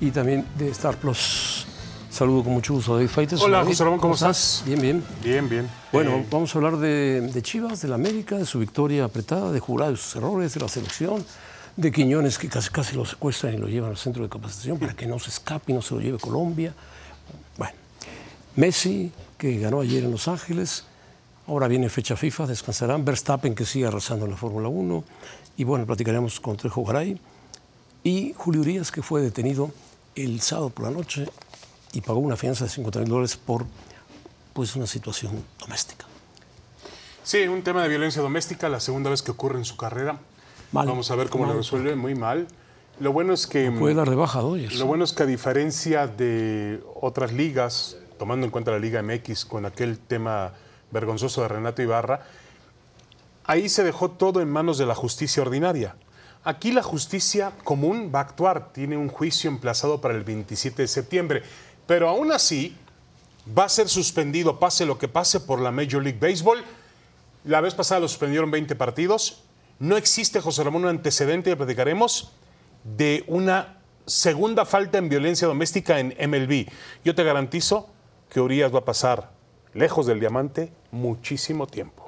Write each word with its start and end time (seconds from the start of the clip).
y 0.00 0.10
también 0.10 0.46
de 0.58 0.68
Star 0.70 0.96
Plus. 0.96 1.66
Saludo 2.10 2.42
con 2.44 2.54
mucho 2.54 2.74
gusto 2.74 2.92
a 2.92 2.96
David 2.96 3.08
Faites. 3.08 3.40
Hola, 3.40 3.64
José 3.64 3.84
Ramón, 3.84 4.00
¿cómo 4.00 4.14
estás? 4.14 4.62
Bien, 4.66 4.80
bien. 4.80 5.04
Bien, 5.22 5.48
bien. 5.48 5.68
Bueno, 5.92 6.16
Eh, 6.16 6.26
vamos 6.30 6.54
a 6.54 6.58
hablar 6.58 6.76
de, 6.78 7.20
de 7.20 7.42
Chivas, 7.42 7.80
de 7.82 7.88
la 7.88 7.94
América, 7.94 8.36
de 8.36 8.44
su 8.46 8.58
victoria 8.58 9.04
apretada, 9.04 9.52
de 9.52 9.60
Jurado 9.60 9.92
y 9.92 9.96
sus 9.96 10.16
errores, 10.16 10.52
de 10.54 10.60
la 10.60 10.68
selección, 10.68 11.24
de 11.76 11.92
Quiñones 11.92 12.36
que 12.38 12.48
casi, 12.48 12.68
casi 12.70 12.96
lo 12.96 13.04
secuestran 13.04 13.54
y 13.54 13.58
lo 13.58 13.68
llevan 13.68 13.90
al 13.90 13.96
centro 13.96 14.22
de 14.24 14.28
capacitación 14.28 14.78
para 14.78 14.94
que 14.94 15.06
no 15.06 15.18
se 15.20 15.30
escape 15.30 15.70
y 15.70 15.74
no 15.74 15.82
se 15.82 15.94
lo 15.94 16.00
lleve 16.00 16.18
Colombia. 16.18 16.74
Bueno, 17.56 17.74
Messi, 18.56 19.12
que 19.38 19.58
ganó 19.58 19.80
ayer 19.80 20.02
en 20.02 20.10
Los 20.10 20.26
Ángeles, 20.26 20.84
ahora 21.46 21.68
viene 21.68 21.88
fecha 21.88 22.16
FIFA, 22.16 22.48
descansarán. 22.48 23.04
Verstappen, 23.04 23.54
que 23.54 23.64
sigue 23.64 23.86
arrasando 23.86 24.24
en 24.24 24.32
la 24.32 24.36
Fórmula 24.36 24.68
1. 24.68 25.04
Y 25.58 25.64
bueno, 25.64 25.86
platicaremos 25.86 26.40
con 26.40 26.56
Trejo 26.56 26.84
Garay. 26.84 27.18
Y 28.02 28.34
Julio 28.36 28.62
Urias, 28.62 28.90
que 28.90 29.02
fue 29.02 29.20
detenido 29.22 29.70
el 30.14 30.40
sábado 30.40 30.70
por 30.70 30.86
la 30.86 30.90
noche 30.90 31.28
y 31.92 32.00
pagó 32.00 32.20
una 32.20 32.36
fianza 32.36 32.64
de 32.64 32.70
50 32.70 33.00
mil 33.00 33.08
dólares 33.08 33.36
por 33.36 33.66
pues, 34.52 34.76
una 34.76 34.86
situación 34.86 35.44
doméstica. 35.58 36.06
sí, 37.22 37.48
un 37.48 37.62
tema 37.62 37.82
de 37.82 37.88
violencia 37.88 38.22
doméstica, 38.22 38.68
la 38.68 38.80
segunda 38.80 39.10
vez 39.10 39.22
que 39.22 39.30
ocurre 39.30 39.58
en 39.58 39.64
su 39.64 39.76
carrera. 39.76 40.18
Mal. 40.72 40.86
Vamos 40.86 41.10
a 41.10 41.16
ver 41.16 41.30
cómo 41.30 41.46
lo 41.46 41.54
resuelve, 41.54 41.96
muy 41.96 42.14
mal. 42.14 42.46
Lo 43.00 43.12
bueno 43.12 43.32
es 43.32 43.46
que 43.46 43.70
Puede 43.72 43.94
dar 43.94 44.10
de 44.10 44.16
baja 44.16 44.40
a 44.40 44.42
Dodgers. 44.42 44.78
lo 44.78 44.86
bueno 44.86 45.04
es 45.04 45.12
que 45.12 45.22
a 45.22 45.26
diferencia 45.26 46.06
de 46.06 46.82
otras 47.00 47.32
ligas, 47.32 47.96
tomando 48.18 48.44
en 48.44 48.52
cuenta 48.52 48.70
la 48.70 48.78
Liga 48.78 49.02
MX 49.02 49.46
con 49.46 49.64
aquel 49.64 49.98
tema 49.98 50.52
vergonzoso 50.90 51.40
de 51.42 51.48
Renato 51.48 51.80
Ibarra, 51.80 52.26
ahí 53.44 53.68
se 53.70 53.82
dejó 53.82 54.10
todo 54.10 54.42
en 54.42 54.50
manos 54.50 54.76
de 54.76 54.84
la 54.84 54.94
justicia 54.94 55.42
ordinaria. 55.42 55.96
Aquí 56.42 56.72
la 56.72 56.82
justicia 56.82 57.52
común 57.64 58.10
va 58.14 58.20
a 58.20 58.22
actuar, 58.22 58.72
tiene 58.72 58.96
un 58.96 59.08
juicio 59.08 59.50
emplazado 59.50 60.00
para 60.00 60.14
el 60.14 60.24
27 60.24 60.82
de 60.82 60.88
septiembre, 60.88 61.42
pero 61.86 62.08
aún 62.08 62.32
así 62.32 62.74
va 63.56 63.64
a 63.64 63.68
ser 63.68 63.88
suspendido, 63.90 64.58
pase 64.58 64.86
lo 64.86 64.98
que 64.98 65.08
pase, 65.08 65.40
por 65.40 65.60
la 65.60 65.70
Major 65.70 66.02
League 66.02 66.18
Baseball. 66.18 66.64
La 67.44 67.60
vez 67.60 67.74
pasada 67.74 68.00
lo 68.00 68.08
suspendieron 68.08 68.50
20 68.50 68.74
partidos. 68.74 69.42
No 69.78 69.98
existe, 69.98 70.40
José 70.40 70.64
Ramón, 70.64 70.84
un 70.84 70.90
antecedente, 70.90 71.50
ya 71.50 71.56
platicaremos, 71.56 72.32
de 72.84 73.22
una 73.26 73.76
segunda 74.06 74.64
falta 74.64 74.96
en 74.96 75.10
violencia 75.10 75.46
doméstica 75.46 76.00
en 76.00 76.14
MLB. 76.30 76.66
Yo 77.04 77.14
te 77.14 77.22
garantizo 77.22 77.90
que 78.30 78.40
Urias 78.40 78.74
va 78.74 78.78
a 78.80 78.84
pasar 78.84 79.30
lejos 79.74 80.06
del 80.06 80.20
diamante 80.20 80.72
muchísimo 80.90 81.66
tiempo. 81.66 81.99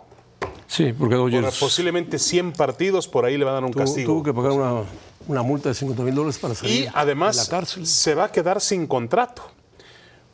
Sí, 0.73 0.95
porque 0.99 1.17
Por 1.17 1.31
Dodgers 1.31 1.59
posiblemente 1.59 2.19
100 2.19 2.53
partidos, 2.53 3.07
por 3.07 3.27
ahí 3.27 3.37
le 3.37 3.45
van 3.45 3.53
a 3.53 3.55
dar 3.57 3.65
un 3.65 3.73
tuvo, 3.73 3.85
castigo. 3.85 4.13
tuvo 4.15 4.23
que 4.23 4.33
pagar 4.33 4.53
una, 4.53 4.83
una 5.29 5.43
multa 5.43 5.69
de 5.69 5.75
50 5.75 6.03
mil 6.03 6.15
dólares 6.15 6.39
para 6.39 6.55
salir 6.55 6.85
Y 6.85 6.89
además 6.95 7.37
de 7.37 7.43
la 7.43 7.49
cárcel. 7.51 7.87
se 7.87 8.15
va 8.15 8.25
a 8.25 8.33
quedar 8.33 8.61
sin 8.61 8.87
contrato. 8.87 9.43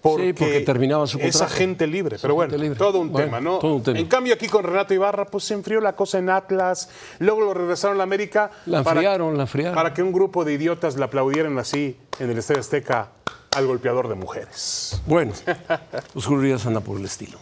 Porque, 0.00 0.32
porque 0.32 0.60
terminaba 0.60 1.08
su 1.08 1.18
contrato. 1.18 1.44
agente 1.44 1.84
libre, 1.88 2.16
Es 2.16 2.22
pero 2.22 2.34
bueno, 2.36 2.56
libre. 2.56 2.78
todo 2.78 3.00
un 3.00 3.10
Bueno, 3.10 3.26
tema, 3.26 3.40
¿no? 3.40 3.58
todo 3.58 3.74
un 3.74 3.82
tema. 3.82 3.98
En 3.98 4.06
cambio 4.06 4.32
aquí 4.32 4.46
con 4.46 4.62
Renato 4.62 4.94
Ibarra, 4.94 5.26
pues 5.26 5.42
se 5.42 5.54
enfrió 5.54 5.80
la 5.80 5.96
cosa 5.96 6.18
en 6.18 6.30
Atlas, 6.30 6.88
luego 7.18 7.40
lo 7.40 7.52
regresaron 7.52 7.96
a 7.96 7.98
la 7.98 8.04
América. 8.04 8.52
La 8.66 8.78
enfriaron, 8.78 9.36
la 9.36 9.42
enfriaron. 9.42 9.74
Para 9.74 9.92
que 9.92 10.04
un 10.04 10.12
grupo 10.12 10.44
de 10.44 10.52
idiotas 10.52 10.96
le 10.96 11.02
aplaudieran 11.04 11.58
así 11.58 11.96
en 12.20 12.30
el 12.30 12.38
Estadio 12.38 12.60
Azteca 12.60 13.08
al 13.56 13.66
golpeador 13.66 14.06
de 14.08 14.14
mujeres. 14.14 15.02
Bueno, 15.06 15.32
Urias 16.30 16.64
anda 16.64 16.78
por 16.80 16.96
el 16.96 17.04
estilo. 17.04 17.38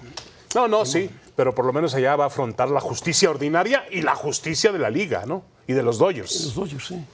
No, 0.56 0.69
no, 0.69 0.87
sí, 0.87 1.11
pero 1.37 1.55
por 1.55 1.67
lo 1.67 1.72
menos 1.75 1.94
allá 1.94 2.17
va 2.17 2.25
a 2.25 2.27
afrontar 2.28 2.71
la 2.71 2.81
justicia 2.81 3.28
ordinaria 3.28 3.84
y 3.93 4.00
la 4.00 4.15
justicia 4.15 4.72
de 4.72 4.78
la 4.78 4.89
liga, 4.89 5.27
¿no? 5.27 5.43
Y 5.67 5.75
de 5.75 5.83
los 5.83 5.99
Dodgers. 5.99 6.47
Los 6.47 6.55
Dodgers, 6.55 6.87
sí. 6.87 7.05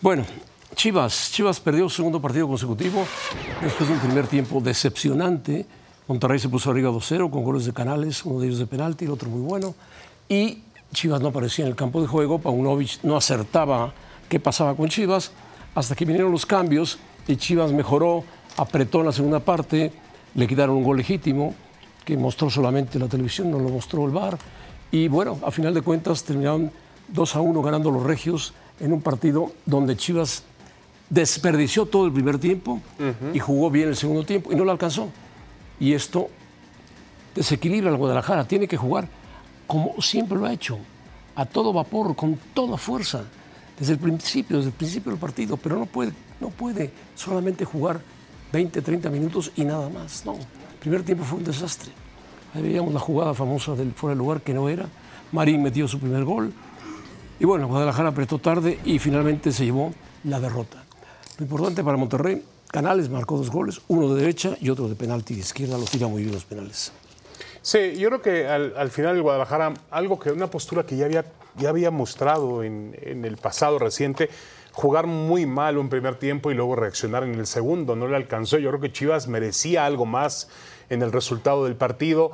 Bueno, 0.00 0.24
Chivas. 0.74 1.30
Chivas 1.30 1.60
perdió 1.60 1.88
su 1.88 1.94
segundo 1.94 2.20
partido 2.20 2.48
consecutivo 2.48 3.06
después 3.62 3.88
de 3.88 3.94
un 3.94 4.00
primer 4.00 4.26
tiempo 4.26 4.60
decepcionante. 4.60 5.64
Monterrey 6.08 6.40
se 6.40 6.48
puso 6.48 6.72
arriba 6.72 6.90
2-0 6.90 7.30
con 7.30 7.44
goles 7.44 7.66
de 7.66 7.72
Canales, 7.72 8.24
uno 8.24 8.40
de 8.40 8.48
ellos 8.48 8.58
de 8.58 8.66
penalti, 8.66 9.04
el 9.04 9.12
otro 9.12 9.28
muy 9.28 9.42
bueno. 9.42 9.76
Y 10.28 10.64
Chivas 10.92 11.20
no 11.20 11.28
aparecía 11.28 11.66
en 11.66 11.70
el 11.70 11.76
campo 11.76 12.00
de 12.02 12.08
juego. 12.08 12.40
Paunovic 12.40 13.04
no 13.04 13.16
acertaba 13.16 13.92
qué 14.28 14.40
pasaba 14.40 14.74
con 14.74 14.88
Chivas 14.88 15.30
hasta 15.76 15.94
que 15.94 16.04
vinieron 16.04 16.32
los 16.32 16.44
cambios 16.44 16.98
y 17.28 17.36
Chivas 17.36 17.70
mejoró, 17.70 18.24
apretó 18.56 18.98
en 18.98 19.06
la 19.06 19.12
segunda 19.12 19.38
parte, 19.38 19.92
le 20.34 20.48
quitaron 20.48 20.74
un 20.74 20.82
gol 20.82 20.96
legítimo 20.96 21.54
que 22.08 22.16
mostró 22.16 22.48
solamente 22.48 22.98
la 22.98 23.06
televisión, 23.06 23.50
no 23.50 23.58
lo 23.58 23.68
mostró 23.68 24.06
el 24.06 24.12
VAR. 24.12 24.38
Y 24.90 25.08
bueno, 25.08 25.38
a 25.44 25.50
final 25.50 25.74
de 25.74 25.82
cuentas 25.82 26.24
terminaron 26.24 26.72
2 27.08 27.36
a 27.36 27.40
1 27.42 27.60
ganando 27.60 27.90
los 27.90 28.02
Regios 28.02 28.54
en 28.80 28.94
un 28.94 29.02
partido 29.02 29.52
donde 29.66 29.94
Chivas 29.94 30.42
desperdició 31.10 31.84
todo 31.84 32.06
el 32.06 32.12
primer 32.12 32.38
tiempo 32.38 32.80
y 33.34 33.38
jugó 33.40 33.70
bien 33.70 33.88
el 33.90 33.96
segundo 33.96 34.24
tiempo 34.24 34.50
y 34.50 34.56
no 34.56 34.64
lo 34.64 34.70
alcanzó. 34.70 35.10
Y 35.78 35.92
esto 35.92 36.30
desequilibra 37.34 37.90
al 37.90 37.98
Guadalajara. 37.98 38.48
Tiene 38.48 38.66
que 38.66 38.78
jugar 38.78 39.06
como 39.66 40.00
siempre 40.00 40.38
lo 40.38 40.46
ha 40.46 40.52
hecho, 40.54 40.78
a 41.36 41.44
todo 41.44 41.74
vapor, 41.74 42.16
con 42.16 42.38
toda 42.54 42.78
fuerza, 42.78 43.22
desde 43.78 43.92
el 43.92 43.98
principio, 43.98 44.56
desde 44.56 44.70
el 44.70 44.76
principio 44.76 45.12
del 45.12 45.20
partido, 45.20 45.58
pero 45.58 45.76
no 45.78 45.84
puede, 45.84 46.12
no 46.40 46.48
puede 46.48 46.90
solamente 47.14 47.66
jugar 47.66 48.00
20, 48.50 48.80
30 48.80 49.10
minutos 49.10 49.52
y 49.56 49.64
nada 49.66 49.90
más. 49.90 50.24
No, 50.24 50.38
primer 50.78 51.02
tiempo 51.02 51.24
fue 51.24 51.38
un 51.38 51.44
desastre. 51.44 51.90
Ahí 52.54 52.62
veíamos 52.62 52.92
la 52.94 53.00
jugada 53.00 53.34
famosa 53.34 53.74
del 53.74 53.92
fuera 53.92 54.14
de 54.14 54.18
lugar 54.18 54.40
que 54.40 54.54
no 54.54 54.68
era. 54.68 54.86
Marín 55.32 55.62
metió 55.62 55.86
su 55.86 55.98
primer 55.98 56.24
gol. 56.24 56.52
Y 57.40 57.44
bueno, 57.44 57.68
Guadalajara 57.68 58.08
apretó 58.08 58.38
tarde 58.38 58.78
y 58.84 58.98
finalmente 58.98 59.52
se 59.52 59.64
llevó 59.64 59.92
la 60.24 60.40
derrota. 60.40 60.82
Lo 61.38 61.44
importante 61.44 61.84
para 61.84 61.96
Monterrey, 61.96 62.42
Canales 62.68 63.08
marcó 63.08 63.36
dos 63.36 63.50
goles, 63.50 63.80
uno 63.88 64.12
de 64.12 64.20
derecha 64.20 64.56
y 64.60 64.70
otro 64.70 64.88
de 64.88 64.94
penalti 64.94 65.34
de 65.34 65.40
izquierda, 65.40 65.78
lo 65.78 65.84
tira 65.84 66.08
muy 66.08 66.22
bien 66.22 66.34
los 66.34 66.44
penales. 66.44 66.92
Sí, 67.62 67.96
yo 67.96 68.08
creo 68.08 68.22
que 68.22 68.46
al, 68.46 68.74
al 68.76 68.90
final 68.90 69.16
el 69.16 69.22
Guadalajara, 69.22 69.74
algo 69.90 70.18
que 70.18 70.32
una 70.32 70.50
postura 70.50 70.84
que 70.84 70.96
ya 70.96 71.04
había, 71.04 71.24
ya 71.56 71.68
había 71.68 71.90
mostrado 71.90 72.62
en, 72.62 72.96
en 73.00 73.24
el 73.24 73.36
pasado 73.36 73.78
reciente, 73.78 74.28
jugar 74.78 75.08
muy 75.08 75.44
mal 75.44 75.76
un 75.76 75.88
primer 75.88 76.14
tiempo 76.14 76.52
y 76.52 76.54
luego 76.54 76.76
reaccionar 76.76 77.24
en 77.24 77.34
el 77.34 77.48
segundo, 77.48 77.96
no 77.96 78.06
le 78.06 78.14
alcanzó. 78.14 78.58
Yo 78.58 78.68
creo 78.70 78.80
que 78.80 78.92
Chivas 78.92 79.26
merecía 79.26 79.84
algo 79.84 80.06
más 80.06 80.48
en 80.88 81.02
el 81.02 81.10
resultado 81.10 81.64
del 81.64 81.74
partido. 81.74 82.30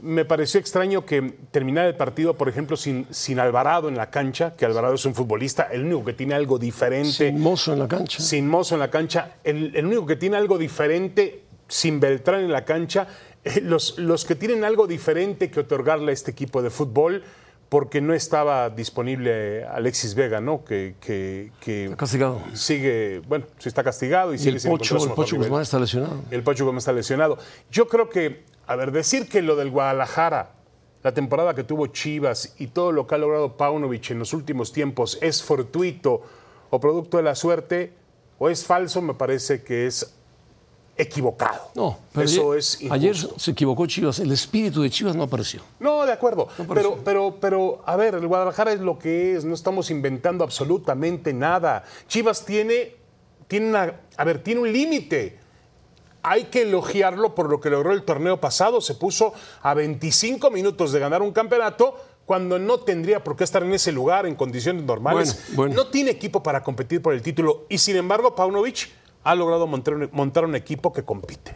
Me 0.00 0.24
pareció 0.24 0.60
extraño 0.60 1.04
que 1.04 1.34
terminara 1.50 1.88
el 1.88 1.96
partido, 1.96 2.34
por 2.34 2.48
ejemplo, 2.48 2.76
sin, 2.76 3.08
sin 3.10 3.40
Alvarado 3.40 3.88
en 3.88 3.96
la 3.96 4.10
cancha, 4.10 4.54
que 4.56 4.64
Alvarado 4.64 4.94
es 4.94 5.04
un 5.06 5.14
futbolista, 5.16 5.64
el 5.72 5.86
único 5.86 6.04
que 6.04 6.12
tiene 6.12 6.36
algo 6.36 6.56
diferente 6.56 7.30
Sin 7.30 7.40
mozo 7.40 7.72
en 7.72 7.80
la 7.80 7.88
cancha. 7.88 8.22
sin 8.22 8.46
Mozo 8.46 8.76
en 8.76 8.80
la 8.80 8.90
cancha. 8.90 9.32
El, 9.42 9.74
el 9.74 9.84
único 9.84 10.06
que 10.06 10.14
tiene 10.14 10.36
algo 10.36 10.56
diferente 10.56 11.42
sin 11.66 11.98
Beltrán 11.98 12.44
en 12.44 12.52
la 12.52 12.64
cancha. 12.64 13.08
eh, 13.42 13.60
los, 13.60 13.98
los 13.98 14.24
que 14.24 14.36
tienen 14.36 14.62
algo 14.62 14.86
diferente 14.86 15.50
que 15.50 15.58
otorgarle 15.58 16.12
a 16.12 16.14
este 16.14 16.30
equipo 16.30 16.62
de 16.62 16.70
fútbol, 16.70 17.24
porque 17.68 18.00
no 18.00 18.14
estaba 18.14 18.70
disponible 18.70 19.64
Alexis 19.66 20.14
Vega, 20.14 20.40
¿no? 20.40 20.64
Que, 20.64 20.94
que- 21.00 21.52
que 21.60 21.84
Está 21.84 21.96
castigado. 21.96 22.40
sigue, 22.54 23.20
bueno, 23.28 23.44
sí 23.58 23.68
está 23.68 23.84
castigado 23.84 24.32
y, 24.32 24.36
Y 24.36 24.38
sigue 24.38 24.50
el 24.52 24.60
sin 24.60 24.70
Pocho, 24.70 24.96
el 25.04 25.12
Pocho. 25.12 25.36
Guzmán 25.36 25.62
está 25.62 25.78
lesionado. 25.78 26.22
El 26.30 26.42
Pocho 26.42 26.64
Gómez 26.64 26.82
está 26.82 26.92
lesionado. 26.92 27.36
Yo 27.70 27.86
creo 27.88 28.08
que, 28.08 28.44
a 28.66 28.74
ver, 28.76 28.90
decir 28.92 29.28
que 29.28 29.42
lo 29.42 29.54
del 29.56 29.70
Guadalajara, 29.70 30.52
la 31.02 31.12
temporada 31.12 31.54
que 31.54 31.62
tuvo 31.62 31.86
Chivas 31.88 32.54
y 32.58 32.68
todo 32.68 32.90
lo 32.90 33.06
que 33.06 33.14
ha 33.14 33.18
logrado 33.18 33.56
Paunovic 33.56 34.10
en 34.12 34.18
los 34.18 34.32
últimos 34.32 34.72
tiempos 34.72 35.18
es 35.20 35.42
fortuito 35.42 36.22
o 36.70 36.80
producto 36.80 37.18
de 37.18 37.22
la 37.22 37.34
suerte 37.34 37.92
o 38.38 38.48
es 38.48 38.64
falso, 38.64 39.02
me 39.02 39.14
parece 39.14 39.62
que 39.62 39.86
es 39.86 40.14
equivocado. 40.98 41.70
No, 41.74 41.98
pero 42.12 42.26
Eso 42.26 42.52
ayer, 42.52 42.58
es 42.58 42.78
ayer 42.90 43.16
se 43.16 43.50
equivocó 43.52 43.86
Chivas. 43.86 44.18
El 44.18 44.32
espíritu 44.32 44.82
de 44.82 44.90
Chivas 44.90 45.16
no 45.16 45.22
apareció. 45.22 45.62
No, 45.78 46.04
de 46.04 46.12
acuerdo. 46.12 46.48
pero, 46.74 46.98
pero, 47.04 47.36
pero, 47.40 47.82
a 47.86 47.96
ver, 47.96 48.16
el 48.16 48.26
Guadalajara 48.26 48.72
es 48.72 48.80
lo 48.80 48.98
que 48.98 49.36
es, 49.36 49.44
no 49.44 49.54
estamos 49.54 49.90
inventando 49.90 50.44
absolutamente 50.44 51.32
nada. 51.32 51.84
Chivas 52.08 52.44
tiene 52.44 52.98
tiene 53.48 53.68
una, 53.70 54.00
a 54.16 54.24
ver, 54.24 54.42
tiene 54.42 54.60
un 54.60 54.72
límite. 54.72 55.38
Hay 56.22 56.44
que 56.44 56.62
elogiarlo 56.62 57.34
por 57.34 57.48
lo 57.48 57.60
que 57.60 57.70
logró 57.70 57.92
el 57.92 58.04
torneo 58.04 58.40
pasado. 58.40 58.80
Se 58.80 58.94
puso 58.94 59.32
a 59.62 59.72
25 59.74 60.50
minutos 60.50 60.92
de 60.92 61.00
ganar 61.00 61.22
un 61.22 61.32
campeonato 61.32 61.96
cuando 62.26 62.58
no 62.58 62.80
tendría 62.80 63.24
por 63.24 63.36
qué 63.36 63.44
estar 63.44 63.62
en 63.62 63.72
ese 63.72 63.90
lugar 63.90 64.26
en 64.26 64.34
condiciones 64.34 64.82
normales. 64.82 65.34
Bueno, 65.46 65.56
bueno. 65.56 65.74
No 65.74 65.86
tiene 65.86 66.10
equipo 66.10 66.42
para 66.42 66.62
competir 66.62 67.00
por 67.00 67.14
el 67.14 67.22
título 67.22 67.64
y 67.70 67.78
sin 67.78 67.96
embargo 67.96 68.34
Paunovic 68.34 68.90
ha 69.30 69.34
logrado 69.34 69.66
montar 69.66 69.94
un, 69.94 70.08
montar 70.12 70.44
un 70.44 70.54
equipo 70.56 70.92
que 70.92 71.02
compite. 71.02 71.54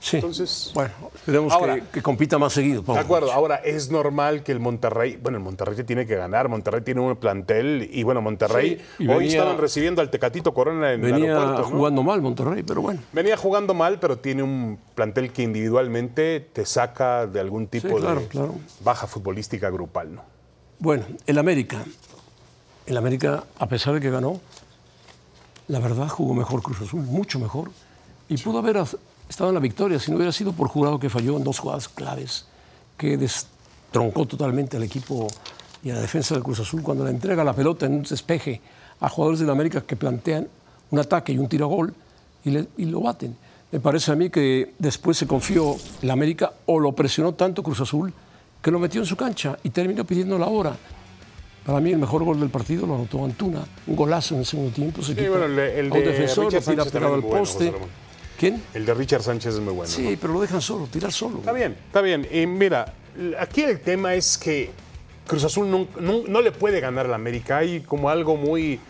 Sí. 0.00 0.16
Entonces- 0.16 0.72
bueno, 0.74 0.90
esperemos 1.14 1.52
Ahora- 1.52 1.76
que, 1.76 1.82
que 1.82 2.02
compita 2.02 2.36
más 2.36 2.52
seguido. 2.52 2.82
De 2.82 2.98
acuerdo, 2.98 3.30
ahora 3.32 3.56
es 3.56 3.88
normal 3.88 4.42
que 4.42 4.50
el 4.50 4.58
Monterrey, 4.58 5.16
bueno, 5.22 5.38
el 5.38 5.44
Monterrey 5.44 5.76
te 5.76 5.84
tiene 5.84 6.06
que 6.06 6.16
ganar, 6.16 6.48
Monterrey 6.48 6.80
tiene 6.82 7.00
un 7.02 7.14
plantel 7.14 7.88
y 7.92 8.02
bueno, 8.02 8.20
Monterrey 8.20 8.80
Sí, 8.98 9.04
y 9.04 9.08
hoy 9.08 9.18
venía- 9.18 9.38
estaban 9.38 9.58
recibiendo 9.58 10.02
al 10.02 10.10
Tecatito 10.10 10.52
Corona 10.52 10.92
en 10.92 11.04
el 11.04 11.12
Venía 11.12 11.30
aeropuerto. 11.36 11.62
¿no? 11.70 11.76
jugando 11.76 12.02
mal 12.02 12.20
Monterrey, 12.20 12.64
pero 12.64 12.82
bueno. 12.82 13.00
Venía 13.12 13.36
jugando 13.36 13.74
mal, 13.74 14.00
pero 14.00 14.18
tiene 14.18 14.42
un 14.42 14.76
plantel 14.96 15.32
que 15.32 15.44
individualmente 15.44 16.40
te 16.52 16.66
saca 16.66 17.28
de 17.28 17.38
algún 17.38 17.68
tipo 17.68 17.86
Sí, 17.88 17.94
claro, 17.94 18.20
de 18.22 18.26
claro. 18.26 18.54
baja 18.82 19.06
futbolística 19.06 19.70
grupal, 19.70 20.16
¿no? 20.16 20.22
Bueno, 20.80 21.04
el 21.28 21.38
América. 21.38 21.84
El 22.86 22.96
América, 22.96 23.44
a 23.56 23.68
pesar 23.68 23.94
de 23.94 24.00
que 24.00 24.10
ganó, 24.10 24.40
la 25.68 25.78
verdad 25.78 26.08
jugó 26.08 26.34
mejor 26.34 26.62
Cruz 26.62 26.80
Azul, 26.80 27.02
mucho 27.02 27.38
mejor. 27.38 27.70
Y 28.28 28.36
pudo 28.36 28.58
haber 28.58 28.82
estado 29.28 29.50
en 29.50 29.54
la 29.54 29.60
victoria 29.60 29.98
si 29.98 30.10
no 30.10 30.16
hubiera 30.16 30.32
sido 30.32 30.52
por 30.52 30.68
jurado 30.68 30.98
que 30.98 31.10
falló 31.10 31.36
en 31.36 31.44
dos 31.44 31.58
jugadas 31.58 31.88
claves, 31.88 32.46
que 32.96 33.16
destroncó 33.16 34.26
totalmente 34.26 34.76
al 34.76 34.82
equipo 34.82 35.28
y 35.82 35.90
a 35.90 35.94
la 35.94 36.00
defensa 36.00 36.34
del 36.34 36.44
Cruz 36.44 36.60
Azul 36.60 36.82
cuando 36.82 37.04
le 37.04 37.10
entrega 37.10 37.44
la 37.44 37.52
pelota 37.52 37.86
en 37.86 37.94
un 37.94 38.02
despeje 38.02 38.60
a 39.00 39.08
jugadores 39.08 39.40
del 39.40 39.50
América 39.50 39.80
que 39.82 39.96
plantean 39.96 40.48
un 40.90 40.98
ataque 40.98 41.32
y 41.32 41.38
un 41.38 41.48
tiro 41.48 41.64
a 41.66 41.68
gol 41.68 41.94
y, 42.44 42.84
lo 42.84 43.00
baten. 43.00 43.36
Me 43.70 43.80
parece 43.80 44.12
a 44.12 44.14
mí 44.14 44.30
que 44.30 44.74
después 44.78 45.16
se 45.16 45.26
confió 45.26 45.76
el 46.02 46.10
América 46.10 46.52
o 46.66 46.78
lo 46.78 46.92
presionó 46.92 47.34
tanto 47.34 47.62
Cruz 47.62 47.80
Azul 47.80 48.12
que 48.60 48.70
lo 48.70 48.78
metió 48.78 49.00
en 49.00 49.06
su 49.06 49.16
cancha 49.16 49.58
y 49.62 49.70
terminó 49.70 50.04
pidiendo 50.04 50.38
la 50.38 50.46
hora. 50.46 50.76
Para 51.64 51.80
mí 51.80 51.92
el 51.92 51.98
mejor 51.98 52.24
gol 52.24 52.40
del 52.40 52.48
partido 52.50 52.86
lo 52.86 52.96
anotó 52.96 53.24
Antuna, 53.24 53.64
un 53.86 53.94
golazo 53.96 54.34
en 54.34 54.40
el 54.40 54.46
segundo 54.46 54.72
tiempo. 54.72 55.00
Se 55.02 55.14
quita 55.14 55.28
bueno, 55.30 55.44
el 55.44 55.56
de- 55.56 55.78
a 55.80 55.84
un 55.84 55.90
de 55.90 56.00
defensor, 56.00 56.44
Richard 56.46 56.64
lo 56.64 56.70
tira 56.72 56.84
Sánchez 56.84 56.92
pegado 56.92 57.14
al 57.14 57.20
también 57.22 57.42
es 57.44 57.54
bueno, 57.56 57.78
poste. 57.80 57.96
¿Quién? 58.38 58.62
El 58.74 58.86
de 58.86 58.94
Richard 58.94 59.22
Sánchez 59.22 59.54
es 59.54 59.60
muy 59.60 59.72
bueno. 59.72 59.90
Sí, 59.92 60.02
¿no? 60.10 60.18
pero 60.20 60.32
lo 60.32 60.40
dejan 60.40 60.60
solo, 60.60 60.86
tirar 60.86 61.12
solo. 61.12 61.38
Está 61.38 61.52
bien, 61.52 61.76
está 61.86 62.00
bien. 62.00 62.26
Y 62.32 62.46
mira, 62.46 62.92
aquí 63.38 63.62
el 63.62 63.78
tema 63.80 64.14
es 64.14 64.36
que 64.36 64.70
Cruz 65.28 65.44
Azul 65.44 65.70
no, 65.70 65.86
no- 66.00 66.22
no 66.26 66.40
le 66.40 66.50
puede 66.50 66.80
ganar 66.80 67.06
al 67.06 67.14
América. 67.14 67.58
Hay 67.58 67.80
como 67.82 68.08
algo 68.10 68.34
muy, 68.36 68.80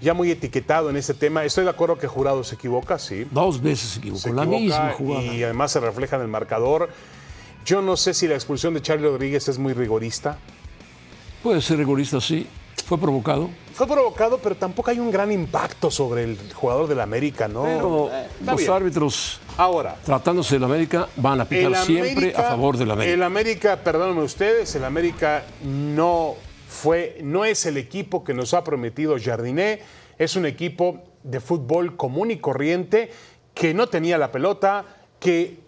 ya 0.00 0.14
muy 0.14 0.30
etiquetado 0.30 0.88
en 0.88 0.96
este 0.96 1.12
tema. 1.12 1.44
Estoy 1.44 1.64
de 1.64 1.70
acuerdo 1.70 1.98
que 1.98 2.06
Jurado 2.06 2.42
se 2.44 2.54
equivoca, 2.54 2.98
sí. 2.98 3.26
Dos 3.30 3.60
veces 3.60 3.90
se 3.90 3.98
equivocó, 3.98 4.20
se 4.22 4.32
la 4.32 4.42
equivoca 4.44 4.58
misma 4.62 4.92
jugada. 4.96 5.22
y 5.26 5.42
además 5.42 5.72
se 5.72 5.80
refleja 5.80 6.16
en 6.16 6.22
el 6.22 6.28
marcador. 6.28 6.88
Yo 7.66 7.82
no 7.82 7.98
sé 7.98 8.14
si 8.14 8.26
la 8.26 8.34
expulsión 8.36 8.72
de 8.72 8.80
Charlie 8.80 9.06
Rodríguez 9.06 9.46
es 9.48 9.58
muy 9.58 9.74
rigorista. 9.74 10.38
Puede 11.42 11.60
ser 11.60 11.78
rigorista, 11.78 12.20
sí. 12.20 12.46
Fue 12.86 12.98
provocado. 12.98 13.50
Fue 13.74 13.86
provocado, 13.86 14.38
pero 14.38 14.56
tampoco 14.56 14.90
hay 14.90 14.98
un 14.98 15.10
gran 15.10 15.30
impacto 15.30 15.90
sobre 15.90 16.24
el 16.24 16.38
jugador 16.52 16.88
del 16.88 17.00
América, 17.00 17.46
¿no? 17.48 17.62
Pero 17.62 18.10
Eh, 18.12 18.26
los 18.44 18.56
bien. 18.56 18.70
árbitros, 18.72 19.40
Ahora, 19.56 19.96
tratándose 20.04 20.56
del 20.56 20.64
América, 20.64 21.08
van 21.16 21.40
a 21.40 21.44
pitar 21.44 21.76
siempre 21.84 22.12
América- 22.12 22.46
a 22.46 22.50
favor 22.50 22.76
del 22.76 22.90
América. 22.90 23.14
El 23.14 23.22
América, 23.22 23.76
perdónenme 23.76 24.22
ustedes, 24.22 24.74
el 24.74 24.84
América 24.84 25.44
no 25.64 26.34
fue, 26.68 27.18
no 27.22 27.44
es 27.44 27.64
el 27.66 27.76
equipo 27.76 28.24
que 28.24 28.34
nos 28.34 28.54
ha 28.54 28.64
prometido 28.64 29.16
Jardiné, 29.22 29.80
es 30.18 30.36
un 30.36 30.46
equipo 30.46 31.02
de 31.22 31.40
fútbol 31.40 31.96
común 31.96 32.30
y 32.30 32.38
corriente 32.38 33.10
que 33.54 33.72
no 33.72 33.86
tenía 33.88 34.18
la 34.18 34.32
pelota, 34.32 34.84
que 35.20 35.58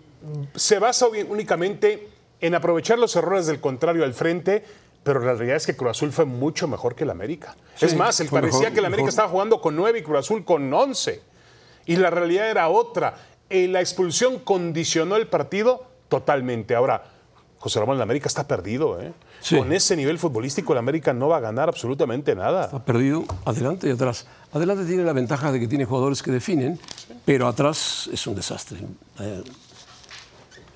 se 0.55 0.79
basa 0.79 1.07
únicamente 1.29 2.09
en 2.41 2.55
aprovechar 2.55 2.99
los 2.99 3.15
errores 3.17 3.47
del 3.47 3.61
contrario 3.61 4.05
al 4.05 4.15
frente, 4.15 4.65
pero 5.02 5.20
la 5.20 5.32
realidad 5.34 5.56
es 5.56 5.66
que 5.66 5.76
Cruz 5.76 5.90
Azul 5.90 6.12
fue 6.12 6.25
mucho 6.25 6.69
mejor 6.69 6.94
que 6.94 7.04
el 7.04 7.10
América. 7.10 7.56
Sí, 7.76 7.87
es 7.87 7.96
más, 7.96 8.20
él 8.20 8.28
parecía 8.31 8.58
mejor, 8.60 8.72
que 8.75 8.78
el 8.81 8.84
América 8.87 9.02
mejor. 9.06 9.08
estaba 9.10 9.28
jugando 9.28 9.60
con 9.60 9.75
9 9.76 9.99
y 9.99 10.02
Cruz 10.02 10.19
Azul 10.19 10.44
con 10.44 10.72
11. 10.72 11.20
Y 11.87 11.96
la 11.96 12.10
realidad 12.10 12.49
era 12.50 12.69
otra. 12.69 13.14
Eh, 13.50 13.66
la 13.69 13.81
expulsión 13.81 14.38
condicionó 14.38 15.16
el 15.16 15.26
partido 15.26 15.84
totalmente. 16.08 16.75
Ahora, 16.76 17.02
José 17.58 17.81
Ramón, 17.81 17.96
el 17.96 18.02
América 18.02 18.28
está 18.28 18.46
perdido. 18.46 19.00
¿eh? 19.00 19.12
Sí. 19.40 19.56
Con 19.56 19.72
ese 19.72 19.96
nivel 19.96 20.19
futbolístico, 20.19 20.72
el 20.72 20.78
América 20.78 21.12
no 21.12 21.28
va 21.28 21.38
a 21.38 21.40
ganar 21.40 21.69
absolutamente 21.69 22.34
nada. 22.37 22.70
Ha 22.72 22.84
perdido 22.84 23.25
adelante 23.44 23.88
y 23.88 23.90
atrás. 23.90 24.26
Adelante 24.52 24.84
tiene 24.84 25.02
la 25.04 25.12
ventaja 25.12 25.50
de 25.50 25.58
que 25.58 25.66
tiene 25.66 25.84
jugadores 25.84 26.22
que 26.22 26.31
definen, 26.31 26.78
pero 27.25 27.49
atrás 27.49 28.08
es 28.12 28.26
un 28.26 28.34
desastre. 28.37 28.78
Eh, 29.20 29.43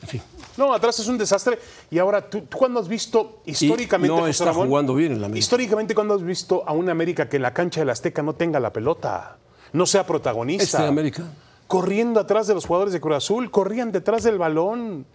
En 0.02 0.08
fin. 0.08 0.22
No, 0.56 0.72
atrás 0.72 0.98
es 0.98 1.08
un 1.08 1.18
desastre. 1.18 1.58
Y 1.90 1.98
ahora, 1.98 2.28
¿tú, 2.28 2.42
tú 2.42 2.56
cuándo 2.58 2.80
has 2.80 2.88
visto 2.88 3.40
históricamente, 3.44 4.14
no 4.14 4.20
José 4.20 4.30
está 4.30 4.44
Ramón, 4.46 4.68
jugando 4.68 4.94
bien 4.94 5.12
el 5.12 5.18
América. 5.18 5.38
Históricamente, 5.38 5.94
¿cuándo 5.94 6.14
has 6.14 6.22
visto 6.22 6.64
a 6.66 6.72
un 6.72 6.88
América 6.88 7.28
que 7.28 7.36
en 7.36 7.42
la 7.42 7.52
cancha 7.52 7.80
del 7.80 7.90
Azteca 7.90 8.22
no 8.22 8.34
tenga 8.34 8.58
la 8.60 8.72
pelota? 8.72 9.36
No 9.72 9.86
sea 9.86 10.06
protagonista. 10.06 10.64
Este 10.64 10.86
América. 10.86 11.24
corriendo 11.66 12.20
atrás 12.20 12.46
de 12.46 12.54
los 12.54 12.66
jugadores 12.66 12.92
de 12.92 13.00
Cruz 13.00 13.16
Azul, 13.16 13.50
corrían 13.50 13.92
detrás 13.92 14.22
del 14.22 14.38
balón. 14.38 15.06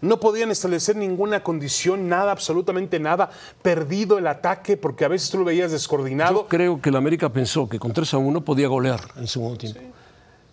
No 0.00 0.20
podían 0.20 0.52
establecer 0.52 0.94
ninguna 0.94 1.42
condición, 1.42 2.08
nada, 2.08 2.30
absolutamente 2.30 3.00
nada. 3.00 3.30
Perdido 3.62 4.16
el 4.18 4.28
ataque 4.28 4.76
porque 4.76 5.04
a 5.04 5.08
veces 5.08 5.28
tú 5.28 5.38
lo 5.38 5.44
veías 5.44 5.72
descoordinado. 5.72 6.42
Yo 6.42 6.48
creo 6.48 6.80
que 6.80 6.90
el 6.90 6.96
América 6.96 7.28
pensó 7.30 7.68
que 7.68 7.80
con 7.80 7.92
3 7.92 8.14
a 8.14 8.18
1 8.18 8.44
podía 8.44 8.68
golear 8.68 9.00
en 9.16 9.26
segundo 9.26 9.58
tiempo. 9.58 9.80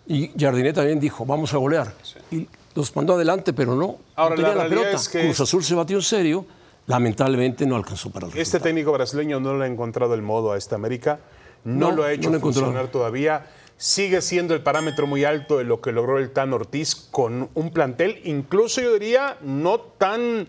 Y 0.08 0.32
Jardinet 0.38 0.74
también 0.74 0.98
dijo, 1.00 1.24
vamos 1.24 1.54
a 1.54 1.58
golear. 1.58 1.92
Y 2.30 2.48
los 2.76 2.94
mandó 2.94 3.14
adelante, 3.14 3.52
pero 3.52 3.74
no. 3.74 3.96
Ahora, 4.14 4.36
no 4.36 4.42
tenía 4.42 4.54
la 4.54 4.62
la, 4.64 4.68
pelota. 4.68 4.90
es 4.92 5.08
que 5.08 5.22
Cruz 5.22 5.40
Azul 5.40 5.64
se 5.64 5.74
batió 5.74 5.96
en 5.96 6.02
serio. 6.02 6.46
Lamentablemente 6.86 7.66
no 7.66 7.74
alcanzó 7.74 8.10
para 8.10 8.26
el 8.26 8.30
Este 8.30 8.38
resultado. 8.40 8.64
técnico 8.64 8.92
brasileño 8.92 9.40
no 9.40 9.58
le 9.58 9.64
ha 9.64 9.66
encontrado 9.68 10.14
el 10.14 10.22
modo 10.22 10.52
a 10.52 10.56
esta 10.56 10.76
América. 10.76 11.18
No, 11.64 11.90
No, 11.90 11.96
lo 11.96 12.04
ha 12.04 12.12
hecho 12.12 12.30
no 12.30 12.38
funcionar 12.38 12.88
todavía. 12.88 13.46
Sigue 13.76 14.22
siendo 14.22 14.54
el 14.54 14.62
parámetro 14.62 15.06
muy 15.06 15.24
alto 15.24 15.58
de 15.58 15.64
lo 15.64 15.80
que 15.80 15.90
logró 15.90 16.18
el 16.18 16.30
Tan 16.30 16.52
Ortiz 16.52 16.94
con 17.10 17.50
un 17.54 17.70
plantel, 17.72 18.20
incluso 18.24 18.80
yo 18.80 18.92
diría, 18.94 19.36
no 19.42 19.80
tan, 19.80 20.48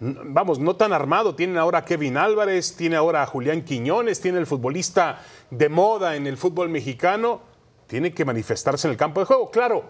vamos, 0.00 0.58
no 0.58 0.74
tan 0.76 0.92
armado. 0.92 1.34
Tienen 1.34 1.58
ahora 1.58 1.78
a 1.78 1.84
Kevin 1.84 2.16
Álvarez, 2.16 2.74
tiene 2.76 2.96
ahora 2.96 3.22
a 3.22 3.26
Julián 3.26 3.62
Quiñones, 3.62 4.20
tiene 4.20 4.38
el 4.38 4.46
futbolista 4.46 5.22
de 5.50 5.68
moda 5.68 6.16
en 6.16 6.26
el 6.26 6.36
fútbol 6.36 6.68
mexicano. 6.68 7.40
Tiene 7.86 8.12
que 8.12 8.24
manifestarse 8.24 8.86
en 8.88 8.92
el 8.92 8.98
campo 8.98 9.20
de 9.20 9.26
juego. 9.26 9.50
Claro, 9.50 9.84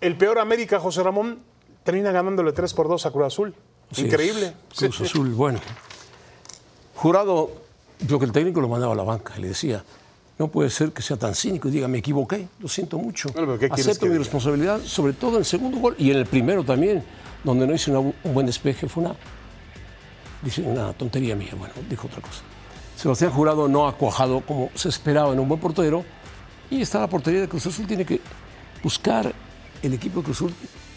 el 0.00 0.16
peor 0.16 0.38
América, 0.38 0.78
José 0.80 1.02
Ramón, 1.02 1.38
termina 1.84 2.10
ganándole 2.12 2.52
3 2.52 2.72
por 2.74 2.88
2 2.88 3.06
a 3.06 3.10
Cruz 3.10 3.26
Azul. 3.26 3.54
Increíble. 3.96 4.52
Cruz. 4.76 5.00
Azul, 5.00 5.30
bueno. 5.30 5.60
Jurado, 6.94 7.50
yo 8.06 8.18
que 8.18 8.24
el 8.24 8.32
técnico 8.32 8.60
lo 8.60 8.68
mandaba 8.68 8.92
a 8.94 8.96
la 8.96 9.02
banca 9.04 9.34
y 9.36 9.42
le 9.42 9.48
decía, 9.48 9.84
no 10.38 10.48
puede 10.48 10.70
ser 10.70 10.92
que 10.92 11.02
sea 11.02 11.16
tan 11.16 11.34
cínico 11.34 11.68
y 11.68 11.70
diga, 11.70 11.88
me 11.88 11.98
equivoqué, 11.98 12.48
lo 12.60 12.68
siento 12.68 12.98
mucho. 12.98 13.30
Bueno, 13.32 13.46
pero 13.48 13.58
¿qué 13.58 13.68
quieres 13.68 13.86
Acepto 13.86 14.06
mi 14.06 14.12
diga? 14.12 14.22
responsabilidad, 14.24 14.80
sobre 14.82 15.12
todo 15.12 15.32
en 15.32 15.36
el 15.38 15.44
segundo 15.44 15.78
gol 15.78 15.94
y 15.98 16.10
en 16.10 16.16
el 16.18 16.26
primero 16.26 16.64
también, 16.64 17.02
donde 17.44 17.66
no 17.66 17.74
hice 17.74 17.90
una- 17.90 18.00
un 18.00 18.14
buen 18.34 18.46
despeje, 18.46 18.88
fue 18.88 19.04
una, 19.04 19.14
dice, 20.42 20.62
una 20.62 20.92
tontería 20.94 21.36
mía, 21.36 21.52
bueno, 21.58 21.74
dijo 21.88 22.06
otra 22.06 22.20
cosa. 22.20 22.42
Sebastián 22.96 23.30
Jurado 23.30 23.68
no 23.68 23.86
ha 23.86 23.94
cuajado 23.96 24.40
como 24.40 24.70
se 24.74 24.88
esperaba 24.88 25.32
en 25.32 25.38
un 25.40 25.48
buen 25.48 25.60
portero 25.60 26.02
y 26.70 26.80
está 26.80 26.98
la 27.00 27.08
portería 27.08 27.42
de 27.42 27.48
Cruz 27.48 27.66
Azul, 27.66 27.86
tiene 27.86 28.04
que 28.06 28.20
buscar 28.82 29.32
el 29.86 29.94
equipo 29.94 30.20
de 30.20 30.24
Cruz 30.24 30.38
Azul 30.38 30.52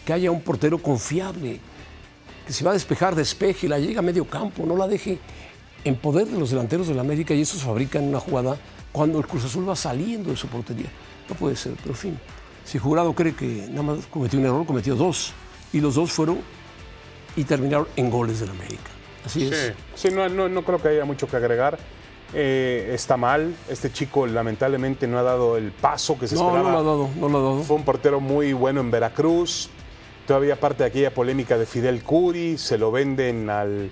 que 0.05 0.13
haya 0.13 0.31
un 0.31 0.41
portero 0.41 0.77
confiable, 0.79 1.59
que 2.45 2.53
si 2.53 2.63
va 2.63 2.71
a 2.71 2.73
despejar, 2.73 3.15
despeje, 3.15 3.67
la 3.67 3.79
llega 3.79 3.99
a 3.99 4.01
medio 4.01 4.25
campo, 4.25 4.65
no 4.65 4.75
la 4.75 4.87
deje 4.87 5.19
en 5.83 5.95
poder 5.95 6.27
de 6.27 6.37
los 6.37 6.49
delanteros 6.49 6.87
del 6.87 6.99
América 6.99 7.33
y 7.33 7.41
esos 7.41 7.61
fabrican 7.61 8.03
una 8.03 8.19
jugada 8.19 8.57
cuando 8.91 9.19
el 9.19 9.27
Cruz 9.27 9.45
Azul 9.45 9.67
va 9.69 9.75
saliendo 9.75 10.31
de 10.31 10.37
su 10.37 10.47
portería. 10.47 10.89
No 11.29 11.35
puede 11.35 11.55
ser, 11.55 11.73
pero 11.77 11.91
en 11.91 11.95
fin. 11.95 12.19
Si 12.65 12.77
Jurado 12.77 13.13
cree 13.13 13.35
que 13.35 13.67
nada 13.69 13.83
más 13.83 14.05
cometió 14.07 14.39
un 14.39 14.45
error, 14.45 14.65
cometió 14.65 14.95
dos. 14.95 15.33
Y 15.71 15.79
los 15.79 15.95
dos 15.95 16.11
fueron 16.11 16.39
y 17.35 17.43
terminaron 17.43 17.87
en 17.95 18.09
goles 18.09 18.39
del 18.39 18.49
América. 18.49 18.89
Así 19.25 19.47
es. 19.47 19.73
Sí, 19.95 20.09
no, 20.09 20.27
no, 20.29 20.49
no 20.49 20.63
creo 20.63 20.81
que 20.81 20.89
haya 20.89 21.05
mucho 21.05 21.27
que 21.27 21.35
agregar. 21.35 21.77
Eh, 22.33 22.91
está 22.93 23.17
mal. 23.17 23.55
Este 23.69 23.91
chico 23.91 24.27
lamentablemente 24.27 25.07
no 25.07 25.17
ha 25.17 25.23
dado 25.23 25.57
el 25.57 25.71
paso 25.71 26.17
que 26.19 26.27
se 26.27 26.35
No, 26.35 26.47
esperaba. 26.47 26.69
no 26.69 26.73
lo 26.73 26.79
ha 26.79 26.83
dado, 26.83 27.09
no 27.17 27.29
lo 27.29 27.37
ha 27.37 27.41
dado. 27.41 27.63
Fue 27.63 27.75
un 27.75 27.83
portero 27.83 28.19
muy 28.19 28.53
bueno 28.53 28.81
en 28.81 28.91
Veracruz. 28.91 29.69
Todavía 30.27 30.59
parte 30.59 30.83
de 30.83 30.89
aquella 30.89 31.11
polémica 31.13 31.57
de 31.57 31.65
Fidel 31.65 32.03
Curi. 32.03 32.57
Se 32.59 32.77
lo 32.77 32.91
venden 32.91 33.49
al, 33.49 33.89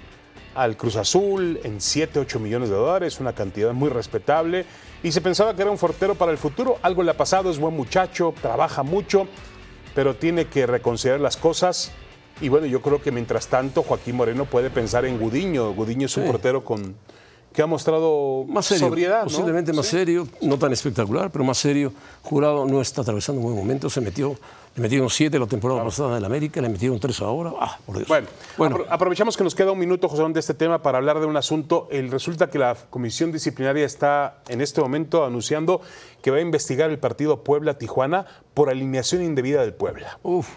al 0.54 0.78
Cruz 0.78 0.96
Azul 0.98 1.60
en 1.64 1.82
7, 1.82 2.20
8 2.20 2.40
millones 2.40 2.70
de 2.70 2.76
dólares, 2.76 3.20
una 3.20 3.34
cantidad 3.34 3.74
muy 3.74 3.90
respetable. 3.90 4.66
Y 5.02 5.12
se 5.12 5.22
pensaba 5.22 5.56
que 5.56 5.64
era 5.64 5.72
un 5.72 5.78
portero 5.78 6.14
para 6.14 6.32
el 6.32 6.38
futuro. 6.38 6.78
Algo 6.84 7.02
le 7.02 7.12
ha 7.12 7.18
pasado, 7.18 7.50
es 7.50 7.58
buen 7.58 7.76
muchacho, 7.76 8.36
trabaja 8.40 8.84
mucho, 8.84 9.28
pero 9.96 10.16
tiene 10.16 10.46
que 10.46 10.68
reconsiderar 10.68 11.20
las 11.22 11.38
cosas. 11.38 11.92
Y 12.40 12.50
bueno, 12.50 12.68
yo 12.68 12.84
creo 12.84 13.02
que 13.02 13.12
mientras 13.12 13.48
tanto 13.48 13.82
Joaquín 13.82 14.16
Moreno 14.16 14.46
puede 14.46 14.70
pensar 14.70 15.06
en 15.06 15.18
Gudiño. 15.18 15.74
Gudiño 15.74 16.06
es 16.06 16.16
un 16.18 16.24
Sí. 16.26 16.30
portero 16.32 16.64
con, 16.64 16.96
que 17.58 17.64
ha 17.64 17.66
mostrado 17.66 18.46
Más 18.48 18.68
serio, 18.68 18.86
sobriedad. 18.88 19.18
¿no? 19.22 19.30
posiblemente 19.32 19.74
más 19.74 19.88
serio, 19.88 20.28
no 20.44 20.60
tan 20.60 20.72
espectacular, 20.74 21.32
pero 21.32 21.44
más 21.44 21.58
serio. 21.58 21.92
Jurado 22.22 22.68
no 22.68 22.80
está 22.82 23.02
atravesando 23.02 23.42
un 23.42 23.48
buen 23.48 23.58
momento, 23.58 23.90
se 23.90 24.00
metió, 24.00 24.36
le 24.76 24.82
metieron 24.84 25.10
siete 25.10 25.40
la 25.40 25.48
temporada 25.48 25.84
pasada 25.84 26.20
en 26.20 26.24
América, 26.24 26.62
le 26.62 26.70
metieron 26.70 27.00
tres 27.00 27.20
ahora. 27.20 27.54
Ah, 27.60 27.80
por 27.84 27.96
Dios. 27.96 28.08
Bueno, 28.08 28.28
bueno 28.60 28.78
apro- 28.78 28.86
aprovechamos 28.92 29.36
que 29.36 29.44
nos 29.44 29.56
queda 29.56 29.72
un 29.72 29.80
minuto, 29.80 30.08
José, 30.08 30.22
de 30.32 30.40
este 30.40 30.54
tema 30.54 30.84
para 30.84 31.00
hablar 31.00 31.20
de 31.20 31.26
un 31.26 31.36
asunto. 31.36 31.88
El, 31.90 32.12
resulta 32.12 32.48
que 32.52 32.60
la 32.60 32.76
Comisión 32.92 33.32
Disciplinaria 33.32 33.88
está 33.88 34.38
en 34.50 34.62
este 34.62 34.80
momento 34.80 35.26
anunciando 35.26 35.82
que 36.22 36.30
va 36.30 36.38
a 36.38 36.42
investigar 36.42 36.92
el 36.92 37.00
partido 37.00 37.44
Puebla-Tijuana 37.44 38.28
por 38.54 38.70
alineación 38.70 39.24
indebida 39.24 39.62
del 39.62 39.74
Puebla. 39.74 40.20
uf, 40.22 40.48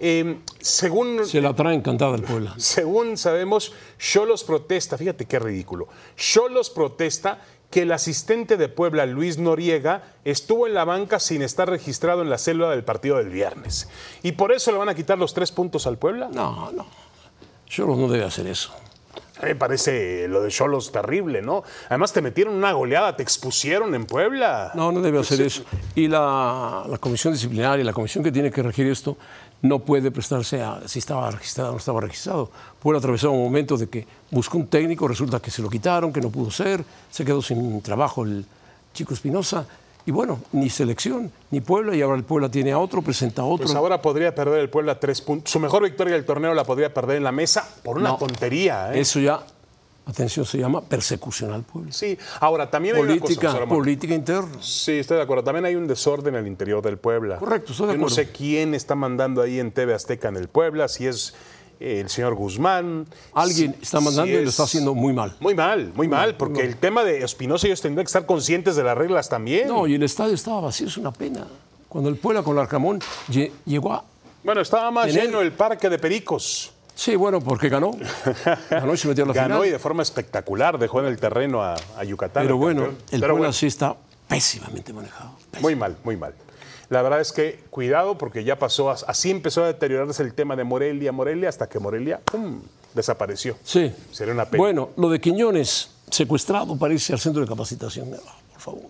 Eh, 0.00 0.38
según 0.60 1.26
se 1.26 1.40
la 1.40 1.54
trae 1.54 1.74
encantada 1.74 2.14
el 2.14 2.22
Puebla. 2.22 2.54
Según 2.56 3.16
sabemos, 3.16 3.72
Cholos 3.98 4.44
protesta, 4.44 4.96
fíjate 4.96 5.24
qué 5.24 5.38
ridículo. 5.38 5.88
Cholos 6.16 6.70
protesta 6.70 7.40
que 7.70 7.82
el 7.82 7.92
asistente 7.92 8.56
de 8.56 8.68
Puebla, 8.68 9.04
Luis 9.06 9.38
Noriega, 9.38 10.14
estuvo 10.24 10.66
en 10.66 10.74
la 10.74 10.84
banca 10.84 11.18
sin 11.20 11.42
estar 11.42 11.68
registrado 11.68 12.22
en 12.22 12.30
la 12.30 12.38
célula 12.38 12.70
del 12.70 12.84
partido 12.84 13.18
del 13.18 13.28
viernes. 13.28 13.88
Y 14.22 14.32
por 14.32 14.52
eso 14.52 14.72
le 14.72 14.78
van 14.78 14.88
a 14.88 14.94
quitar 14.94 15.18
los 15.18 15.34
tres 15.34 15.52
puntos 15.52 15.86
al 15.86 15.98
Puebla. 15.98 16.30
No, 16.32 16.72
no. 16.72 16.86
Cholos 17.66 17.98
no 17.98 18.08
debe 18.08 18.24
hacer 18.24 18.46
eso. 18.46 18.72
Me 19.42 19.54
parece 19.54 20.26
lo 20.26 20.42
de 20.42 20.50
Cholos 20.50 20.90
terrible, 20.90 21.42
¿no? 21.42 21.62
Además 21.88 22.12
te 22.12 22.20
metieron 22.20 22.54
una 22.54 22.72
goleada, 22.72 23.14
te 23.14 23.22
expusieron 23.22 23.94
en 23.94 24.04
Puebla. 24.04 24.72
No, 24.74 24.90
no 24.90 25.00
debe 25.00 25.20
hacer 25.20 25.42
eso. 25.42 25.62
Y 25.94 26.08
la, 26.08 26.84
la 26.88 26.98
comisión 26.98 27.34
disciplinaria, 27.34 27.84
la 27.84 27.92
comisión 27.92 28.24
que 28.24 28.32
tiene 28.32 28.50
que 28.50 28.62
regir 28.62 28.86
esto, 28.86 29.16
no 29.62 29.80
puede 29.80 30.10
prestarse 30.10 30.62
a 30.62 30.80
si 30.86 31.00
estaba 31.00 31.30
registrado 31.30 31.70
o 31.70 31.72
no 31.72 31.78
estaba 31.78 32.00
registrado. 32.00 32.50
Puede 32.80 32.98
atravesar 32.98 33.30
un 33.30 33.42
momento 33.42 33.76
de 33.76 33.88
que 33.88 34.06
buscó 34.30 34.58
un 34.58 34.66
técnico, 34.68 35.08
resulta 35.08 35.40
que 35.40 35.50
se 35.50 35.62
lo 35.62 35.68
quitaron, 35.68 36.12
que 36.12 36.20
no 36.20 36.30
pudo 36.30 36.50
ser, 36.50 36.84
se 37.10 37.24
quedó 37.24 37.42
sin 37.42 37.80
trabajo 37.82 38.22
el 38.24 38.44
chico 38.94 39.14
Espinosa. 39.14 39.66
Y 40.06 40.10
bueno, 40.10 40.40
ni 40.52 40.70
selección, 40.70 41.30
ni 41.50 41.60
Puebla, 41.60 41.94
y 41.94 42.00
ahora 42.00 42.16
el 42.16 42.24
Puebla 42.24 42.48
tiene 42.50 42.72
a 42.72 42.78
otro, 42.78 43.02
presenta 43.02 43.42
a 43.42 43.44
otro. 43.44 43.66
Pues 43.66 43.76
ahora 43.76 44.00
podría 44.00 44.34
perder 44.34 44.60
el 44.60 44.70
Puebla 44.70 44.98
tres 44.98 45.20
puntos. 45.20 45.50
Su 45.52 45.60
mejor 45.60 45.82
victoria 45.82 46.14
del 46.14 46.24
torneo 46.24 46.54
la 46.54 46.64
podría 46.64 46.94
perder 46.94 47.18
en 47.18 47.24
la 47.24 47.32
mesa 47.32 47.68
por 47.82 47.98
una 47.98 48.10
No. 48.10 48.16
tontería. 48.16 48.94
¿eh? 48.94 49.00
Eso 49.00 49.20
ya, 49.20 49.40
atención, 50.08 50.44
se 50.46 50.58
llama 50.58 50.80
persecución 50.80 51.52
al 51.52 51.62
pueblo. 51.62 51.92
Sí, 51.92 52.16
ahora 52.40 52.70
también 52.70 52.96
hay 52.96 53.02
una 53.02 53.18
cosa, 53.20 53.66
Política, 53.66 54.14
interna. 54.14 54.56
Sí, 54.60 54.92
estoy 54.92 55.16
de 55.18 55.22
acuerdo. 55.22 55.44
También 55.44 55.64
hay 55.64 55.74
un 55.74 55.86
desorden 55.86 56.34
al 56.34 56.46
interior 56.46 56.82
del 56.82 56.98
Puebla. 56.98 57.36
Correcto, 57.36 57.72
estoy 57.72 57.88
de 57.88 57.92
Yo 57.94 57.98
no 58.00 58.08
sé 58.08 58.30
quién 58.30 58.74
está 58.74 58.94
mandando 58.94 59.42
ahí 59.42 59.60
en 59.60 59.70
TV 59.72 59.94
Azteca 59.94 60.28
en 60.28 60.36
el 60.36 60.48
Puebla, 60.48 60.88
si 60.88 61.06
es 61.06 61.34
el 61.80 62.08
señor 62.08 62.34
Guzmán. 62.34 63.06
Alguien 63.34 63.76
está 63.80 64.00
mandando 64.00 64.26
si 64.26 64.32
y 64.32 64.36
lo 64.36 64.42
es- 64.42 64.48
está 64.48 64.64
haciendo 64.64 64.94
muy 64.94 65.12
mal. 65.12 65.36
Muy 65.40 65.54
mal, 65.54 65.92
muy 65.94 66.08
mal, 66.08 66.36
porque 66.36 66.62
el 66.62 66.76
tema 66.76 67.04
de 67.04 67.22
Espinosa 67.22 67.66
ellos 67.68 67.80
tendrían 67.80 68.04
que 68.04 68.08
estar 68.08 68.26
conscientes 68.26 68.74
de 68.76 68.82
las 68.82 68.98
reglas 68.98 69.28
también. 69.28 69.68
No, 69.68 69.86
y 69.86 69.94
el 69.94 70.02
estadio 70.02 70.34
estaba 70.34 70.60
vacío, 70.60 70.86
es 70.88 70.96
una 70.96 71.12
pena. 71.12 71.46
Cuando 71.88 72.10
el 72.10 72.16
Puebla 72.16 72.42
con 72.42 72.56
el 72.56 72.62
Arcamón 72.62 73.00
lle- 73.30 73.52
llegó 73.64 73.92
a... 73.92 74.04
Bueno, 74.42 74.60
estaba 74.60 74.90
más 74.90 75.06
Tener- 75.06 75.26
lleno 75.26 75.40
el 75.40 75.52
parque 75.52 75.88
de 75.88 75.98
Pericos. 75.98 76.72
Sí, 76.98 77.14
bueno, 77.14 77.40
porque 77.40 77.68
ganó. 77.68 77.92
Ganó 78.70 78.92
y 78.92 78.96
se 78.96 79.06
metió 79.06 79.22
a 79.22 79.28
la 79.28 79.32
Ganó 79.32 79.54
final. 79.56 79.68
y 79.68 79.70
de 79.70 79.78
forma 79.78 80.02
espectacular 80.02 80.78
dejó 80.80 80.98
en 80.98 81.06
el 81.06 81.16
terreno 81.20 81.62
a, 81.62 81.76
a 81.96 82.02
Yucatán. 82.02 82.42
Pero 82.42 82.56
bueno, 82.56 82.82
campeón. 82.86 83.02
el 83.12 83.20
Pero 83.20 83.36
bueno, 83.36 83.52
sí 83.52 83.66
está 83.66 83.94
pésimamente 84.26 84.92
manejado. 84.92 85.30
Pésimo. 85.52 85.62
Muy 85.68 85.76
mal, 85.76 85.96
muy 86.02 86.16
mal. 86.16 86.34
La 86.88 87.00
verdad 87.02 87.20
es 87.20 87.30
que 87.30 87.60
cuidado 87.70 88.18
porque 88.18 88.42
ya 88.42 88.58
pasó, 88.58 88.90
as- 88.90 89.04
así 89.06 89.30
empezó 89.30 89.62
a 89.62 89.68
deteriorarse 89.68 90.24
el 90.24 90.34
tema 90.34 90.56
de 90.56 90.64
Morelia, 90.64 91.12
Morelia, 91.12 91.48
hasta 91.48 91.68
que 91.68 91.78
Morelia 91.78 92.18
¡pum! 92.24 92.62
desapareció. 92.94 93.56
Sí. 93.62 93.94
Sería 94.10 94.34
una 94.34 94.46
pena. 94.46 94.58
Bueno, 94.60 94.90
lo 94.96 95.08
de 95.08 95.20
Quiñones, 95.20 95.90
secuestrado 96.10 96.76
para 96.76 96.94
irse 96.94 97.12
al 97.12 97.20
centro 97.20 97.42
de 97.42 97.48
capacitación. 97.48 98.10
Por 98.10 98.60
favor. 98.60 98.82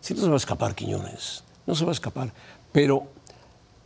Si 0.00 0.12
no 0.14 0.22
se 0.22 0.26
va 0.26 0.34
a 0.34 0.38
escapar 0.38 0.74
Quiñones, 0.74 1.44
no 1.66 1.76
se 1.76 1.84
va 1.84 1.92
a 1.92 1.94
escapar. 1.94 2.32
Pero 2.72 3.04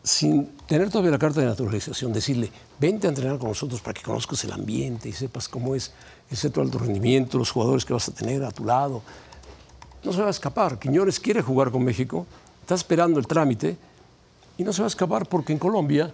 sin 0.08 0.46
tener 0.66 0.88
todavía 0.88 1.10
la 1.10 1.18
carta 1.18 1.42
de 1.42 1.46
naturalización, 1.46 2.14
decirle, 2.14 2.50
vente 2.80 3.06
a 3.06 3.10
entrenar 3.10 3.38
con 3.38 3.48
nosotros 3.48 3.82
para 3.82 3.92
que 3.92 4.00
conozcas 4.00 4.42
el 4.44 4.52
ambiente 4.52 5.10
y 5.10 5.12
sepas 5.12 5.50
cómo 5.50 5.74
es 5.74 5.92
el 6.30 6.36
centro 6.38 6.62
de 6.62 6.68
alto 6.68 6.78
rendimiento, 6.78 7.36
los 7.36 7.50
jugadores 7.50 7.84
que 7.84 7.92
vas 7.92 8.08
a 8.08 8.14
tener 8.14 8.42
a 8.42 8.50
tu 8.50 8.64
lado. 8.64 9.02
No 10.02 10.14
se 10.14 10.22
va 10.22 10.28
a 10.28 10.30
escapar. 10.30 10.78
Quiñones 10.78 11.20
quiere 11.20 11.42
jugar 11.42 11.70
con 11.70 11.84
México, 11.84 12.26
está 12.62 12.74
esperando 12.74 13.20
el 13.20 13.26
trámite 13.26 13.76
y 14.56 14.64
no 14.64 14.72
se 14.72 14.80
va 14.80 14.86
a 14.86 14.88
escapar 14.88 15.28
porque 15.28 15.52
en 15.52 15.58
Colombia 15.58 16.10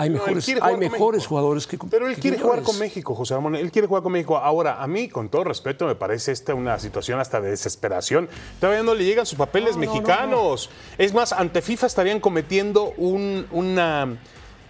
hay 0.00 0.10
mejores, 0.10 0.48
hay 0.62 1.24
jugadores 1.26 1.66
que 1.66 1.78
Pero 1.90 2.06
él 2.08 2.14
que 2.14 2.20
quiere 2.22 2.38
jugar 2.38 2.62
con 2.62 2.78
México, 2.78 3.14
José 3.14 3.34
Ramón. 3.34 3.54
Él 3.56 3.70
quiere 3.70 3.86
jugar 3.86 4.02
con 4.02 4.12
México. 4.12 4.36
Ahora, 4.36 4.82
a 4.82 4.86
mí, 4.86 5.08
con 5.08 5.28
todo 5.28 5.44
respeto, 5.44 5.86
me 5.86 5.94
parece 5.94 6.32
esta 6.32 6.54
una 6.54 6.78
situación 6.78 7.20
hasta 7.20 7.40
de 7.40 7.50
desesperación. 7.50 8.28
Todavía 8.60 8.82
no 8.82 8.94
le 8.94 9.04
llegan 9.04 9.26
sus 9.26 9.38
papeles 9.38 9.76
No, 9.76 9.82
no, 9.82 9.86
no, 9.86 9.92
mexicanos. 9.92 10.70
Es 10.98 11.12
más, 11.14 11.32
ante 11.32 11.62
FIFA 11.62 11.86
estarían 11.86 12.20
cometiendo 12.20 12.92
un- 12.96 13.46
una. 13.52 14.16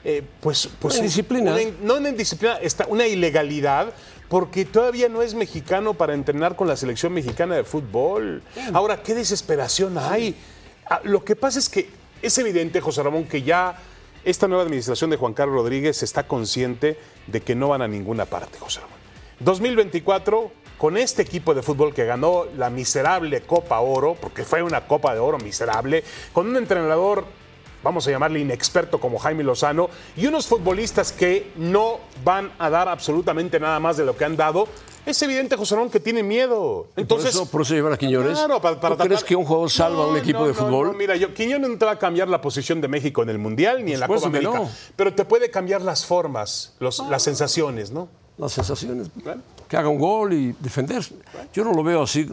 eh, 0.04 0.22
pues, 0.40 0.68
pues 0.78 0.94
Una 0.94 1.00
un- 1.00 1.04
indisciplina. 1.06 1.52
una 1.52 1.60
no 1.82 1.94
una 1.96 2.08
indisciplina, 2.08 2.56
está 2.56 2.86
una 2.88 3.06
ilegalidad. 3.06 3.92
Porque 4.28 4.64
todavía 4.64 5.08
no 5.08 5.22
es 5.22 5.34
mexicano 5.34 5.94
para 5.94 6.14
entrenar 6.14 6.54
con 6.54 6.68
la 6.68 6.76
selección 6.76 7.12
mexicana 7.12 7.56
de 7.56 7.64
fútbol. 7.64 8.42
Ahora, 8.72 9.02
qué 9.02 9.12
desesperación 9.12 9.98
hay. 9.98 10.36
Ah, 10.88 11.00
Lo 11.02 11.24
que 11.24 11.34
pasa 11.34 11.58
es 11.58 11.68
que 11.68 11.88
es 12.22 12.38
evidente, 12.38 12.80
José 12.80 13.02
Ramón, 13.02 13.24
que 13.24 13.42
ya 13.42 13.76
esta 14.24 14.48
nueva 14.48 14.64
administración 14.64 15.10
de 15.10 15.16
Juan 15.16 15.34
Carlos 15.34 15.56
Rodríguez 15.56 16.02
está 16.02 16.26
consciente 16.26 16.98
de 17.26 17.40
que 17.40 17.54
no 17.54 17.68
van 17.68 17.82
a 17.82 17.88
ninguna 17.88 18.26
parte, 18.26 18.58
José 18.58 18.80
Ramón. 18.80 18.98
2024, 19.40 20.52
con 20.76 20.96
este 20.96 21.22
equipo 21.22 21.54
de 21.54 21.62
fútbol 21.62 21.94
que 21.94 22.04
ganó 22.04 22.44
la 22.56 22.68
miserable 22.68 23.40
Copa 23.42 23.80
Oro, 23.80 24.16
porque 24.20 24.44
fue 24.44 24.62
una 24.62 24.86
Copa 24.86 25.14
de 25.14 25.20
Oro 25.20 25.38
miserable, 25.38 26.04
con 26.32 26.48
un 26.48 26.56
entrenador, 26.56 27.24
vamos 27.82 28.06
a 28.06 28.10
llamarle 28.10 28.40
inexperto 28.40 29.00
como 29.00 29.18
Jaime 29.18 29.42
Lozano, 29.44 29.88
y 30.16 30.26
unos 30.26 30.46
futbolistas 30.46 31.12
que 31.12 31.52
no 31.56 31.98
van 32.24 32.52
a 32.58 32.70
dar 32.70 32.88
absolutamente 32.88 33.58
nada 33.60 33.78
más 33.80 33.96
de 33.96 34.04
lo 34.04 34.16
que 34.16 34.24
han 34.24 34.36
dado, 34.36 34.66
es 35.06 35.20
evidente, 35.22 35.56
José 35.56 35.74
Ramón, 35.76 35.90
que 35.90 35.98
tienen 35.98 36.28
miedo. 36.28 36.86
Entonces, 36.94 37.32
por, 37.34 37.42
eso, 37.42 37.50
por 37.50 37.62
eso 37.62 37.74
llevan 37.74 37.94
a 37.94 37.96
Quiñones. 37.96 38.32
Claro, 38.36 38.60
para, 38.60 38.78
para 38.78 38.96
¿Tú 38.96 39.04
crees 39.04 39.24
que 39.24 39.34
un 39.34 39.46
jugador 39.46 39.70
salva 39.70 40.04
a 40.04 40.06
un 40.08 40.16
equipo 40.18 40.40
no, 40.40 40.46
de 40.46 40.52
no, 40.52 40.58
fútbol? 40.58 40.86
no, 40.88 40.92
mira, 40.92 41.16
yo, 41.16 41.32
Quiñones 41.32 41.70
no 41.70 41.78
te 41.78 41.86
va 41.86 41.92
a 41.92 41.98
cambiar 41.98 42.28
la 42.28 42.40
posición 42.42 42.82
de 42.82 42.88
México 42.88 43.22
en 43.22 43.30
el 43.30 43.38
Mundial 43.38 43.82
ni 43.84 43.94
en 43.94 44.00
la 44.00 44.06
Copa 44.06 44.26
América. 44.26 44.52
no. 44.52 44.68
Pero 44.96 45.14
te 45.14 45.24
puede 45.24 45.50
cambiar 45.50 45.80
las 45.80 46.04
formas, 46.04 46.74
los- 46.80 46.98
las 47.08 47.22
sensaciones, 47.22 47.90
¿no? 47.90 48.08
Las 48.36 48.52
sensaciones. 48.52 49.08
Que 49.68 49.76
haga 49.76 49.88
un 49.88 49.98
gol 49.98 50.32
y 50.34 50.54
defender. 50.60 51.02
Yo 51.54 51.64
no 51.64 51.72
lo 51.72 51.82
veo 51.82 52.02
así 52.02 52.28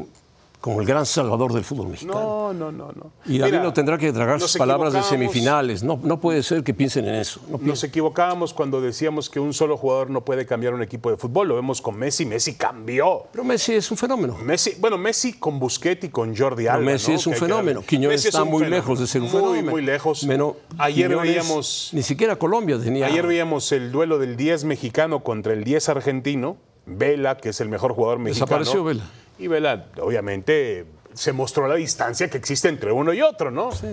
como 0.60 0.82
el 0.82 0.88
gran 0.88 1.06
salvador 1.06 1.54
del 1.54 1.64
fútbol 1.64 1.88
mexicano. 1.90 2.20
No, 2.20 2.54
no, 2.54 2.72
no, 2.72 2.92
no. 2.92 3.12
Y 3.26 3.38
David 3.38 3.52
Mira, 3.54 3.64
no 3.64 3.74
tendrá 3.74 3.98
que 3.98 4.12
tragar 4.12 4.42
sus 4.42 4.58
palabras 4.58 4.92
de 4.92 5.04
semifinales. 5.04 5.84
No, 5.84 6.00
no 6.04 6.20
puede 6.20 6.42
ser 6.44 6.64
que 6.64 6.74
piensen 6.74 7.08
en 7.08 7.16
eso. 7.16 7.40
No 7.50 7.60
Nos 7.62 7.84
equivocábamos 7.84 8.54
cuando 8.54 8.82
decíamos 8.82 9.30
que 9.30 9.40
un 9.40 9.54
solo 9.54 9.78
jugador 9.78 10.10
no 10.10 10.26
puede 10.26 10.46
cambiar 10.46 10.74
un 10.74 10.82
equipo 10.82 11.12
de 11.12 11.18
fútbol. 11.18 11.48
Lo 11.48 11.56
vemos 11.56 11.82
con 11.82 11.96
Messi. 11.98 12.26
Messi 12.26 12.56
cambió. 12.56 13.28
Pero 13.32 13.44
Messi 13.44 13.74
es 13.76 13.90
un 13.92 13.98
fenómeno. 13.98 14.36
Messi, 14.44 14.74
bueno, 14.80 14.98
Messi 14.98 15.34
con 15.34 15.60
Busquets 15.60 16.06
y 16.06 16.10
con 16.10 16.36
Jordi 16.36 16.64
Pero 16.64 16.74
Alba. 16.74 16.86
Messi 16.92 17.12
¿no? 17.12 17.18
es 17.18 17.28
un 17.28 17.34
Que- 17.34 17.40
fenómeno. 17.40 17.82
Quiñones 17.86 18.16
Messi 18.16 18.28
es 18.30 18.34
está 18.34 18.44
muy 18.44 18.60
fenómeno. 18.64 18.76
lejos 18.78 19.00
de 19.00 19.08
ser 19.08 19.22
un 19.22 19.32
muy, 19.32 19.40
fenómeno. 19.40 19.72
Muy 19.72 19.82
lejos. 19.84 20.24
Meno- 20.26 20.56
Ayer 20.80 21.08
Quiñones, 21.10 21.30
veíamos 21.30 21.90
Ni 21.94 22.02
siquiera 22.04 22.36
Colombia 22.38 22.78
tenía. 22.80 23.06
Ayer 23.06 23.26
veíamos 23.28 23.72
el 23.72 23.92
duelo 23.92 24.18
del 24.18 24.36
10 24.36 24.64
mexicano 24.66 25.24
contra 25.24 25.54
el 25.54 25.64
10 25.64 25.88
argentino. 25.90 26.58
Vela, 26.90 27.38
que 27.38 27.50
es 27.50 27.60
el 27.62 27.70
mejor 27.70 27.94
jugador 27.94 28.18
mexicano. 28.20 28.46
Desapareció 28.48 28.84
Vela. 28.84 29.04
Y 29.40 29.48
Vela, 29.48 29.88
obviamente, 30.02 30.86
se 31.14 31.32
mostró 31.34 31.68
la 31.68 31.76
distancia 31.76 32.30
que 32.30 32.38
existe 32.38 32.70
entre 32.70 32.92
uno 32.92 33.14
y 33.14 33.22
otro, 33.22 33.52
¿no? 33.52 33.72
Sí. 33.72 33.88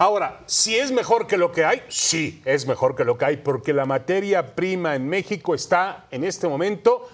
Ahora, 0.00 0.40
si 0.46 0.76
es 0.76 0.92
mejor 0.92 1.26
que 1.26 1.36
lo 1.36 1.50
que 1.50 1.64
hay, 1.64 1.82
sí, 1.88 2.40
es 2.44 2.66
mejor 2.66 2.94
que 2.94 3.04
lo 3.04 3.18
que 3.18 3.24
hay, 3.24 3.36
porque 3.38 3.72
la 3.72 3.84
materia 3.84 4.54
prima 4.54 4.94
en 4.94 5.08
México 5.08 5.54
está 5.54 6.06
en 6.10 6.24
este 6.24 6.46
momento. 6.48 7.08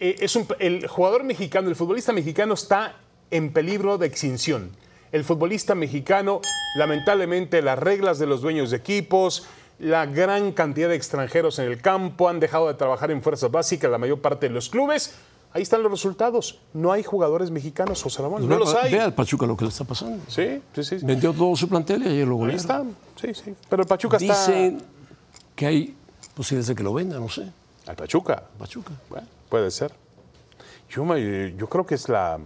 eh, 0.00 0.14
es 0.20 0.36
un- 0.36 0.46
el 0.60 0.86
jugador 0.86 1.24
mexicano, 1.24 1.68
el 1.68 1.74
futbolista 1.74 2.12
mexicano 2.12 2.54
está 2.54 2.94
en 3.32 3.52
peligro 3.52 3.98
de 3.98 4.06
extinción. 4.06 4.70
El 5.10 5.24
futbolista 5.24 5.74
mexicano, 5.74 6.40
lamentablemente, 6.76 7.62
las 7.62 7.76
reglas 7.78 8.20
de 8.20 8.26
los 8.26 8.40
dueños 8.40 8.70
de 8.70 8.76
equipos, 8.76 9.48
la 9.80 10.06
gran 10.06 10.52
cantidad 10.52 10.88
de 10.88 10.94
extranjeros 10.94 11.58
en 11.58 11.64
el 11.66 11.80
campo 11.82 12.28
han 12.28 12.38
dejado 12.38 12.68
de 12.68 12.74
trabajar 12.74 13.10
en 13.10 13.22
fuerzas 13.22 13.50
básicas, 13.50 13.90
la 13.90 13.98
mayor 13.98 14.20
parte 14.20 14.46
de 14.48 14.54
los 14.54 14.68
clubes. 14.68 15.16
Ahí 15.58 15.62
están 15.62 15.82
los 15.82 15.90
resultados. 15.92 16.58
No 16.72 16.90
hay 16.92 17.02
jugadores 17.02 17.50
mexicanos, 17.50 18.02
José 18.02 18.22
Ramón. 18.22 18.42
No 18.42 18.48
Ve- 18.48 18.58
los 18.58 18.74
hay. 18.74 18.90
Ve 18.92 19.00
al 19.00 19.12
Pachuca 19.14 19.46
lo 19.46 19.56
que 19.56 19.64
le 19.64 19.70
está 19.70 19.84
pasando. 19.84 20.22
Sí, 20.28 20.62
sí, 20.74 20.82
sí. 20.84 20.98
Vendió 21.02 21.32
todo 21.32 21.54
su 21.56 21.68
plantel 21.68 22.02
y 22.04 22.06
ayer 22.08 22.26
lo 22.26 22.34
Ahí 22.34 22.38
golearon. 22.40 22.60
está. 22.60 22.84
Sí, 23.20 23.34
sí. 23.34 23.54
Pero 23.68 23.82
el 23.82 23.88
Pachuca 23.88 24.16
está. 24.16 24.34
Dicen 24.46 24.82
que 25.54 25.66
hay 25.66 25.94
posibilidades 26.34 26.68
de 26.68 26.74
que 26.74 26.82
lo 26.82 26.94
venda, 26.94 27.18
no 27.18 27.28
sé. 27.28 27.48
Al 27.86 27.96
Pachuca. 27.96 28.42
Pachuca. 28.58 28.92
Bueno, 29.10 29.26
puede 29.48 29.70
ser. 29.70 29.92
Yo, 30.90 31.04
me- 31.04 31.54
yo 31.56 31.68
creo 31.68 31.84
que 31.84 31.94
es 31.96 32.08
la, 32.08 32.38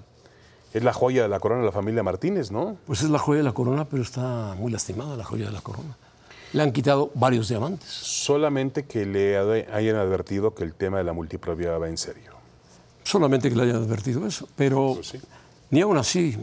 es 0.73 0.83
la 0.83 0.93
joya 0.93 1.23
de 1.23 1.29
la 1.29 1.39
corona 1.39 1.61
de 1.61 1.67
la 1.67 1.73
familia 1.73 2.03
Martínez, 2.03 2.51
¿no? 2.51 2.77
Pues 2.87 3.03
es 3.03 3.11
la 3.11 3.19
joya 3.19 3.39
de 3.39 3.45
la 3.45 3.53
corona, 3.53 3.85
pero 3.89 4.03
está 4.03 4.55
muy 4.59 4.73
lastimada 4.73 5.17
la 5.17 5.25
joya 5.25 5.47
de 5.47 5.53
la 5.53 5.61
corona. 5.61 5.97
Le 6.53 6.63
han 6.63 6.73
quitado 6.73 7.11
varios 7.15 7.49
diamantes. 7.49 7.89
Solamente 7.89 8.85
que 8.85 9.07
le 9.07 9.39
hayan 9.73 9.97
advertido 9.97 10.55
que 10.55 10.65
el 10.65 10.75
tema 10.75 10.99
de 10.99 11.05
la 11.05 11.13
multipropiedad 11.15 11.81
va 11.81 11.89
en 11.89 11.97
serio. 11.97 12.32
Solamente 13.05 13.49
que 13.51 13.57
le 13.57 13.65
hayan 13.65 13.77
advertido 13.77 14.27
eso. 14.27 14.49
Pero 14.57 14.95
Pues 14.95 15.09
sí. 15.09 15.21
ni 15.71 15.81
aún 15.81 15.97
así, 15.97 16.37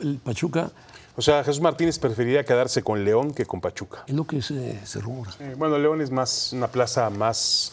el 0.00 0.18
Pachuca 0.18 0.70
O 1.16 1.22
sea, 1.22 1.42
Jesús 1.42 1.60
Martínez 1.60 1.98
preferiría 1.98 2.44
quedarse 2.44 2.82
con 2.82 3.04
León 3.04 3.32
que 3.34 3.44
con 3.46 3.60
Pachuca. 3.60 4.04
es 4.06 4.14
lo 4.14 4.24
que 4.24 4.40
se, 4.42 4.84
se 4.86 5.00
rumora. 5.00 5.32
Eh, 5.40 5.54
bueno, 5.58 5.76
León 5.78 6.00
es 6.00 6.10
más 6.10 6.52
una 6.52 6.68
plaza 6.68 7.10
más. 7.10 7.72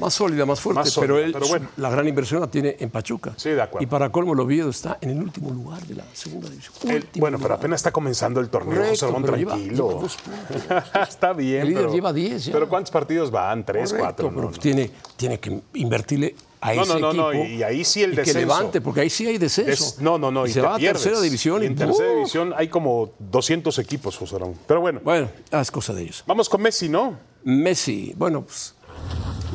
Más 0.00 0.14
sólida, 0.14 0.44
más 0.46 0.60
fuerte, 0.60 0.80
Más 0.80 0.90
sólida, 0.90 1.14
pero 1.14 1.24
él 1.24 1.32
pero 1.32 1.48
bueno. 1.48 1.68
la 1.76 1.90
gran 1.90 2.06
inversión 2.06 2.40
la 2.40 2.46
tiene 2.50 2.76
en 2.78 2.90
Pachuca. 2.90 3.32
Sí, 3.36 3.50
de 3.50 3.62
acuerdo. 3.62 3.82
Y 3.82 3.86
para 3.86 4.10
colmo, 4.10 4.32
el 4.34 4.40
Oviedo 4.40 4.70
está 4.70 4.98
en 5.00 5.10
el 5.10 5.18
último 5.22 5.50
lugar 5.50 5.82
de 5.86 5.94
la 5.94 6.04
segunda 6.12 6.48
división. 6.50 6.74
el- 6.90 7.08
bueno, 7.16 7.38
pero 7.40 7.54
apenas 7.54 7.80
está 7.80 7.90
comenzando 7.92 8.40
el 8.40 8.48
torneo, 8.48 8.76
Correcto, 8.78 9.06
José 9.12 9.18
lleva- 9.36 9.52
tranquilo. 9.54 9.88
lleva 9.88 10.00
dos 10.00 10.16
puntos. 10.16 11.08
está 11.08 11.32
bien. 11.32 11.62
El 11.62 11.68
líder 11.68 11.82
pero- 11.82 11.94
lleva 11.94 12.12
10 12.12 12.44
ya. 12.46 12.52
Pero 12.52 12.68
¿cuántos 12.68 12.90
partidos 12.90 13.30
van? 13.30 13.64
¿Tres, 13.64 13.90
Correcto, 13.90 14.04
cuatro? 14.04 14.28
pero 14.30 14.42
No, 14.42 14.50
no. 14.50 14.58
Tiene, 14.58 14.90
tiene 15.16 15.40
que 15.40 15.60
invertirle 15.74 16.34
a 16.60 16.74
No, 16.74 16.82
ese 16.82 16.92
no, 16.94 16.98
no, 16.98 17.12
no, 17.12 17.32
equipo. 17.32 17.46
y- 17.46 17.54
y 17.56 17.62
ahí 17.62 17.84
sí 17.84 18.02
el 18.02 18.12
y 18.12 18.14
que 18.16 18.20
descenso. 18.22 18.40
levante, 18.40 18.80
porque 18.80 19.00
ahí 19.00 19.10
sí 19.10 19.26
hay 19.26 19.38
descenso. 19.38 19.70
Es- 19.72 19.98
no, 20.00 20.18
no, 20.18 20.30
no. 20.30 20.46
Y 20.46 20.50
Y 20.50 20.52
se 20.52 20.60
va 20.60 20.74
a 20.74 20.78
tercera 20.78 21.20
división. 21.20 21.62
Y 21.62 21.64
Y, 21.64 21.68
en 21.68 21.76
tercera 21.76 22.10
¡uh! 22.10 22.16
división 22.16 22.54
hay 22.56 22.68
como 22.68 23.10
200 23.18 23.78
equipos, 23.78 24.16
José 24.16 24.38
Ramón. 24.38 24.56
Pero 24.66 24.80
bueno, 24.80 25.00
Bueno, 25.04 25.28
es 25.50 25.70
cosa 25.70 25.92
de 25.94 26.02
ellos. 26.02 26.24
vamos 26.26 26.48
con 26.48 26.60
Messi, 26.62 26.88
¿no? 26.88 27.16
Messi, 27.44 28.12
bueno, 28.16 28.42
pues 28.42 28.74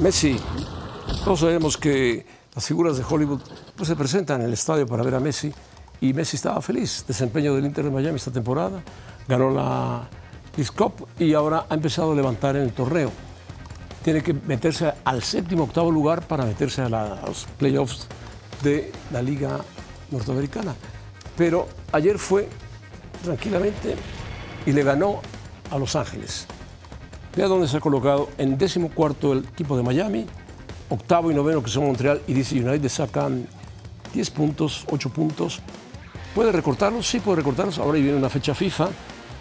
Messi, 0.02 0.36
todos 1.24 1.42
sabemos 1.42 1.78
que 1.78 2.26
las 2.56 2.66
figuras 2.66 2.98
de 2.98 3.04
Hollywood 3.08 3.40
pues, 3.76 3.88
se 3.88 3.96
presentan 3.96 4.42
en 4.42 4.48
el 4.48 4.54
estadio 4.54 4.88
para 4.88 5.04
ver 5.04 5.14
a 5.14 5.20
Messi 5.20 5.54
y 6.02 6.12
Messi 6.14 6.38
estaba 6.38 6.60
feliz. 6.60 7.06
Desempeño 7.08 7.54
del 7.54 7.66
Inter 7.66 7.86
de 7.86 7.92
Miami 7.92 8.16
esta 8.16 8.32
temporada, 8.32 8.82
ganó 9.28 9.52
la 9.52 10.10
Leagues 10.58 10.72
Cup 10.72 11.08
y 11.20 11.36
ahora 11.36 11.68
ha 11.70 11.76
empezado 11.76 12.14
a 12.14 12.16
levantar 12.16 12.56
en 12.56 12.64
el 12.64 12.74
torneo. 12.74 13.12
Tiene 14.04 14.24
que 14.24 14.34
meterse 14.34 14.92
al 15.04 15.22
séptimo, 15.22 15.66
octavo 15.66 15.92
lugar 15.92 16.28
para 16.28 16.46
meterse 16.46 16.82
a, 16.82 16.88
a 16.88 17.28
los 17.28 17.46
playoffs 17.60 18.08
de 18.64 18.92
la 19.12 19.22
Liga 19.22 19.60
Norteamericana. 20.10 20.74
Pero 21.38 21.68
ayer 21.92 22.18
fue 22.18 22.50
tranquilamente 23.24 23.96
y 24.66 24.72
le 24.72 24.82
ganó 24.82 25.22
a 25.70 25.78
Los 25.78 25.96
Ángeles. 25.96 26.48
Vea 27.36 27.48
dónde 27.48 27.68
se 27.68 27.78
ha 27.78 27.80
colocado 27.80 28.30
en 28.38 28.58
décimo 28.58 28.90
cuarto 28.90 29.32
el 29.34 29.40
equipo 29.46 29.78
de 29.78 29.84
Miami, 29.84 30.26
octavo 30.90 31.32
y 31.32 31.34
noveno 31.34 31.64
que 31.64 31.70
son 31.70 31.86
Montreal 31.86 32.22
y 32.28 32.34
DC 32.34 32.56
United 32.62 32.90
sacan 32.90 33.48
10 34.14 34.30
puntos, 34.32 34.86
8 34.92 35.10
puntos. 35.10 35.62
¿Puede 36.36 36.52
recortarlos? 36.52 37.08
Sí, 37.08 37.20
puede 37.20 37.38
recortarlos. 37.38 37.78
Ahora 37.78 38.00
viene 38.00 38.18
una 38.18 38.30
fecha 38.30 38.54
FIFA, 38.54 38.90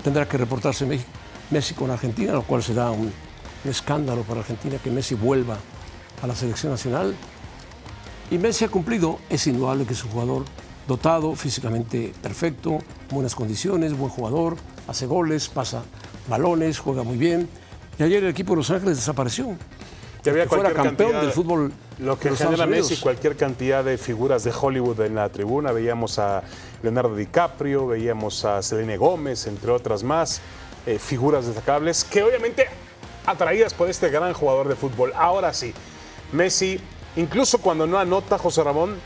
tendrá 0.04 0.28
que 0.28 0.36
reportarse 0.38 0.86
Me- 0.86 1.00
Messi 1.50 1.74
con 1.74 1.90
Argentina, 1.90 2.32
lo 2.32 2.42
cual 2.42 2.62
será 2.62 2.90
un, 2.90 3.06
un 3.64 3.70
escándalo 3.70 4.22
para 4.22 4.40
Argentina 4.40 4.78
que 4.82 4.90
Messi 4.90 5.16
vuelva 5.16 5.56
a 6.22 6.26
la 6.28 6.34
selección 6.36 6.70
nacional. 6.72 7.14
Y 8.30 8.38
Messi 8.38 8.64
ha 8.64 8.68
cumplido, 8.68 9.18
es 9.28 9.48
indudable 9.48 9.84
que 9.84 9.94
es 9.94 10.04
un 10.04 10.10
jugador 10.12 10.44
dotado, 10.86 11.34
físicamente 11.34 12.12
perfecto, 12.22 12.78
buenas 13.10 13.34
condiciones, 13.34 13.96
buen 13.98 14.10
jugador, 14.10 14.56
hace 14.86 15.06
goles, 15.06 15.48
pasa 15.48 15.82
balones, 16.28 16.78
juega 16.78 17.02
muy 17.02 17.16
bien. 17.16 17.48
Y 18.00 18.02
ayer 18.02 18.24
el 18.24 18.30
equipo 18.30 18.54
de 18.54 18.56
Los 18.56 18.70
Ángeles 18.70 18.96
desapareció. 18.96 19.54
Que 20.24 20.30
había 20.30 20.44
Que 20.44 20.48
fuera 20.48 20.72
campeón 20.72 20.96
cantidad- 21.12 21.20
del 21.20 21.32
fútbol 21.32 21.70
Lo 21.98 22.14
de 22.16 22.20
que 22.22 22.30
los 22.30 22.38
genera 22.38 22.66
Messi, 22.66 22.96
cualquier 22.96 23.36
cantidad 23.36 23.84
de 23.84 23.98
figuras 23.98 24.42
de 24.42 24.52
Hollywood 24.58 25.00
en 25.02 25.14
la 25.16 25.28
tribuna. 25.28 25.70
Veíamos 25.72 26.18
a 26.18 26.42
Leonardo 26.82 27.14
DiCaprio, 27.14 27.86
veíamos 27.88 28.44
a 28.46 28.62
Selene 28.62 28.96
Gómez, 28.96 29.46
entre 29.46 29.70
otras 29.70 30.02
más, 30.02 30.40
eh, 30.86 30.98
figuras 30.98 31.46
destacables 31.46 32.04
que 32.04 32.22
obviamente 32.22 32.68
atraídas 33.26 33.74
por 33.74 33.90
este 33.90 34.08
gran 34.08 34.32
jugador 34.32 34.68
de 34.68 34.76
fútbol. 34.76 35.12
Ahora 35.14 35.52
sí, 35.52 35.74
Messi, 36.32 36.80
incluso 37.16 37.58
cuando 37.58 37.86
no 37.86 37.98
anota 37.98 38.38
José 38.38 38.62
Ramón, 38.64 38.96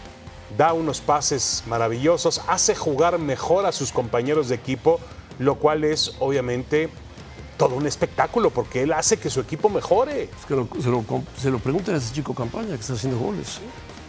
da 0.56 0.72
unos 0.72 1.00
pases 1.00 1.64
maravillosos, 1.66 2.42
hace 2.46 2.76
jugar 2.76 3.18
mejor 3.18 3.66
a 3.66 3.72
sus 3.72 3.90
compañeros 3.90 4.48
de 4.50 4.54
equipo, 4.54 5.00
lo 5.40 5.56
cual 5.56 5.82
es 5.82 6.14
obviamente 6.20 6.90
todo 7.56 7.74
un 7.76 7.86
espectáculo 7.86 8.50
porque 8.50 8.82
él 8.82 8.92
hace 8.92 9.16
que 9.18 9.30
su 9.30 9.40
equipo 9.40 9.68
mejore. 9.68 10.24
Es 10.24 10.46
que 10.46 10.54
lo- 10.54 10.68
se, 10.80 10.88
lo, 10.90 11.04
se 11.38 11.50
lo 11.50 11.58
pregunten 11.58 11.94
a 11.94 11.98
ese 11.98 12.12
chico 12.14 12.34
campaña 12.34 12.68
que 12.68 12.74
está 12.80 12.94
haciendo 12.94 13.18
goles. 13.18 13.60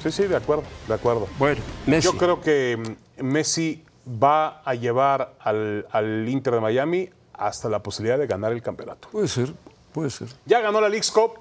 Sí, 0.03 0.11
sí, 0.11 0.23
de 0.23 0.35
acuerdo, 0.35 0.63
de 0.87 0.93
acuerdo. 0.93 1.27
Bueno, 1.39 1.61
Messi. 1.87 2.05
Yo 2.11 2.17
creo 2.17 2.41
que 2.41 2.77
mm, 3.19 3.23
Messi 3.23 3.83
va 4.07 4.61
a 4.63 4.75
llevar 4.75 5.33
al, 5.39 5.87
al 5.91 6.29
Inter 6.29 6.53
de 6.55 6.59
Miami 6.61 7.09
hasta 7.33 7.69
la 7.69 7.79
posibilidad 7.81 8.17
de 8.19 8.27
ganar 8.27 8.51
el 8.51 8.61
campeonato. 8.61 9.07
Puede 9.11 9.27
ser, 9.27 9.51
puede 9.93 10.09
ser. 10.11 10.27
Ya 10.45 10.59
ganó 10.61 10.79
la 10.79 10.89
League's 10.89 11.11
Cup 11.11 11.31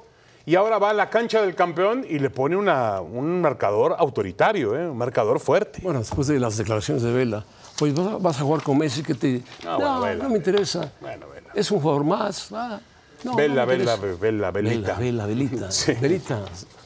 y 0.46 0.54
ahora 0.56 0.78
va 0.78 0.90
a 0.90 0.92
la 0.92 1.08
cancha 1.10 1.40
del 1.42 1.54
campeón 1.54 2.04
y 2.08 2.18
le 2.18 2.30
pone 2.30 2.56
una- 2.56 3.00
un 3.00 3.40
marcador 3.40 3.96
autoritario, 3.98 4.76
¿eh? 4.76 4.88
un 4.88 4.96
marcador 4.98 5.40
fuerte. 5.40 5.80
Bueno, 5.82 6.00
después 6.00 6.26
de 6.28 6.38
las 6.38 6.56
declaraciones 6.56 7.02
de 7.02 7.12
Vela, 7.12 7.44
pues 7.78 7.94
vas 7.94 8.40
a, 8.40 8.44
jugar 8.44 8.62
con 8.62 8.78
Messi 8.78 9.02
que 9.02 9.14
te... 9.14 9.42
No, 9.64 9.76
bueno, 9.76 10.00
Vela, 10.00 10.24
no 10.24 10.30
me 10.30 10.36
interesa. 10.36 10.92
Bueno, 11.00 11.26
Vela. 11.28 11.50
Es 11.54 11.70
un 11.70 11.80
jugador 11.80 12.04
más. 12.04 12.48
ah, 12.52 12.78
no, 13.24 13.34
Vela, 13.34 13.62
no 13.62 13.66
Vela. 13.68 13.96
Vela, 13.96 14.50
Velita. 14.50 14.94
Vela, 14.94 14.98
Vela, 14.98 15.26
Velita. 15.26 15.70
Sí. 15.70 15.92
Velita. 15.94 16.40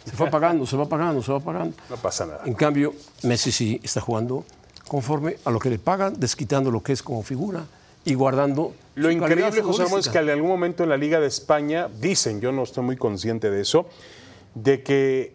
Se 0.05 0.17
va 0.17 0.31
pagando, 0.31 0.65
se 0.65 0.77
va 0.77 0.87
pagando, 0.87 1.23
se 1.23 1.33
va 1.33 1.41
pagando. 1.41 1.77
No 1.91 1.97
pasa 1.97 2.25
nada. 2.27 2.43
En 2.47 2.55
cambio, 2.55 2.95
Messi 3.25 3.53
sí 3.53 3.81
está 3.83 4.01
jugando 4.01 4.45
conforme 4.87 5.37
a 5.45 5.51
lo 5.51 5.59
que 5.59 5.69
le 5.69 5.79
pagan, 5.79 6.15
desquitando 6.19 6.71
lo 6.71 6.83
que 6.83 6.93
es 6.93 7.03
como 7.03 7.23
figura 7.23 7.65
y 8.11 8.15
guardando. 8.15 8.75
Lo 8.95 9.11
increíble, 9.11 9.63
José 9.63 9.85
Ramón, 9.85 10.01
es 10.01 10.09
que 10.09 10.19
en 10.19 10.31
algún 10.31 10.49
momento 10.49 10.83
en 10.83 10.89
la 10.89 10.97
Liga 10.97 11.21
de 11.21 11.27
España, 11.27 11.89
dicen, 12.01 12.41
yo 12.41 12.53
no 12.53 12.63
estoy 12.63 12.83
muy 12.85 12.97
consciente 12.97 13.51
de 13.51 13.61
eso, 13.61 13.87
de 14.55 14.83
que 14.83 15.35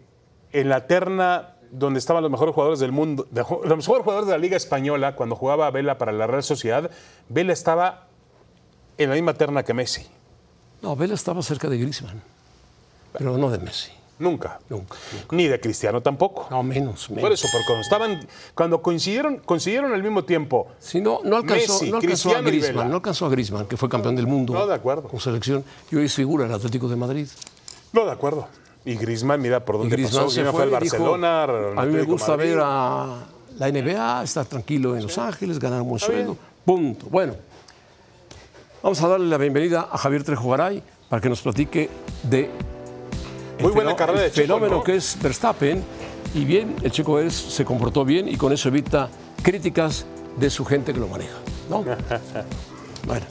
en 0.52 0.68
la 0.68 0.86
terna 0.86 1.50
donde 1.70 1.98
estaban 1.98 2.22
los 2.22 2.30
mejores 2.30 2.54
jugadores 2.54 2.78
del 2.80 2.92
mundo, 2.92 3.26
de- 3.30 3.40
los 3.42 3.76
mejores 3.76 4.02
jugadores 4.04 4.26
de 4.26 4.32
la 4.32 4.38
Liga 4.38 4.56
Española, 4.56 5.16
cuando 5.16 5.34
jugaba 5.36 5.70
Vela 5.70 5.98
para 5.98 6.12
la 6.12 6.26
Real 6.26 6.42
Sociedad, 6.42 6.90
Vela 7.28 7.52
estaba 7.52 8.06
en 8.98 9.08
la 9.08 9.14
misma 9.16 9.34
terna 9.34 9.62
que 9.64 9.74
Messi. 9.74 10.06
No, 10.82 10.94
Vela 10.96 11.14
estaba 11.14 11.42
cerca 11.42 11.68
de 11.68 11.78
Griezmann, 11.78 12.22
pero 13.12 13.36
no 13.38 13.50
de 13.50 13.58
Messi. 13.58 13.90
Nunca. 14.18 14.60
Nunca. 14.68 14.94
Ni 15.32 15.48
de 15.48 15.58
Cristiano 15.58 16.00
tampoco. 16.00 16.46
No, 16.50 16.62
menos, 16.62 17.10
menos. 17.10 17.22
Por 17.22 17.32
eso, 17.32 17.48
porque 17.50 17.66
cuando 17.66 17.82
estaban, 17.82 18.26
cuando 18.54 18.80
coincidieron, 18.80 19.38
coincidieron 19.38 19.92
al 19.92 20.02
mismo 20.02 20.24
tiempo. 20.24 20.68
Si 20.78 21.00
no, 21.00 21.20
no 21.24 21.36
alcanzó, 21.36 21.72
Messi, 21.74 21.90
no 21.90 21.96
alcanzó 21.96 22.36
a 22.36 22.40
Griezmann, 22.40 22.88
no 22.90 22.94
alcanzó 22.96 23.26
a 23.26 23.28
Griezmann, 23.30 23.66
que 23.66 23.76
fue 23.76 23.88
campeón 23.88 24.14
del 24.14 24.26
mundo 24.28 24.52
No, 24.52 24.66
de 24.66 24.74
acuerdo. 24.74 25.08
con 25.08 25.18
selección, 25.18 25.64
y 25.90 25.96
hoy 25.96 26.04
es 26.04 26.14
figura 26.14 26.44
del 26.44 26.54
Atlético 26.54 26.88
de 26.88 26.96
Madrid. 26.96 27.26
No, 27.92 28.04
de 28.04 28.12
acuerdo. 28.12 28.46
Y 28.84 28.94
Griezmann, 28.96 29.40
mira 29.40 29.64
por 29.64 29.78
dónde 29.78 29.96
pasó. 29.98 30.28
se 30.30 30.42
fue, 30.44 30.52
fue 30.52 30.62
al 30.62 30.82
dijo, 30.82 30.96
Barcelona. 30.98 31.42
a 31.76 31.84
mí 31.84 31.92
me 31.94 32.02
gusta 32.02 32.36
Madrid". 32.36 32.50
ver 32.50 32.60
a 32.62 33.16
la 33.58 33.68
NBA, 33.68 34.22
estar 34.22 34.44
tranquilo 34.46 34.96
en 34.96 35.02
Los 35.02 35.16
Ángeles, 35.18 35.58
ganar 35.58 35.82
un 35.82 35.88
buen 35.88 36.00
sueldo, 36.00 36.36
punto. 36.64 37.06
Bueno, 37.10 37.34
vamos 38.82 39.02
a 39.02 39.08
darle 39.08 39.26
la 39.26 39.38
bienvenida 39.38 39.88
a 39.90 39.98
Javier 39.98 40.22
Trejo 40.22 40.50
Garay 40.50 40.82
para 41.08 41.20
que 41.22 41.28
nos 41.28 41.40
platique 41.40 41.88
de 42.24 42.40
el 42.44 42.73
Muy 43.60 43.72
buena 43.72 43.90
fenó- 43.90 43.96
carrera 43.96 44.20
de 44.20 44.26
el 44.26 44.32
Checo, 44.32 44.46
fenómeno 44.46 44.76
¿no? 44.76 44.84
que 44.84 44.96
es 44.96 45.16
Verstappen. 45.22 45.84
Y 46.34 46.44
bien, 46.44 46.74
el 46.82 46.90
chico 46.90 47.18
es, 47.20 47.34
se 47.34 47.64
comportó 47.64 48.04
bien 48.04 48.28
y 48.28 48.36
con 48.36 48.52
eso 48.52 48.68
evita 48.68 49.08
críticas 49.42 50.04
de 50.36 50.50
su 50.50 50.64
gente 50.64 50.92
que 50.92 50.98
lo 51.00 51.06
maneja. 51.08 51.36
¿no? 51.70 51.82
bueno, 53.06 53.26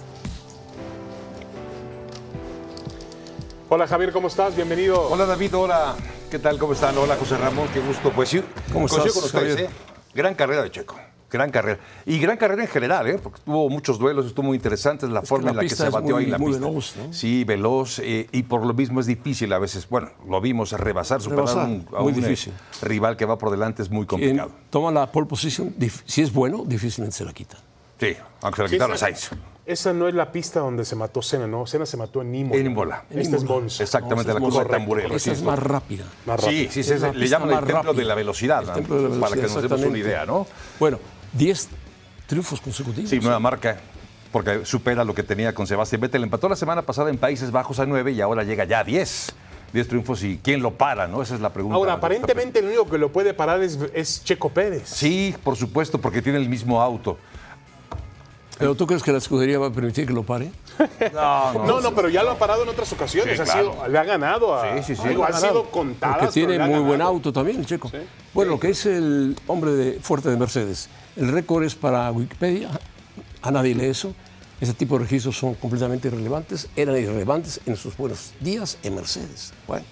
Hola 3.69 3.87
Javier, 3.87 4.11
¿cómo 4.11 4.27
estás? 4.27 4.55
Bienvenido. 4.55 5.01
Hola 5.09 5.25
David, 5.25 5.55
hola. 5.55 5.95
¿Qué 6.29 6.37
tal? 6.39 6.59
¿Cómo 6.59 6.73
están? 6.73 6.95
Hola 6.97 7.15
José 7.15 7.37
Ramón, 7.37 7.67
qué 7.73 7.79
gusto. 7.79 8.11
Pues 8.11 8.29
sí, 8.29 8.43
¿Cómo 8.71 8.85
estás, 8.85 9.11
con 9.13 9.23
ustedes, 9.23 9.31
Javier? 9.55 9.59
¿eh? 9.61 9.69
Gran 10.13 10.35
carrera 10.35 10.61
de 10.61 10.69
Checo, 10.71 10.95
gran 11.33 11.49
carrera. 11.51 11.79
Y 12.05 12.19
gran 12.19 12.37
carrera 12.37 12.61
en 12.63 12.69
general, 12.69 13.07
¿eh? 13.07 13.19
Porque 13.21 13.41
tuvo 13.43 13.69
muchos 13.69 13.99
duelos, 13.99 14.25
estuvo 14.27 14.45
muy 14.45 14.55
interesante 14.55 15.05
la 15.07 15.21
forma 15.23 15.45
la 15.47 15.51
en 15.51 15.57
la 15.57 15.63
que 15.63 15.69
se 15.69 15.89
batió 15.89 16.15
muy- 16.15 16.23
ahí 16.25 16.29
la 16.31 16.37
muy 16.37 16.51
pista. 16.53 16.65
veloz, 16.67 16.95
¿no? 16.95 17.11
Sí, 17.13 17.43
veloz, 17.43 17.99
eh, 17.99 18.27
y 18.31 18.43
por 18.43 18.65
lo 18.65 18.73
mismo 18.73 18.99
es 19.01 19.05
difícil 19.07 19.51
a 19.51 19.59
veces. 19.59 19.89
Bueno, 19.89 20.11
lo 20.29 20.39
vimos 20.39 20.71
rebasar, 20.71 21.21
superar 21.21 21.45
Rebasar, 21.45 21.63
a 21.65 21.67
un, 21.67 21.87
a 21.97 22.01
muy 22.01 22.13
un, 22.13 22.19
eh, 22.19 22.27
difícil. 22.27 22.53
rival 22.81 23.17
que 23.17 23.25
va 23.25 23.37
por 23.37 23.51
delante 23.51 23.81
es 23.81 23.89
muy 23.89 24.05
quien 24.05 24.21
complicado. 24.21 24.51
toma 24.69 24.91
la 24.91 25.11
pole 25.11 25.27
position, 25.27 25.75
si 26.05 26.21
es 26.21 26.31
bueno, 26.31 26.63
difícilmente 26.65 27.17
se 27.17 27.25
la 27.25 27.33
quita. 27.33 27.57
Sí, 27.99 28.15
aunque 28.41 28.57
se 28.57 28.63
la 28.63 28.69
quitaron 28.69 28.93
a 28.95 28.97
Sainz. 28.97 29.29
Esa 29.65 29.93
no 29.93 30.09
es 30.09 30.13
la 30.13 30.29
pista 30.29 30.59
donde 30.59 30.83
se 30.83 30.93
mató 30.93 31.21
Senna, 31.21 31.47
¿no? 31.47 31.65
Senna 31.65 31.85
se 31.85 31.95
mató 31.95 32.21
en 32.21 32.35
Imola. 32.35 32.59
En 32.59 32.65
Imola. 32.65 33.05
Esta 33.09 33.37
es 33.37 33.45
Monza. 33.45 33.81
Exactamente, 33.81 34.33
No, 34.33 34.39
la 34.39 34.47
es 34.49 34.53
más- 34.55 34.63
de 34.65 34.69
Tamburello. 34.69 35.15
Esa 35.15 35.19
sí, 35.19 35.31
es 35.31 35.41
más 35.41 35.57
rápida. 35.57 36.03
Más 36.25 36.41
Sí, 36.41 36.45
rápido. 36.47 36.71
sí, 36.73 36.83
sí, 36.83 36.91
Es 36.91 36.99
la 37.01 37.13
le 37.13 37.27
llaman 37.29 37.49
el 37.51 37.55
templo 37.59 37.75
de 37.77 37.83
rápida. 37.83 38.03
la 38.03 38.15
velocidad, 38.15 38.59
El 38.63 38.67
¿no? 38.67 38.73
templo 38.73 38.95
de 38.97 39.03
la 39.03 39.19
para 39.21 39.35
que 39.35 39.41
velocidad, 39.41 39.61
nos 39.61 39.71
demos 39.71 39.85
una 39.87 39.97
idea, 39.97 40.25
¿no? 40.25 40.45
Bueno, 40.81 40.99
10 41.33 41.69
triunfos 42.27 42.61
consecutivos. 42.61 43.09
Sí, 43.09 43.19
nueva 43.19 43.39
marca, 43.39 43.77
porque 44.31 44.65
supera 44.65 45.03
lo 45.03 45.13
que 45.13 45.23
tenía 45.23 45.53
con 45.53 45.67
Sebastián 45.67 46.01
Vettel. 46.01 46.23
Empató 46.23 46.49
la 46.49 46.55
semana 46.55 46.81
pasada 46.81 47.09
en 47.09 47.17
Países 47.17 47.51
Bajos 47.51 47.79
a 47.79 47.85
9 47.85 48.11
y 48.11 48.21
ahora 48.21 48.43
llega 48.43 48.65
ya 48.65 48.79
a 48.79 48.83
10. 48.83 49.33
10 49.73 49.87
triunfos 49.87 50.23
y 50.23 50.37
¿quién 50.37 50.61
lo 50.61 50.75
para? 50.75 51.07
no? 51.07 51.21
Esa 51.21 51.33
es 51.33 51.41
la 51.41 51.51
pregunta. 51.51 51.75
Ahora, 51.75 51.93
aparentemente 51.93 52.59
el 52.59 52.65
único 52.65 52.87
que 52.87 52.99
lo 52.99 53.11
puede 53.11 53.33
parar 53.33 53.61
es, 53.63 53.79
es 53.93 54.23
Checo 54.23 54.49
Pérez. 54.49 54.83
Sí, 54.85 55.35
por 55.43 55.55
supuesto, 55.55 55.99
porque 55.99 56.21
tiene 56.21 56.37
el 56.37 56.47
mismo 56.47 56.79
auto. 56.79 57.17
¿Pero 58.63 58.75
tú 58.75 58.87
crees 58.87 59.03
que 59.03 59.11
la 59.11 59.17
escudería 59.17 59.59
va 59.59 59.67
a 59.67 59.71
permitir 59.71 60.07
que 60.07 60.13
lo 60.13 60.23
pare? 60.23 60.49
No, 61.13 61.53
no. 61.53 61.65
No, 61.65 61.81
no, 61.81 61.93
pero 61.93 62.07
ya 62.07 62.23
lo 62.23 62.31
ha 62.31 62.37
parado 62.37 62.63
en 62.63 62.69
otras 62.69 62.91
ocasiones. 62.93 63.35
Sí, 63.35 63.41
ha 63.41 63.45
sido- 63.45 63.87
le 63.89 63.97
ha 63.99 64.03
ganado 64.05 64.55
a. 64.55 64.77
Sí, 64.77 64.95
sí, 64.95 65.01
sí. 65.01 65.09
digo, 65.09 65.25
Ha 65.25 65.33
sido 65.33 65.69
contadas. 65.69 66.17
Porque 66.19 66.33
tiene 66.33 66.57
muy 66.59 66.79
buen 66.79 67.01
auto 67.01 67.33
también, 67.33 67.59
el 67.59 67.65
checo. 67.65 67.91
Bueno, 68.33 68.51
lo 68.51 68.59
que 68.59 68.69
es 68.69 68.85
el 68.85 69.35
hombre 69.47 69.71
de, 69.71 69.99
fuerte 69.99 70.29
de 70.29 70.37
Mercedes. 70.37 70.87
El 71.15 71.31
récord 71.31 71.63
es 71.63 71.75
para 71.75 72.09
Wikipedia. 72.11 72.69
A 73.41 73.51
nadie 73.51 73.75
lee 73.75 73.87
eso. 73.87 74.13
Ese 74.61 74.73
tipo 74.73 74.97
de 74.97 75.03
registros 75.03 75.37
son 75.37 75.55
completamente 75.55 76.07
irrelevantes. 76.07 76.69
Eran 76.77 76.95
irrelevantes 76.97 77.59
en 77.65 77.75
sus 77.75 77.97
buenos 77.97 78.31
días 78.39 78.77
en 78.83 78.95
Mercedes. 78.95 79.51
Bueno, 79.67 79.85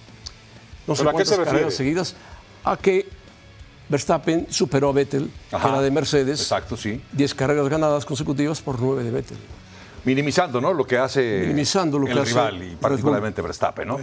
no 0.88 0.96
sé 0.96 1.04
¿Pero 1.04 1.10
a 1.18 1.20
qué 1.20 1.26
se 1.26 1.36
cuántas 1.36 1.46
carreras 1.46 1.54
refiere? 1.54 1.72
seguidas. 1.72 2.16
A 2.64 2.78
que 2.78 3.10
Verstappen 3.92 4.48
superó 4.50 4.90
a 4.90 4.94
Vettel, 4.94 5.30
que 5.50 5.56
Ajá. 5.56 5.70
era 5.70 5.82
de 5.82 5.92
Mercedes. 5.92 6.40
Exacto, 6.40 6.78
sí. 6.78 7.02
10 7.12 7.36
carreras 7.36 7.68
ganadas 7.68 8.06
consecutivas 8.06 8.62
por 8.62 8.80
9 8.80 9.04
de 9.04 9.12
Vettel. 9.12 9.38
Minimizando, 10.06 10.62
¿no? 10.62 10.74
Lo 10.74 10.88
que 10.88 10.98
hace 10.98 11.42
Minimizando 11.42 12.00
lo 12.00 12.06
que 12.06 12.14
el 12.14 12.20
hace 12.20 12.32
rival 12.32 12.64
y 12.64 12.76
particularmente 12.78 13.42
Verstappen, 13.42 13.88
¿no? 13.88 14.00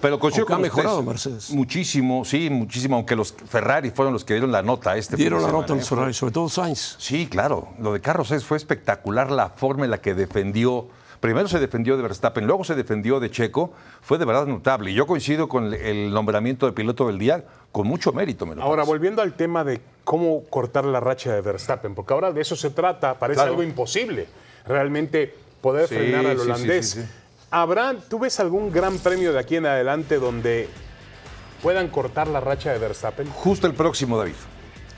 Pero 0.00 0.18
coincido 0.18 0.42
Aunque 0.42 0.52
ha 0.52 0.56
con 0.56 0.62
mejorado 0.62 1.02
Mercedes. 1.02 1.50
Muchísimo, 1.50 2.24
sí, 2.24 2.50
muchísimo, 2.50 2.96
aunque 2.96 3.16
los 3.16 3.32
Ferrari 3.32 3.90
fueron 3.90 4.12
los 4.12 4.24
que 4.24 4.34
dieron 4.34 4.52
la 4.52 4.60
nota 4.62 4.90
a 4.90 4.96
este 4.96 5.16
Dieron 5.16 5.42
la 5.42 5.50
nota 5.50 5.72
a 5.72 5.76
¿eh? 5.76 5.78
los 5.78 5.88
Ferrari, 5.88 6.12
sobre 6.12 6.32
todo 6.32 6.48
Sainz. 6.48 6.96
Sí, 6.98 7.26
claro. 7.26 7.68
Lo 7.78 7.92
de 7.92 8.00
Carlos 8.00 8.28
Sainz 8.28 8.44
fue 8.44 8.56
espectacular 8.56 9.30
la 9.30 9.48
forma 9.48 9.84
en 9.84 9.90
la 9.92 10.00
que 10.00 10.14
defendió. 10.14 10.88
Primero 11.22 11.46
se 11.46 11.60
defendió 11.60 11.96
de 11.96 12.02
Verstappen, 12.02 12.48
luego 12.48 12.64
se 12.64 12.74
defendió 12.74 13.20
de 13.20 13.30
Checo. 13.30 13.72
Fue 14.00 14.18
de 14.18 14.24
verdad 14.24 14.44
notable. 14.44 14.90
Y 14.90 14.94
yo 14.94 15.06
coincido 15.06 15.48
con 15.48 15.72
el- 15.72 16.12
nombramiento 16.12 16.66
de 16.66 16.72
piloto 16.72 17.06
del 17.06 17.16
día 17.16 17.44
con 17.70 17.86
mucho 17.86 18.12
mérito. 18.12 18.44
Me 18.44 18.56
lo 18.56 18.62
Ahora, 18.64 18.78
parece. 18.78 18.90
volviendo 18.92 19.22
al 19.22 19.32
tema 19.34 19.62
de 19.62 19.80
cómo 20.02 20.42
cortar 20.50 20.84
la 20.84 20.98
racha 20.98 21.32
de 21.32 21.40
Verstappen, 21.40 21.94
porque 21.94 22.12
ahora 22.12 22.32
de 22.32 22.40
eso 22.40 22.56
se 22.56 22.70
trata, 22.70 23.20
parece 23.20 23.36
Claro. 23.36 23.50
algo 23.52 23.62
imposible, 23.62 24.26
realmente 24.66 25.32
poder 25.60 25.86
Sí, 25.88 25.94
frenar 25.94 26.26
al 26.26 26.40
holandés. 26.40 26.90
sí, 26.90 27.00
sí. 27.02 27.08
¿Habrá, 27.52 27.94
tú 28.08 28.18
ves 28.18 28.40
algún 28.40 28.72
gran 28.72 28.98
premio 28.98 29.32
de 29.32 29.38
aquí 29.38 29.54
en 29.54 29.66
adelante 29.66 30.16
donde 30.16 30.68
puedan 31.62 31.86
cortar 31.86 32.26
la 32.26 32.40
racha 32.40 32.72
de 32.72 32.80
Verstappen? 32.80 33.28
Justo 33.30 33.68
el 33.68 33.74
próximo, 33.74 34.18
David. 34.18 34.34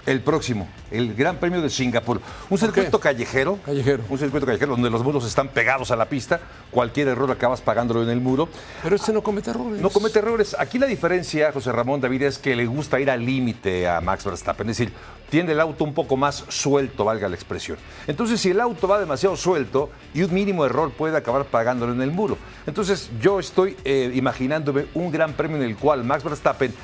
El 0.06 0.20
próximo, 0.20 0.68
el 0.90 1.14
Gran 1.14 1.38
Premio 1.38 1.62
de 1.62 1.70
Singapur. 1.70 2.20
Un 2.50 2.58
circuito 2.58 3.00
callejero. 3.00 3.58
Callejero. 3.64 4.04
Un 4.10 4.18
circuito 4.18 4.44
callejero 4.44 4.72
donde 4.72 4.90
los 4.90 5.02
muros 5.02 5.24
están 5.24 5.48
pegados 5.48 5.90
a 5.90 5.96
la 5.96 6.06
pista. 6.10 6.40
Cualquier 6.70 7.08
error 7.08 7.30
acabas 7.30 7.62
pagándolo 7.62 8.02
en 8.02 8.10
el 8.10 8.20
muro. 8.20 8.50
Pero 8.82 8.96
este 8.96 9.14
no 9.14 9.22
comete 9.22 9.50
errores. 9.50 9.80
No 9.80 9.88
comete 9.88 10.18
errores. 10.18 10.54
Aquí 10.58 10.78
la 10.78 10.86
diferencia, 10.86 11.50
José 11.52 11.72
Ramón 11.72 12.02
David, 12.02 12.22
es 12.24 12.38
que 12.38 12.54
le 12.54 12.66
gusta 12.66 13.00
ir 13.00 13.10
al 13.10 13.24
límite 13.24 13.88
a 13.88 14.02
Max 14.02 14.26
Verstappen. 14.26 14.68
Es 14.68 14.76
decir, 14.76 14.92
tiene 15.30 15.52
el 15.52 15.60
auto 15.60 15.84
un 15.84 15.94
poco 15.94 16.18
más 16.18 16.44
suelto, 16.48 17.06
valga 17.06 17.28
la 17.28 17.34
expresión. 17.34 17.78
Entonces, 18.06 18.40
si 18.40 18.50
el 18.50 18.60
auto 18.60 18.86
va 18.86 19.00
demasiado 19.00 19.36
suelto 19.36 19.90
y 20.12 20.22
un 20.22 20.34
mínimo 20.34 20.66
error 20.66 20.92
puede 20.92 21.16
acabar 21.16 21.46
pagándolo 21.46 21.94
en 21.94 22.02
el 22.02 22.10
muro. 22.10 22.36
Entonces, 22.66 23.10
yo 23.20 23.40
estoy 23.40 23.74
eh, 23.84 24.12
imaginándome 24.14 24.86
un 24.92 25.10
gran 25.10 25.32
premio 25.32 25.56
en 25.56 25.62
el 25.62 25.76
cual 25.76 26.04
Max 26.04 26.22
Verstappen 26.22 26.74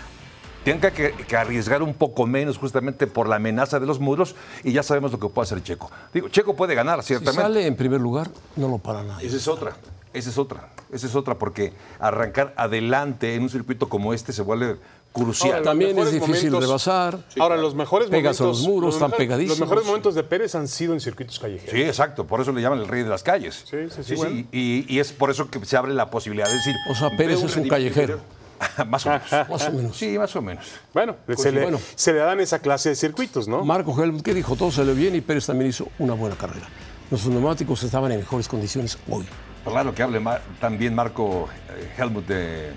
tenga 0.65 0.91
que, 0.91 1.13
que 1.13 1.37
arriesgar 1.37 1.83
un 1.83 1.95
poco 1.95 2.27
menos 2.27 2.59
justamente 2.59 3.07
por 3.07 3.29
la 3.29 3.37
amenaza 3.37 3.81
de 3.81 3.87
los 3.87 3.99
muros 4.01 4.35
y 4.65 4.73
ya 4.73 4.83
sabemos 4.83 5.13
lo 5.13 5.19
que 5.19 5.29
puede 5.29 5.45
hacer 5.47 5.63
Checo. 5.63 5.91
Digo, 6.13 6.29
Checo 6.29 6.55
puede 6.55 6.75
ganar, 6.75 7.01
Si 7.03 7.09
ciertamente. 7.09 7.43
sale 7.43 7.67
en 7.67 7.77
primer 7.77 8.01
lugar, 8.01 8.31
no 8.57 8.69
lo 8.69 8.79
para 8.79 9.03
nadie. 9.03 9.27
Esa 9.27 9.37
es 9.37 9.49
otra, 9.49 9.77
esa 10.13 10.31
es 10.31 10.39
otra, 10.39 10.69
esa 10.93 11.07
es 11.07 11.15
otra, 11.15 11.37
porque 11.37 11.73
arrancar 11.99 12.53
adelante 12.57 13.35
en 13.35 13.43
un 13.43 13.49
circuito 13.51 13.89
como 13.89 14.13
este 14.13 14.33
se 14.33 14.43
vuelve 14.43 14.77
crucial. 15.13 15.53
Ahora, 15.55 15.63
También 15.65 15.99
es 15.99 16.13
difícil 16.13 16.51
momentos- 16.51 16.61
rebasar. 16.63 17.19
Ahora, 17.41 17.57
los 17.57 17.75
mejores 17.75 18.09
Pegas 18.11 18.41
a 18.41 18.45
momentos. 18.45 18.65
los 18.65 18.69
muros, 18.73 18.95
están 18.95 19.11
mejores- 19.11 19.27
pegadísimos. 19.27 19.59
Los 19.59 19.69
mejores 19.69 19.87
momentos 19.87 20.15
de 20.15 20.23
Pérez 20.23 20.55
han 20.55 20.69
sido 20.69 20.93
en 20.93 21.01
circuitos 21.01 21.39
callejeros. 21.41 21.75
Sí, 21.75 21.83
exacto, 21.83 22.27
por 22.27 22.41
eso 22.41 22.53
le 22.53 22.63
llaman 22.63 22.79
el 22.79 22.87
rey 22.87 23.03
de 23.03 23.09
las 23.09 23.23
calles. 23.25 23.65
Sí, 23.69 23.77
sí, 23.91 24.03
sí, 24.05 24.15
bueno. 24.15 24.47
y, 24.53 24.85
y 24.89 24.99
es 25.01 25.13
por 25.13 25.31
eso 25.31 25.51
que 25.51 25.65
se 25.65 25.77
abre 25.77 25.93
la 25.95 26.11
posibilidad 26.11 26.47
de 26.49 26.55
decir. 26.55 26.75
O 26.91 26.95
sea, 26.95 27.11
Pérez 27.17 27.43
es 27.43 27.57
un 27.57 27.67
callejero. 27.69 28.21
más 28.87 29.07
o 29.07 29.11
menos. 29.11 29.31
Más 29.49 29.69
o 29.69 29.73
menos. 29.73 29.97
Sí, 29.97 30.19
más 30.19 30.37
o 30.37 30.43
menos. 30.43 30.65
Bueno, 30.93 31.17
se, 31.37 31.51
le, 31.53 31.63
bueno. 31.63 31.81
se 31.95 32.13
le 32.13 32.19
dan 32.21 32.41
esa 32.41 32.59
clase 32.59 32.91
de 32.91 32.97
circuitos, 32.97 33.49
¿no? 33.49 33.65
Marco 33.65 34.01
Helmut, 34.01 34.23
¿qué 34.23 34.35
dijo? 34.35 34.57
Todo 34.57 34.71
salió 34.71 34.95
bien 34.95 35.15
y 35.15 35.21
Pérez 35.21 35.47
también 35.47 35.71
hizo 35.71 35.89
una 35.99 36.15
buena 36.15 36.37
carrera. 36.37 36.67
Nuestros 37.11 37.33
neumáticos 37.33 37.83
estaban 37.83 38.13
en 38.13 38.19
mejores 38.19 38.47
condiciones 38.49 38.99
hoy. 39.09 39.27
Claro 39.65 39.95
que 39.95 40.03
hable 40.03 40.21
también 40.61 40.95
Marco 40.95 41.49
eh, 41.71 41.93
Helmut 41.99 42.27
de, 42.27 42.71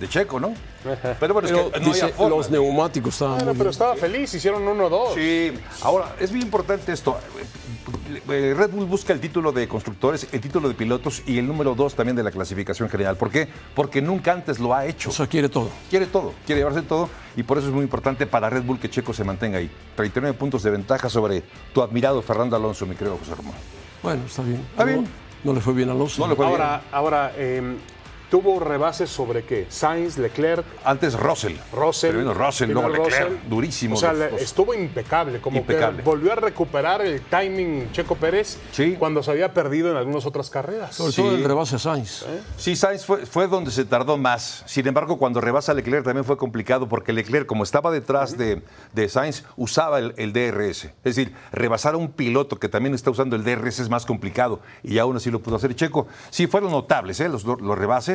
de 0.00 0.08
Checo, 0.08 0.40
¿no? 0.40 0.54
Pero 0.82 1.34
bueno, 1.34 1.34
Pero 1.40 1.40
es 1.40 1.72
que 1.72 1.80
no 1.80 1.86
dice, 1.86 2.02
había 2.04 2.14
forma. 2.16 2.36
los 2.36 2.50
neumáticos 2.50 3.14
estaban 3.14 3.36
Bueno, 3.36 3.52
pero 3.52 3.64
bien. 3.64 3.70
estaba 3.70 3.96
feliz, 3.96 4.34
hicieron 4.34 4.66
uno 4.68 4.86
o 4.86 4.90
dos. 4.90 5.14
Sí, 5.14 5.52
ahora 5.82 6.14
es 6.20 6.30
muy 6.30 6.42
importante 6.42 6.92
esto. 6.92 7.18
Eh, 8.28 8.54
Red 8.56 8.70
Bull 8.70 8.86
busca 8.86 9.12
el 9.12 9.20
título 9.20 9.52
de 9.52 9.68
constructores, 9.68 10.28
el 10.32 10.40
título 10.40 10.68
de 10.68 10.74
pilotos 10.74 11.22
y 11.26 11.38
el 11.38 11.46
número 11.46 11.74
dos 11.74 11.94
también 11.94 12.16
de 12.16 12.22
la 12.22 12.30
clasificación 12.30 12.88
general. 12.88 13.16
¿Por 13.16 13.30
qué? 13.30 13.48
Porque 13.74 14.00
nunca 14.00 14.32
antes 14.32 14.58
lo 14.58 14.74
ha 14.74 14.86
hecho. 14.86 15.10
O 15.10 15.12
sea, 15.12 15.26
quiere 15.26 15.48
todo. 15.48 15.68
Quiere 15.90 16.06
todo, 16.06 16.32
quiere 16.46 16.60
llevarse 16.60 16.82
todo 16.82 17.08
y 17.36 17.42
por 17.42 17.58
eso 17.58 17.68
es 17.68 17.74
muy 17.74 17.82
importante 17.82 18.26
para 18.26 18.48
Red 18.48 18.62
Bull 18.62 18.78
que 18.78 18.88
Checo 18.88 19.12
se 19.12 19.24
mantenga 19.24 19.58
ahí. 19.58 19.70
39 19.96 20.36
puntos 20.38 20.62
de 20.62 20.70
ventaja 20.70 21.08
sobre 21.10 21.42
tu 21.72 21.82
admirado 21.82 22.22
Fernando 22.22 22.56
Alonso, 22.56 22.86
mi 22.86 22.94
querido 22.94 23.18
José 23.18 23.34
Ramón. 23.34 23.54
Bueno, 24.02 24.22
está 24.26 24.42
bien. 24.42 24.60
Está 24.70 24.84
No- 24.84 24.90
bien. 24.90 25.08
No, 25.44 25.52
le 25.52 25.60
fue 25.60 25.74
bien 25.74 25.90
a 25.90 25.92
Alonso. 25.92 26.22
No 26.22 26.28
le 26.28 26.36
fue 26.36 26.46
Ahora, 26.46 26.84
ahora 26.90 27.32
em, 27.36 27.76
tuvo 28.30 28.58
rebases 28.60 29.10
sobre 29.10 29.44
qué? 29.44 29.66
Sainz, 29.68 30.18
Leclerc, 30.18 30.64
Antes 30.84 31.18
Russell. 31.18 31.54
Russell. 31.72 32.10
Primero 32.10 32.34
Russell, 32.34 32.66
primero 32.68 32.88
luego 32.88 33.04
Leclerc. 33.04 33.28
Russell. 33.32 33.48
Durísimo. 33.48 33.94
O 33.94 33.98
sea, 33.98 34.12
los 34.12 34.32
estuvo 34.40 34.74
impecable, 34.74 35.40
como 35.40 35.58
Impecable. 35.58 35.98
que 35.98 36.02
volvió 36.04 36.32
a 36.32 36.36
recuperar 36.36 37.02
el 37.02 37.20
timing 37.22 37.90
Checo 37.92 38.16
Pérez 38.16 38.58
Sí. 38.72 38.96
cuando 38.98 39.22
se 39.22 39.30
había 39.30 39.52
perdido 39.54 39.90
en 39.90 39.96
algunas 39.96 40.26
otras 40.26 40.50
carreras. 40.50 40.94
Sobre 40.94 41.12
Sí. 41.12 41.22
todo 41.22 41.34
el 41.34 41.44
rebase 41.44 41.76
a 41.76 41.78
Sainz. 41.78 42.24
Sí, 42.56 42.76
Sainz 42.76 43.04
fue, 43.04 43.26
fue 43.26 43.46
donde 43.46 43.70
se 43.70 43.84
tardó 43.84 44.16
más. 44.16 44.62
Sin 44.66 44.86
embargo, 44.86 45.18
cuando 45.18 45.40
rebasa 45.40 45.72
a 45.72 45.74
Leclerc 45.74 46.04
también 46.04 46.24
fue 46.24 46.36
complicado 46.36 46.88
porque 46.88 47.12
Leclerc, 47.12 47.46
como 47.46 47.62
estaba 47.62 47.90
detrás 47.90 48.36
de, 48.36 48.62
de 48.92 49.08
Sainz, 49.08 49.44
usaba 49.56 49.98
el, 49.98 50.14
el 50.16 50.32
DRS. 50.32 50.84
Es 50.86 51.16
decir, 51.16 51.34
rebasar 51.52 51.94
a 51.94 51.96
un 51.96 52.10
piloto 52.12 52.58
que 52.58 52.68
también 52.68 52.94
está 52.94 53.10
usando 53.10 53.36
el 53.36 53.44
DRS 53.44 53.80
es 53.82 53.88
más 53.88 54.06
complicado 54.06 54.60
y 54.82 54.98
aún 54.98 55.16
así 55.16 55.30
lo 55.30 55.40
pudo 55.40 55.56
hacer 55.56 55.74
Checo. 55.74 56.06
Sí, 56.30 56.46
fueron 56.46 56.70
notables 56.70 57.20
¿eh? 57.20 57.28
los, 57.28 57.44
los 57.44 57.78
rebases. 57.78 58.13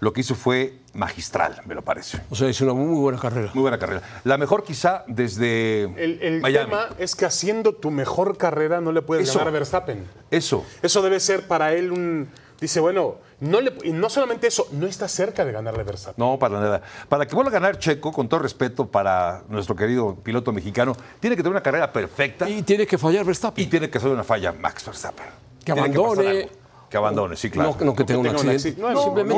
Lo 0.00 0.12
que 0.12 0.20
hizo 0.20 0.34
fue 0.34 0.80
magistral, 0.92 1.62
me 1.66 1.74
lo 1.74 1.82
parece. 1.82 2.20
O 2.28 2.34
sea, 2.34 2.48
hizo 2.50 2.64
una 2.64 2.74
muy 2.74 3.00
buena 3.00 3.18
carrera. 3.18 3.50
Muy 3.54 3.62
buena 3.62 3.78
carrera. 3.78 4.02
La 4.24 4.36
mejor 4.36 4.62
quizá 4.64 5.04
desde 5.06 5.84
El, 5.84 6.18
el 6.20 6.40
Miami. 6.40 6.66
tema 6.70 6.88
es 6.98 7.14
que 7.14 7.24
haciendo 7.24 7.74
tu 7.74 7.90
mejor 7.90 8.36
carrera 8.36 8.80
no 8.80 8.92
le 8.92 9.00
puedes 9.02 9.28
Eso. 9.28 9.38
ganar 9.38 9.54
a 9.54 9.58
Verstappen. 9.58 10.04
Eso. 10.30 10.64
Eso 10.82 11.00
debe 11.00 11.20
ser 11.20 11.46
para 11.46 11.72
él 11.72 11.90
un... 11.92 12.28
Dice, 12.60 12.80
bueno, 12.80 13.16
no, 13.40 13.60
le, 13.60 13.72
y 13.82 13.92
no 13.92 14.08
solamente 14.10 14.46
eso, 14.46 14.68
no 14.72 14.86
está 14.86 15.08
cerca 15.08 15.44
de 15.44 15.52
ganarle 15.52 15.80
a 15.80 15.84
Verstappen. 15.84 16.22
No, 16.24 16.38
para 16.38 16.60
nada. 16.60 16.82
Para 17.08 17.26
que 17.26 17.34
vuelva 17.34 17.50
a 17.50 17.54
ganar 17.54 17.78
Checo, 17.78 18.12
con 18.12 18.28
todo 18.28 18.40
respeto 18.40 18.86
para 18.86 19.42
nuestro 19.48 19.74
querido 19.74 20.16
piloto 20.16 20.52
mexicano, 20.52 20.94
tiene 21.20 21.34
que 21.36 21.42
tener 21.42 21.52
una 21.52 21.62
carrera 21.62 21.92
perfecta. 21.92 22.48
Y 22.48 22.62
tiene 22.62 22.86
que 22.86 22.98
fallar 22.98 23.24
Verstappen. 23.24 23.64
Y 23.64 23.68
tiene 23.68 23.88
que 23.90 23.98
hacer 23.98 24.10
una 24.10 24.24
falla 24.24 24.52
Max 24.52 24.84
Verstappen. 24.84 25.26
Que 25.64 25.72
Tiene 25.72 25.80
abandone. 25.80 26.16
pasar 26.16 26.26
algo. 26.36 26.63
Que 26.90 26.96
abandone, 26.96 27.36
sí, 27.36 27.50
claro. 27.50 27.76
No, 27.80 27.86
no 27.86 27.94
que 27.94 28.04
tenga 28.04 28.20
un 28.20 28.26
accidente. 28.28 28.80
No, 28.80 29.02
Simplemente 29.02 29.34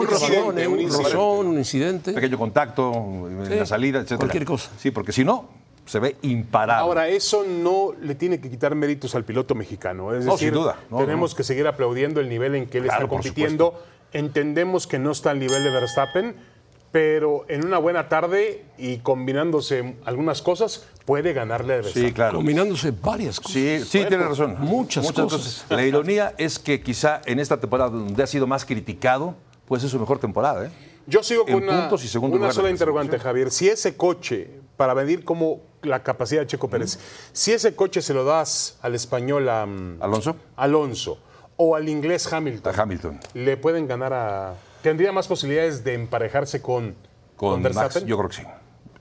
un 0.67 0.91
rozón, 0.91 1.47
un 1.47 1.59
incidente. 1.59 2.13
Pequeño 2.13 2.39
contacto 2.39 2.93
en 3.29 3.47
Sí, 3.47 3.55
la 3.55 3.67
salida, 3.67 4.01
etc. 4.01 4.17
cualquier 4.19 4.45
cosa. 4.45 4.71
Sí, 4.79 4.91
porque 4.91 5.13
si 5.13 5.25
no, 5.25 5.49
se 5.87 5.99
ve 6.01 6.17
imparable. 6.23 6.83
Ahora, 6.83 7.09
eso 7.09 7.45
no 7.49 7.93
le 8.01 8.15
tiene 8.15 8.41
que 8.41 8.51
quitar 8.51 8.75
méritos 8.75 9.15
al 9.15 9.25
piloto 9.25 9.55
mexicano. 9.55 10.13
Es 10.15 10.25
No, 10.25 10.33
decir, 10.33 10.49
sin 10.49 10.55
duda. 10.55 10.77
No, 10.91 10.99
tenemos 10.99 11.33
no. 11.33 11.37
que 11.37 11.45
seguir 11.45 11.67
aplaudiendo 11.67 12.21
el 12.21 12.29
nivel 12.29 12.55
en 12.57 12.67
que 12.67 12.79
él 12.79 12.85
Claro, 12.85 13.05
está 13.05 13.09
compitiendo. 13.09 13.83
Entendemos 14.13 14.87
que 14.87 14.99
no 14.99 15.11
está 15.13 15.31
al 15.31 15.39
nivel 15.39 15.63
de 15.65 15.71
Verstappen, 15.71 16.37
pero 16.93 17.45
en 17.49 17.65
una 17.67 17.79
buena 17.79 18.09
tarde 18.09 18.65
y 18.79 18.99
combinándose 18.99 19.97
algunas 20.05 20.43
cosas, 20.43 20.87
puede 21.07 21.33
ganarle 21.33 21.73
a 21.73 21.77
Verstappen. 21.77 22.09
sí, 22.09 22.13
claro. 22.13 22.37
Combinándose 22.39 22.91
varias 22.91 23.41
cosas. 23.41 23.53
Sí, 23.53 23.79
sí, 23.85 24.05
tiene 24.07 24.19
razón. 24.19 24.57
muchas 24.59 25.11
cosas. 25.11 25.65
La 25.71 25.87
ironía 25.87 26.35
es 26.37 26.59
que 26.59 26.83
quizá 26.83 27.23
en 27.25 27.39
esta 27.39 27.59
temporada 27.59 27.91
donde 27.91 28.23
ha 28.23 28.27
sido 28.27 28.47
más 28.47 28.67
criticado, 28.67 29.35
pues 29.67 29.83
es 29.85 29.91
su 29.91 29.99
mejor 29.99 30.19
temporada, 30.19 30.67
¿eh? 30.67 30.71
Yo 31.07 31.23
sigo 31.23 31.45
con 31.45 31.63
una, 31.63 31.83
puntos 31.83 32.05
y 32.05 32.09
segundo 32.09 32.37
una 32.37 32.53
sola 32.53 32.67
la 32.67 32.73
interrogante, 32.73 33.19
Javier. 33.21 33.53
Si 33.53 33.69
ese 33.69 33.97
coche, 33.97 34.51
para 34.77 34.93
medir 34.93 35.25
como 35.25 35.61
la 35.83 36.03
capacidad 36.03 36.41
de 36.41 36.49
Checo 36.49 36.69
Pérez, 36.69 36.99
si 37.33 37.53
ese 37.53 37.77
coche 37.77 38.03
se 38.03 38.13
lo 38.13 38.25
das 38.25 38.77
al 38.83 38.97
español 38.97 39.49
a, 39.49 39.63
Alonso, 39.63 40.37
Alonso 40.57 41.21
o 41.57 41.77
al 41.77 41.89
inglés 41.89 42.31
Hamilton, 42.33 42.75
a 42.75 42.83
Hamilton. 42.83 43.21
le 43.35 43.57
pueden 43.57 43.87
ganar 43.87 44.13
a... 44.13 44.55
¿Tendría 44.83 45.13
más 45.13 45.29
posibilidades 45.29 45.85
de 45.85 45.95
emparejarse 45.95 46.61
con, 46.61 46.97
Con, 47.37 47.63
con 47.63 47.75
Max, 47.75 48.05
yo 48.05 48.17
creo 48.19 48.29
que 48.29 48.37
sí. 48.37 48.43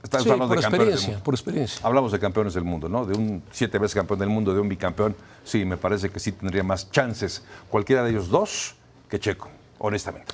Estamos 0.06 0.24
Sí, 0.24 0.30
hablando 0.30 0.48
por 0.54 0.56
de 0.56 0.62
campeones 0.62 0.86
del 0.86 0.94
experiencia, 0.94 1.08
mundo. 1.10 1.24
por 1.24 1.34
experiencia. 1.34 1.80
Hablamos 1.86 2.12
de 2.12 2.18
campeones 2.20 2.54
del 2.54 2.64
mundo, 2.64 2.88
¿no? 2.88 3.04
De 3.04 3.16
un 3.18 3.42
siete 3.50 3.78
veces 3.78 3.94
campeón 3.94 4.18
del 4.20 4.28
mundo, 4.28 4.54
de 4.54 4.60
un 4.60 4.68
bicampeón. 4.68 5.14
Sí, 5.44 5.64
me 5.64 5.76
parece 5.76 6.10
que 6.10 6.20
sí 6.20 6.32
tendría 6.32 6.62
más 6.62 6.90
chances 6.90 7.42
cualquiera 7.68 8.02
de 8.04 8.10
ellos 8.10 8.28
dos 8.28 8.74
que 9.10 9.18
Checo, 9.18 9.48
honestamente. 9.78 10.32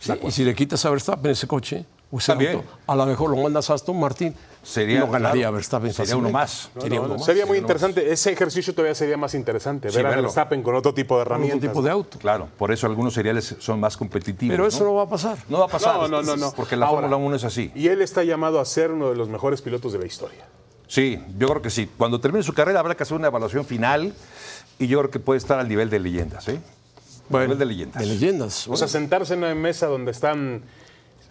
Sí, 0.00 0.12
y 0.26 0.30
si 0.30 0.44
le 0.44 0.54
quitas 0.54 0.84
a 0.84 0.90
Verstappen 0.90 1.30
ese 1.30 1.46
coche, 1.46 1.86
Ese 2.12 2.26
También. 2.32 2.52
auto, 2.56 2.68
a 2.86 2.94
lo 2.94 3.04
mejor 3.06 3.30
lo 3.30 3.36
mandas 3.42 3.68
a 3.68 3.74
Aston 3.74 3.98
Martin 3.98 4.34
Sería, 4.62 5.00
lo 5.00 5.08
ganaría 5.08 5.42
claro, 5.42 5.54
Verstappen 5.56 5.92
sería 5.92 6.16
uno 6.16 6.30
más. 6.30 6.70
Sería 6.80 6.98
No, 6.98 7.04
uno 7.04 7.12
no, 7.14 7.18
más. 7.18 7.26
sería 7.26 7.46
muy 7.46 7.58
interesante. 7.58 8.10
Ese 8.12 8.32
ejercicio 8.32 8.74
todavía 8.74 8.94
sería 8.96 9.16
más 9.16 9.34
interesante. 9.34 9.90
Sí, 9.90 9.96
ver 9.96 10.06
a. 10.06 10.20
Verstappen 10.20 10.60
con 10.62 10.74
otro 10.74 10.92
tipo 10.94 11.18
de 11.18 11.24
Con 11.24 11.32
herramientas. 11.32 11.58
otro 11.58 11.70
tipo 11.70 11.82
de 11.82 11.90
auto. 11.90 12.18
Claro, 12.18 12.48
por 12.58 12.72
eso 12.72 12.86
algunos 12.86 13.14
seriales 13.14 13.54
son 13.60 13.78
más 13.78 13.96
competitivos. 13.96 14.52
Pero 14.52 14.66
eso 14.66 14.82
no 14.84 14.94
va 14.94 15.02
a 15.04 15.08
pasar. 15.08 15.38
No 15.48 15.58
va 15.60 15.66
a 15.66 15.68
pasar. 15.68 15.96
No, 16.00 16.08
no, 16.08 16.22
no, 16.22 16.36
no. 16.36 16.52
Porque 16.52 16.74
la 16.76 16.86
Ahora, 16.86 17.02
Fórmula 17.08 17.16
1 17.26 17.36
es 17.36 17.44
así. 17.44 17.70
Y 17.76 17.88
él 17.88 18.02
está 18.02 18.24
llamado 18.24 18.58
a 18.60 18.64
ser 18.64 18.90
uno 18.92 19.10
de 19.10 19.16
los 19.16 19.28
mejores 19.28 19.62
pilotos 19.62 19.92
de 19.92 19.98
la 20.00 20.06
historia. 20.06 20.46
Sí, 20.88 21.20
yo 21.38 21.48
creo 21.48 21.62
que 21.62 21.70
sí. 21.70 21.88
Cuando 21.96 22.20
termine 22.20 22.42
su 22.42 22.52
carrera 22.54 22.80
habrá 22.80 22.96
que 22.96 23.02
hacer 23.04 23.16
una 23.16 23.28
evaluación 23.28 23.64
final 23.66 24.14
y 24.80 24.86
yo 24.88 24.98
creo 24.98 25.10
que 25.10 25.20
puede 25.20 25.38
estar 25.38 25.58
al 25.60 25.68
nivel 25.68 25.90
de 25.90 25.98
leyendas, 26.00 26.48
¿eh? 26.48 26.60
Bueno, 27.28 27.46
nivel 27.46 27.58
de 27.58 27.64
leyendas. 27.66 28.02
De 28.02 28.08
leyendas. 28.08 28.68
O 28.68 28.76
sea, 28.76 28.88
sentarse 28.88 29.34
en 29.34 29.40
una 29.40 29.54
mesa 29.54 29.86
donde 29.86 30.10
están 30.12 30.62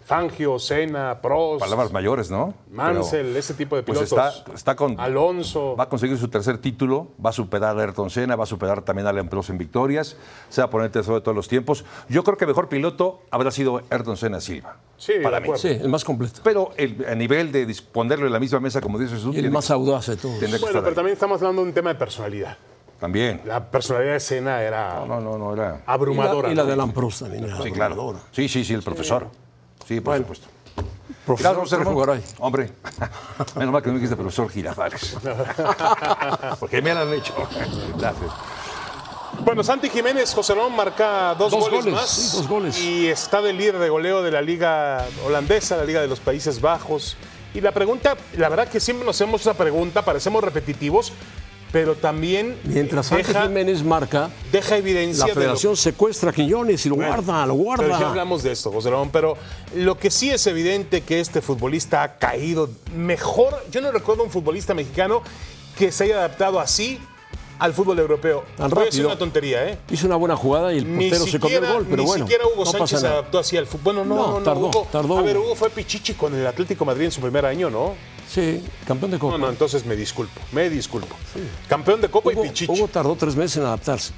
Fangio, 0.06 0.56
Senna, 0.60 1.20
Prost, 1.20 1.58
Palabras 1.58 1.90
mayores, 1.92 2.30
¿no? 2.30 2.54
Mansell, 2.70 3.26
Pero, 3.26 3.38
ese 3.40 3.54
tipo 3.54 3.74
de 3.74 3.82
pues 3.82 3.98
pilotos. 3.98 4.36
está, 4.36 4.54
está 4.54 4.76
con, 4.76 5.00
Alonso. 5.00 5.74
va 5.76 5.82
a 5.84 5.88
conseguir 5.88 6.16
su 6.16 6.28
tercer 6.28 6.58
título, 6.58 7.08
va 7.24 7.30
a 7.30 7.32
superar 7.32 7.76
a 7.76 7.82
Ayrton 7.82 8.08
Senna, 8.08 8.36
va 8.36 8.44
a 8.44 8.46
superar 8.46 8.82
también 8.82 9.08
a 9.08 9.10
Alain 9.10 9.28
Prost 9.28 9.50
en 9.50 9.58
victorias, 9.58 10.16
se 10.48 10.60
va 10.60 10.66
a 10.66 10.70
poner 10.70 10.92
tercero 10.92 11.16
de 11.16 11.22
todos 11.22 11.34
los 11.34 11.48
tiempos. 11.48 11.84
Yo 12.08 12.22
creo 12.22 12.36
que 12.36 12.46
mejor 12.46 12.68
piloto 12.68 13.22
habrá 13.32 13.50
sido 13.50 13.82
Ayrton 13.90 14.16
Senna 14.16 14.40
Silva. 14.40 14.76
Sí, 14.96 15.14
para 15.20 15.40
mí. 15.40 15.48
Sí, 15.56 15.70
el 15.70 15.88
más 15.88 16.04
completo. 16.04 16.40
Pero 16.44 16.70
el- 16.76 17.04
a 17.08 17.14
nivel 17.16 17.50
de 17.50 17.76
ponerlo 17.90 18.28
en 18.28 18.32
la 18.32 18.38
misma 18.38 18.60
mesa, 18.60 18.80
como 18.80 19.00
dice 19.00 19.14
Jesús, 19.16 19.34
Y 19.34 19.40
el 19.40 19.50
más 19.50 19.66
que- 19.66 19.72
audaz 19.72 20.06
de 20.06 20.16
todos. 20.16 20.38
Bueno, 20.38 20.56
pero 20.72 20.88
ahí. 20.88 20.94
también 20.94 21.14
estamos 21.14 21.40
hablando 21.42 21.62
de 21.62 21.68
un 21.68 21.74
tema 21.74 21.90
de 21.90 21.96
personalidad. 21.96 22.56
También. 23.00 23.42
La 23.44 23.68
personalidad 23.72 24.12
de 24.12 24.20
Senna 24.20 24.62
era 24.62 25.04
No, 25.04 25.20
no, 25.20 25.36
no, 25.36 25.52
era. 25.52 25.64
Y 25.82 25.86
la, 25.86 25.92
abrumadora. 25.92 26.50
y 26.52 26.54
la 26.54 26.62
¿no? 26.64 26.86
de 26.86 26.92
Prost 26.92 27.22
también 27.22 27.44
era 27.44 27.60
Sí, 27.60 27.72
claro. 27.72 28.14
Sí, 28.30 28.48
sí, 28.48 28.64
sí, 28.64 28.72
el 28.72 28.82
profesor. 28.84 29.26
Sí, 29.32 29.38
por 30.02 30.16
supuesto. 30.18 30.46
Profesor, 31.24 31.56
Gracias, 31.68 32.08
ahí. 32.08 32.22
Hombre, 32.38 32.70
menos 33.56 33.72
mal 33.72 33.82
que 33.82 33.88
no 33.88 33.94
me 33.94 33.98
dijiste 34.00 34.16
profesor 34.16 34.48
Girafales. 34.48 35.16
Porque 36.60 36.80
me 36.80 36.94
lo 36.94 37.00
han 37.00 37.12
hecho. 37.12 37.34
Gracias. 37.98 38.30
Bueno, 39.44 39.62
Santi 39.64 39.90
Jiménez, 39.90 40.32
José 40.32 40.54
Ramón 40.54 40.76
marca 40.76 41.34
dos, 41.34 41.50
Dos 41.50 41.64
goles, 41.68 41.84
goles, 41.84 41.94
más. 41.94 42.08
sí, 42.08 42.36
dos 42.36 42.48
goles. 42.48 42.78
Y 42.78 43.08
está 43.08 43.42
de 43.42 43.52
líder 43.52 43.78
de 43.78 43.88
goleo 43.88 44.22
de 44.22 44.30
la 44.30 44.40
liga 44.40 45.04
holandesa, 45.26 45.76
la 45.76 45.84
liga 45.84 46.00
de 46.00 46.06
los 46.06 46.20
Países 46.20 46.60
Bajos. 46.60 47.16
Y 47.52 47.60
la 47.60 47.72
pregunta, 47.72 48.16
la 48.36 48.48
verdad 48.48 48.68
que 48.68 48.80
siempre 48.80 49.04
nos 49.04 49.16
hacemos 49.16 49.40
esa 49.40 49.54
pregunta, 49.54 50.04
parecemos 50.04 50.42
repetitivos, 50.42 51.12
pero 51.76 51.94
también 51.94 52.56
Mientras 52.64 53.10
deja, 53.10 53.42
Jiménez 53.42 53.82
marca, 53.82 54.30
deja 54.50 54.78
evidencia 54.78 55.24
la 55.24 55.26
de 55.26 55.34
lo 55.34 55.40
federación 55.42 55.76
secuestra 55.76 56.30
a 56.30 56.32
Quiñones 56.32 56.86
y 56.86 56.88
lo 56.88 56.94
guarda, 56.94 57.44
lo 57.44 57.54
Pero 57.54 57.82
ya 57.82 57.86
guarda. 57.86 58.08
hablamos 58.08 58.42
de 58.42 58.52
esto, 58.52 58.72
José 58.72 58.88
Ramón, 58.88 59.10
pero 59.12 59.36
lo 59.74 59.98
que 59.98 60.10
sí 60.10 60.30
es 60.30 60.46
evidente 60.46 61.02
que 61.02 61.20
este 61.20 61.42
futbolista 61.42 62.02
ha 62.02 62.16
caído 62.16 62.70
mejor. 62.94 63.62
Yo 63.70 63.82
no 63.82 63.92
recuerdo 63.92 64.24
un 64.24 64.30
futbolista 64.30 64.72
mexicano 64.72 65.20
que 65.76 65.92
se 65.92 66.04
haya 66.04 66.16
adaptado 66.16 66.60
así 66.60 66.98
al 67.58 67.72
fútbol 67.72 67.98
europeo. 67.98 68.44
Tan 68.56 68.70
rápido. 68.70 69.06
una 69.08 69.18
tontería, 69.18 69.68
¿eh? 69.68 69.78
Hizo 69.90 70.06
una 70.06 70.16
buena 70.16 70.36
jugada 70.36 70.72
y 70.72 70.78
el 70.78 70.96
Ni 70.96 71.08
portero 71.10 71.30
se 71.30 71.40
comió 71.40 71.58
el 71.58 71.66
gol, 71.72 71.86
pero 71.88 72.02
ni 72.02 72.06
bueno. 72.08 72.24
siquiera 72.24 72.44
Hugo 72.46 72.64
no 72.64 72.70
Sánchez 72.72 73.00
se 73.00 73.06
adaptó 73.06 73.38
así 73.38 73.56
al 73.56 73.66
fútbol. 73.66 73.94
Bueno, 73.96 74.04
no, 74.04 74.14
No, 74.16 74.26
no, 74.32 74.38
no. 74.38 74.44
tardó, 74.44 74.66
Hugo, 74.68 74.88
tardó 74.90 75.18
A 75.18 75.22
ver, 75.22 75.36
Hugo. 75.38 75.54
Fue 75.54 75.70
pichichi 75.70 76.14
con 76.14 76.34
el 76.34 76.46
Atlético 76.46 76.84
de 76.84 76.90
Madrid 76.92 77.04
en 77.06 77.12
su 77.12 77.20
primer 77.20 77.44
año, 77.46 77.70
¿no? 77.70 77.94
Sí, 78.28 78.62
campeón 78.86 79.12
de 79.12 79.18
Copa. 79.18 79.38
No, 79.38 79.46
no, 79.46 79.50
entonces 79.50 79.86
me 79.86 79.94
disculpo, 79.96 80.40
me 80.52 80.68
disculpo. 80.68 81.14
Campeón 81.68 82.00
de 82.00 82.08
Copa 82.08 82.30
Hugo, 82.30 82.44
y 82.44 82.48
pichichi. 82.48 82.72
Hugo 82.72 82.88
tardó 82.88 83.14
tres 83.16 83.36
meses 83.36 83.58
en 83.58 83.64
adaptarse. 83.64 84.12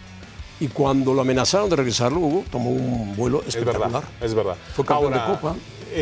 Y 0.61 0.67
cuando 0.69 1.15
lo 1.15 1.21
amenazaron 1.21 1.71
de 1.71 1.77
regresarlo, 1.77 2.19
Hugo 2.19 2.45
tomó 2.51 2.71
un 2.71 3.15
vuelo 3.15 3.43
Es 3.47 3.55
espectacular. 3.55 3.93
verdad, 3.93 4.09
es 4.21 4.35
verdad. 4.35 4.57
Fue 4.75 4.85
campeón 4.85 5.15
Ahora, 5.15 5.27
de 5.29 5.35
Copa. 5.37 5.55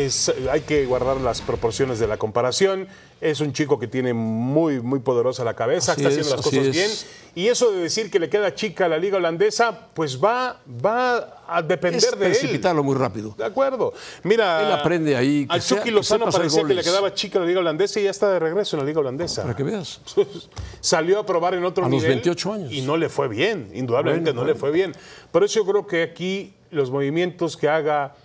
Es- 0.05 0.31
hay 0.51 0.61
que 0.61 0.85
guardar 0.85 1.17
las 1.21 1.41
proporciones 1.41 1.99
de 1.99 2.07
la 2.07 2.17
comparación. 2.17 2.87
Es 3.19 3.39
un 3.41 3.51
chico 3.51 3.79
que 3.79 3.87
tiene 3.87 4.13
muy, 4.13 4.79
muy 4.79 4.99
poderosa 4.99 5.43
la 5.43 5.55
cabeza, 5.55 5.93
Así 5.93 6.01
está 6.01 6.09
haciendo 6.09 6.27
es, 6.29 6.35
las 6.35 6.41
cosas 6.45 6.65
es. 6.67 6.71
bien. 6.71 6.91
Y 7.35 7.47
eso 7.49 7.71
de 7.71 7.81
decir 7.81 8.09
que 8.11 8.19
le 8.19 8.29
queda 8.29 8.53
chica 8.53 8.85
a 8.85 8.87
la 8.89 8.97
liga 8.97 9.17
holandesa, 9.17 9.87
pues 9.93 10.23
va, 10.23 10.59
va 10.85 11.43
a 11.47 11.61
depender 11.61 11.97
Es 11.97 12.11
de 12.11 12.25
él. 12.25 12.31
precipitarlo 12.31 12.83
muy 12.83 12.95
rápido. 12.95 13.33
De 13.37 13.45
acuerdo. 13.45 13.93
Mira, 14.23 14.65
Él 14.67 14.71
aprende 14.71 15.15
ahí, 15.15 15.45
que 15.47 15.53
Al 15.53 15.61
sea- 15.61 15.77
Chucky 15.77 15.89
que 15.89 15.95
Lozano 15.95 16.27
hacer 16.27 16.41
parecía 16.41 16.63
que 16.63 16.73
le 16.73 16.83
quedaba 16.83 17.13
chica 17.13 17.37
a 17.39 17.41
la 17.41 17.47
liga 17.47 17.59
holandesa 17.59 17.99
y 17.99 18.03
ya 18.03 18.11
está 18.11 18.31
de 18.31 18.39
regreso 18.39 18.75
en 18.75 18.81
la 18.83 18.87
liga 18.87 18.99
holandesa. 18.99 19.41
Para 19.43 19.55
que 19.55 19.63
veas. 19.63 19.99
Salió 20.81 21.19
a 21.19 21.25
probar 21.25 21.53
en 21.55 21.65
otro 21.65 21.85
A 21.85 21.89
los 21.89 21.95
nivel. 22.01 22.17
28 22.17 22.53
años. 22.53 22.71
Y 22.71 22.81
no 22.81 22.97
le 22.97 23.09
fue 23.09 23.27
bien, 23.27 23.69
indudablemente 23.73 24.31
Bueno, 24.31 24.41
no 24.41 24.47
le 24.47 24.55
fue 24.55 24.71
bien. 24.71 24.93
Por 25.31 25.43
eso 25.43 25.59
yo 25.59 25.65
creo 25.65 25.87
que 25.87 26.03
aquí 26.03 26.53
los 26.71 26.91
movimientos 26.91 27.55
que 27.57 27.69
haga 27.69 28.15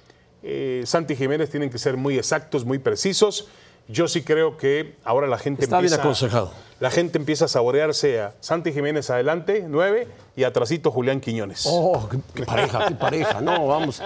eh, 0.42 0.83
Santi 0.87 1.16
Jiménez 1.16 1.50
tienen 1.50 1.70
que 1.70 1.78
ser 1.78 1.96
muy 1.96 2.18
exactos, 2.18 2.64
muy 2.64 2.78
precisos. 2.78 3.48
Yo 3.88 4.07
sí 4.09 4.22
creo 4.22 4.57
que 4.57 4.94
ahora 5.05 5.26
la 5.26 5.38
gente 5.38 5.64
Está 5.64 5.78
bien 5.78 5.87
empieza, 5.92 6.02
aconsejado. 6.02 6.52
La 6.78 6.90
gente 6.90 7.18
empieza 7.18 7.46
a 7.46 7.48
saborearse 7.48 8.20
a 8.20 8.35
Santi 8.40 8.72
Jiménez 8.72 9.11
adelante, 9.11 9.64
9, 9.68 10.07
y 10.37 10.44
atrasito 10.44 10.90
Julián 10.92 11.20
Quiñones. 11.20 11.64
Oh, 11.68 12.09
qué, 12.09 12.18
qué 12.35 12.44
pareja, 12.44 12.87
qué 12.87 12.94
pareja. 12.94 13.40
No, 13.40 13.66
vamos. 13.66 14.00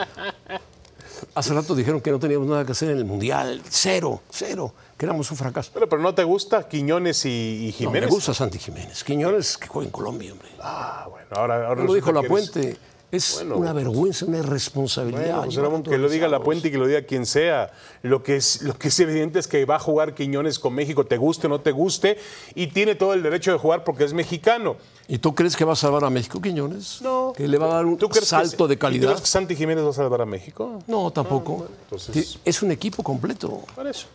Hace 1.35 1.55
rato 1.55 1.75
dijeron 1.75 2.01
que 2.01 2.11
no 2.11 2.18
teníamos 2.18 2.46
nada 2.49 2.64
que 2.64 2.72
hacer 2.72 2.90
en 2.90 2.99
el 2.99 3.05
Mundial. 3.05 3.62
Cero, 3.68 4.22
cero. 4.31 4.72
Que 4.96 5.05
éramos 5.05 5.31
un 5.31 5.37
fracaso. 5.37 5.70
Pero, 5.75 5.88
pero 5.88 6.01
¿no 6.03 6.14
te 6.14 6.25
gusta 6.25 6.66
Quiñones 6.68 7.25
y, 7.27 7.66
y 7.66 7.70
No, 7.72 7.77
Jiménez? 7.90 8.09
me 8.09 8.14
gusta 8.14 8.33
Santi 8.33 8.59
Jiménez. 8.59 9.05
Quiñones 9.05 9.59
que 9.59 9.66
juega 9.68 9.87
en 9.87 9.92
Colombia, 9.92 10.33
hombre. 10.33 10.49
Ah, 10.61 11.07
bueno, 11.11 11.27
ahora, 11.33 11.66
ahora 11.68 11.85
Lo 11.85 11.92
dijo 11.94 12.12
La 12.12 12.20
eres- 12.20 12.31
Puente. 12.31 12.77
Es 13.12 13.35
Bueno. 13.37 13.57
una 13.59 13.73
vergüenza, 13.73 14.27
una 14.27 14.38
irresponsabilidad. 14.38 15.45
Bueno, 15.45 15.62
Ramón, 15.62 15.75
tantos 15.83 15.92
que 15.92 15.99
lo 15.99 16.09
diga 16.09 16.27
La. 16.29 16.40
Puente 16.40 16.69
y 16.69 16.71
que 16.73 16.79
lo 16.79 16.87
diga 16.88 17.03
quien 17.03 17.25
sea. 17.25 17.71
Lo 18.03 18.23
que, 18.23 18.37
es, 18.37 18.62
lo 18.62 18.75
que 18.77 18.88
es 18.88 18.99
evidente 19.01 19.38
es 19.38 19.47
que 19.47 19.64
va 19.64 19.77
a 19.77 19.79
jugar 19.79 20.14
Quiñones 20.14 20.59
con 20.59 20.75
México, 20.75 21.07
te 21.07 21.16
guste 21.16 21.47
o 21.47 21.51
no 21.51 21.61
te 21.61 21.71
guste, 21.71 22.19
y 22.55 22.66
tiene 22.66 22.95
todo 22.97 23.14
el 23.14 23.23
derecho 23.23 23.53
de 23.53 23.59
jugar 23.59 23.85
porque 23.85 24.05
es 24.05 24.12
mexicano. 24.12 24.77
¿Y 25.09 25.19
tú 25.19 25.35
crees 25.37 25.57
que 25.57 25.64
va 25.64 25.75
a 25.75 25.77
salvar 25.77 26.05
a 26.05 26.11
México 26.11 26.40
Quiñones? 26.40 27.01
No. 27.01 27.33
¿Que 27.37 27.47
le 27.47 27.59
va 27.59 27.66
a 27.66 27.75
dar 27.77 27.87
un 27.87 27.97
¿Tú 27.97 28.09
crees 28.09 28.27
salto 28.29 28.64
que, 28.66 28.69
de 28.71 28.75
¿y 28.75 28.77
tú 28.77 28.81
calidad? 28.81 29.07
crees 29.11 29.21
que 29.21 29.27
Santi 29.29 29.55
Jiménez 29.55 29.85
va 29.85 29.90
a 29.90 29.92
salvar 29.92 30.21
a 30.23 30.27
México? 30.27 30.83
No, 30.88 31.11
tampoco. 31.12 31.66
entonces- 31.85 32.38
Es 32.45 32.62
un 32.62 32.73
equipo 32.73 33.03
completo. 33.05 33.62
Por 33.75 33.87
eso. 33.87 34.09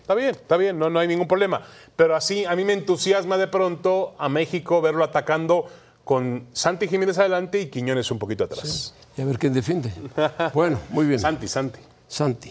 Está 0.00 0.14
bien, 0.14 0.30
está 0.30 0.56
bien, 0.56 0.78
no, 0.78 0.88
no 0.88 0.98
hay 1.00 1.06
ningún 1.06 1.28
problema. 1.28 1.60
Pero 1.94 2.16
así 2.16 2.46
a 2.46 2.56
mí 2.56 2.64
me 2.64 2.72
entusiasma 2.72 3.36
de 3.36 3.46
pronto 3.46 4.14
a 4.18 4.30
México 4.30 4.80
verlo 4.80 5.04
atacando 5.04 5.66
con 6.08 6.46
Santi 6.54 6.88
Jiménez 6.88 7.18
adelante 7.18 7.60
y 7.60 7.66
Quiñones 7.66 8.10
un 8.10 8.18
poquito 8.18 8.44
atrás. 8.44 8.94
Y 9.14 9.20
a 9.20 9.26
ver 9.26 9.38
quién 9.38 9.52
defiende. 9.52 9.92
Bueno, 10.54 10.78
muy 10.88 11.04
bien. 11.04 11.20
Santi, 11.20 11.46
Santi. 11.46 11.80
Santi. 12.08 12.50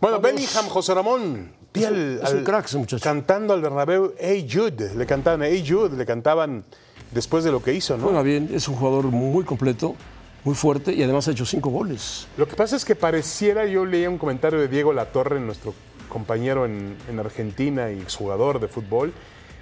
Bueno, 0.00 0.20
Bellingham, 0.20 0.68
José 0.68 0.94
Ramón. 0.94 1.50
Es 1.72 1.90
un- 1.90 2.20
es 2.22 2.32
un 2.32 2.44
crack 2.44 2.66
ese 2.66 2.78
muchacho. 2.78 3.02
Cantando 3.02 3.52
al 3.54 3.60
Bernabéu, 3.60 4.14
Hey 4.20 4.48
Jude. 4.48 4.94
Le 4.94 5.04
cantaban 5.04 5.42
Hey 5.42 5.64
Jude, 5.68 5.96
le 5.96 6.06
cantaban 6.06 6.64
después 7.10 7.42
de 7.42 7.50
lo 7.50 7.60
que 7.60 7.74
hizo, 7.74 7.96
¿no? 7.96 8.04
Juega 8.04 8.22
bien, 8.22 8.50
es 8.54 8.68
un 8.68 8.76
jugador 8.76 9.06
muy 9.06 9.42
completo, 9.42 9.96
muy 10.44 10.54
fuerte 10.54 10.92
y 10.94 11.02
además 11.02 11.26
ha 11.26 11.32
hecho 11.32 11.44
cinco 11.44 11.70
goles. 11.70 12.28
Lo 12.36 12.46
que 12.46 12.54
pasa 12.54 12.76
es 12.76 12.84
que 12.84 12.94
pareciera, 12.94 13.66
yo 13.66 13.84
leía 13.84 14.08
un 14.08 14.18
comentario 14.18 14.60
de 14.60 14.68
Diego 14.68 14.92
Latorre, 14.92 15.40
nuestro 15.40 15.74
compañero 16.08 16.66
en, 16.66 16.96
en 17.08 17.18
Argentina 17.18 17.90
y 17.90 17.98
exjugador 17.98 18.60
de 18.60 18.68
fútbol, 18.68 19.12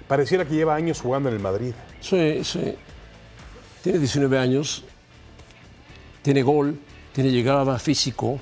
pareciera 0.07 0.45
que 0.45 0.53
lleva 0.55 0.75
años 0.75 1.01
jugando 1.01 1.29
en 1.29 1.35
el 1.35 1.41
Madrid. 1.41 1.73
Sí, 2.01 2.43
sí. 2.43 2.75
Tiene 3.81 3.99
19 3.99 4.37
años, 4.37 4.83
tiene 6.21 6.41
gol, 6.43 6.79
tiene 7.11 7.31
llegada 7.31 7.77
físico, 7.79 8.39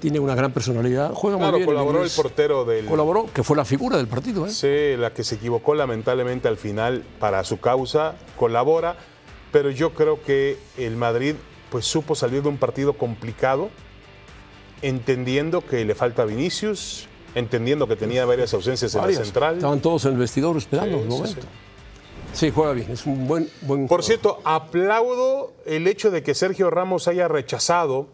tiene 0.00 0.18
una 0.18 0.34
gran 0.34 0.52
personalidad, 0.52 1.12
juega 1.12 1.36
Claro, 1.36 1.52
muy 1.52 1.58
bien. 1.60 1.66
colaboró 1.66 2.02
el 2.02 2.10
portero 2.10 2.64
del... 2.64 2.86
Colaboró, 2.86 3.26
que 3.32 3.42
fue 3.42 3.56
la 3.56 3.66
figura 3.66 3.98
del 3.98 4.08
partido. 4.08 4.46
¿eh? 4.46 4.50
Sí, 4.50 4.96
la 4.98 5.12
que 5.12 5.22
se 5.24 5.34
equivocó 5.34 5.74
lamentablemente 5.74 6.48
al 6.48 6.56
final 6.56 7.04
para 7.18 7.44
su 7.44 7.60
causa, 7.60 8.14
colabora, 8.38 8.96
pero 9.52 9.70
yo 9.70 9.92
creo 9.92 10.22
que 10.22 10.56
el 10.78 10.96
Madrid 10.96 11.34
pues 11.70 11.84
supo 11.84 12.14
salir 12.14 12.42
de 12.42 12.48
un 12.48 12.56
partido 12.56 12.94
complicado, 12.94 13.68
entendiendo 14.80 15.60
que 15.64 15.84
le 15.84 15.94
falta 15.94 16.24
Vinicius, 16.24 17.06
entendiendo 17.34 17.86
que 17.88 17.96
tenía 17.96 18.24
varias 18.24 18.52
ausencias 18.54 18.94
en 18.94 19.00
la 19.06 19.12
central. 19.12 19.54
Estaban 19.56 19.80
todos 19.80 20.04
en 20.04 20.12
el 20.12 20.18
vestidor 20.18 20.56
esperando 20.56 20.98
Sí, 20.98 21.04
el 21.04 21.10
sí, 21.10 21.16
momento. 21.18 21.46
Sí, 22.34 22.50
juega 22.50 22.72
bien, 22.72 22.90
es 22.90 23.04
un 23.06 23.26
buen, 23.28 23.48
buen 23.62 23.86
Por 23.88 24.00
jugador. 24.00 24.04
cierto, 24.04 24.40
aplaudo 24.44 25.52
el 25.66 25.86
hecho 25.86 26.10
de 26.10 26.22
que 26.22 26.34
Sergio 26.34 26.70
Ramos 26.70 27.06
haya 27.08 27.28
rechazado 27.28 28.08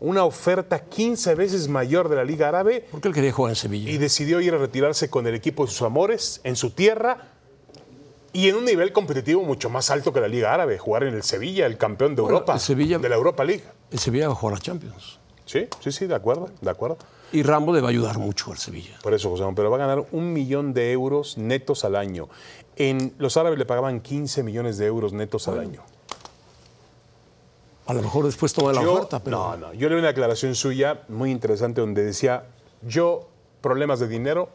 una 0.00 0.24
oferta 0.24 0.80
15 0.80 1.36
veces 1.36 1.68
mayor 1.68 2.08
de 2.08 2.16
la 2.16 2.24
Liga 2.24 2.48
Árabe 2.48 2.84
Porque 2.90 3.06
él 3.06 3.14
quería 3.14 3.30
jugar 3.32 3.50
en 3.52 3.56
Sevilla. 3.56 3.88
y 3.90 3.98
decidió 3.98 4.40
ir 4.40 4.52
a 4.54 4.58
retirarse 4.58 5.08
con 5.10 5.28
el 5.28 5.34
equipo 5.36 5.64
de 5.64 5.70
sus 5.70 5.82
amores 5.82 6.40
en 6.42 6.56
su 6.56 6.70
tierra 6.70 7.28
y 8.32 8.48
en 8.48 8.56
un 8.56 8.64
nivel 8.64 8.92
competitivo 8.92 9.42
mucho 9.44 9.70
más 9.70 9.90
alto 9.90 10.12
que 10.12 10.20
la 10.20 10.26
Liga 10.26 10.52
Árabe, 10.52 10.76
jugar 10.78 11.04
en 11.04 11.14
el 11.14 11.22
Sevilla, 11.22 11.66
el 11.66 11.76
campeón 11.78 12.16
de 12.16 12.22
Bueno, 12.22 12.38
Europa, 12.38 12.54
el 12.54 12.60
Sevilla- 12.60 12.98
de 12.98 13.08
la 13.08 13.14
Europa 13.14 13.44
League. 13.44 13.62
El 13.92 13.98
Sevilla 14.00 14.26
va 14.28 14.32
a 14.32 14.36
jugar 14.36 14.56
a 14.56 14.60
Champions. 14.60 15.18
Sí, 15.44 15.68
sí, 15.80 15.92
sí, 15.92 16.06
de 16.06 16.14
acuerdo, 16.16 16.48
de 16.60 16.70
acuerdo. 16.70 16.96
Y 17.32 17.42
Rambo 17.42 17.72
le 17.72 17.80
va 17.80 17.88
a 17.88 17.90
ayudar 17.90 18.18
mucho 18.18 18.50
al 18.52 18.58
Sevilla. 18.58 18.98
Por 19.02 19.14
eso, 19.14 19.30
José, 19.30 19.44
pero 19.56 19.70
va 19.70 19.76
a 19.76 19.80
ganar 19.80 20.04
un 20.12 20.32
millón 20.32 20.74
de 20.74 20.92
euros 20.92 21.38
netos 21.38 21.84
al 21.84 21.96
año. 21.96 22.28
En 22.76 23.14
los 23.18 23.36
árabes 23.36 23.58
le 23.58 23.64
pagaban 23.66 24.00
15 24.00 24.42
millones 24.42 24.76
de 24.78 24.86
euros 24.86 25.12
netos 25.12 25.48
al 25.48 25.58
año. 25.60 25.82
A 27.86 27.94
lo 27.94 28.02
mejor 28.02 28.24
después 28.26 28.52
toma 28.52 28.72
la 28.72 28.82
Yo- 28.82 28.92
oferta, 28.94 29.20
pero 29.22 29.36
No, 29.38 29.56
no. 29.56 29.72
Yo 29.74 29.88
leí 29.88 29.98
una 29.98 30.08
declaración 30.08 30.54
suya 30.54 31.02
muy 31.08 31.30
interesante 31.30 31.80
donde 31.80 32.04
decía, 32.04 32.44
yo 32.82 33.28
problemas 33.60 33.98
de 34.00 34.08
dinero 34.08 34.48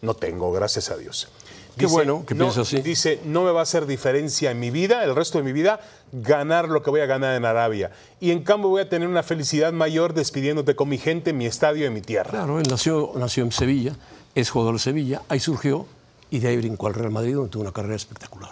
no 0.00 0.14
tengo, 0.14 0.50
gracias 0.52 0.90
a 0.90 0.96
Dios. 0.96 1.28
Qué 1.76 1.86
bueno 1.86 2.24
que 2.26 2.34
no, 2.34 2.44
piensa 2.44 2.62
así. 2.62 2.80
Dice, 2.80 3.20
no 3.24 3.44
me 3.44 3.50
va 3.50 3.60
a 3.60 3.62
hacer 3.64 3.86
diferencia 3.86 4.50
en 4.50 4.58
mi 4.58 4.70
vida, 4.70 5.04
el 5.04 5.14
resto 5.14 5.38
de 5.38 5.44
mi 5.44 5.52
vida, 5.52 5.80
ganar 6.12 6.68
lo 6.68 6.82
que 6.82 6.90
voy 6.90 7.00
a 7.00 7.06
ganar 7.06 7.36
en 7.36 7.44
Arabia. 7.44 7.90
Y 8.18 8.30
en 8.30 8.42
cambio 8.42 8.70
voy 8.70 8.82
a 8.82 8.88
tener 8.88 9.08
una 9.08 9.22
felicidad 9.22 9.72
mayor 9.72 10.14
despidiéndote 10.14 10.74
con 10.74 10.88
mi 10.88 10.98
gente, 10.98 11.30
en 11.30 11.38
mi 11.38 11.46
estadio, 11.46 11.86
en 11.86 11.92
mi 11.92 12.00
tierra. 12.00 12.30
claro, 12.30 12.58
él 12.58 12.66
nació, 12.68 13.12
nació 13.16 13.44
en 13.44 13.52
Sevilla, 13.52 13.94
es 14.34 14.50
jugador 14.50 14.74
de 14.74 14.80
Sevilla, 14.80 15.22
ahí 15.28 15.40
surgió 15.40 15.86
y 16.30 16.38
de 16.38 16.48
ahí 16.48 16.56
brincó 16.56 16.86
al 16.86 16.94
Real 16.94 17.10
Madrid 17.10 17.34
donde 17.34 17.50
tuvo 17.50 17.62
una 17.62 17.72
carrera 17.72 17.96
espectacular. 17.96 18.50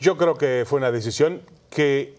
Yo 0.00 0.16
creo 0.16 0.36
que 0.36 0.64
fue 0.66 0.78
una 0.78 0.90
decisión 0.90 1.42
que 1.68 2.16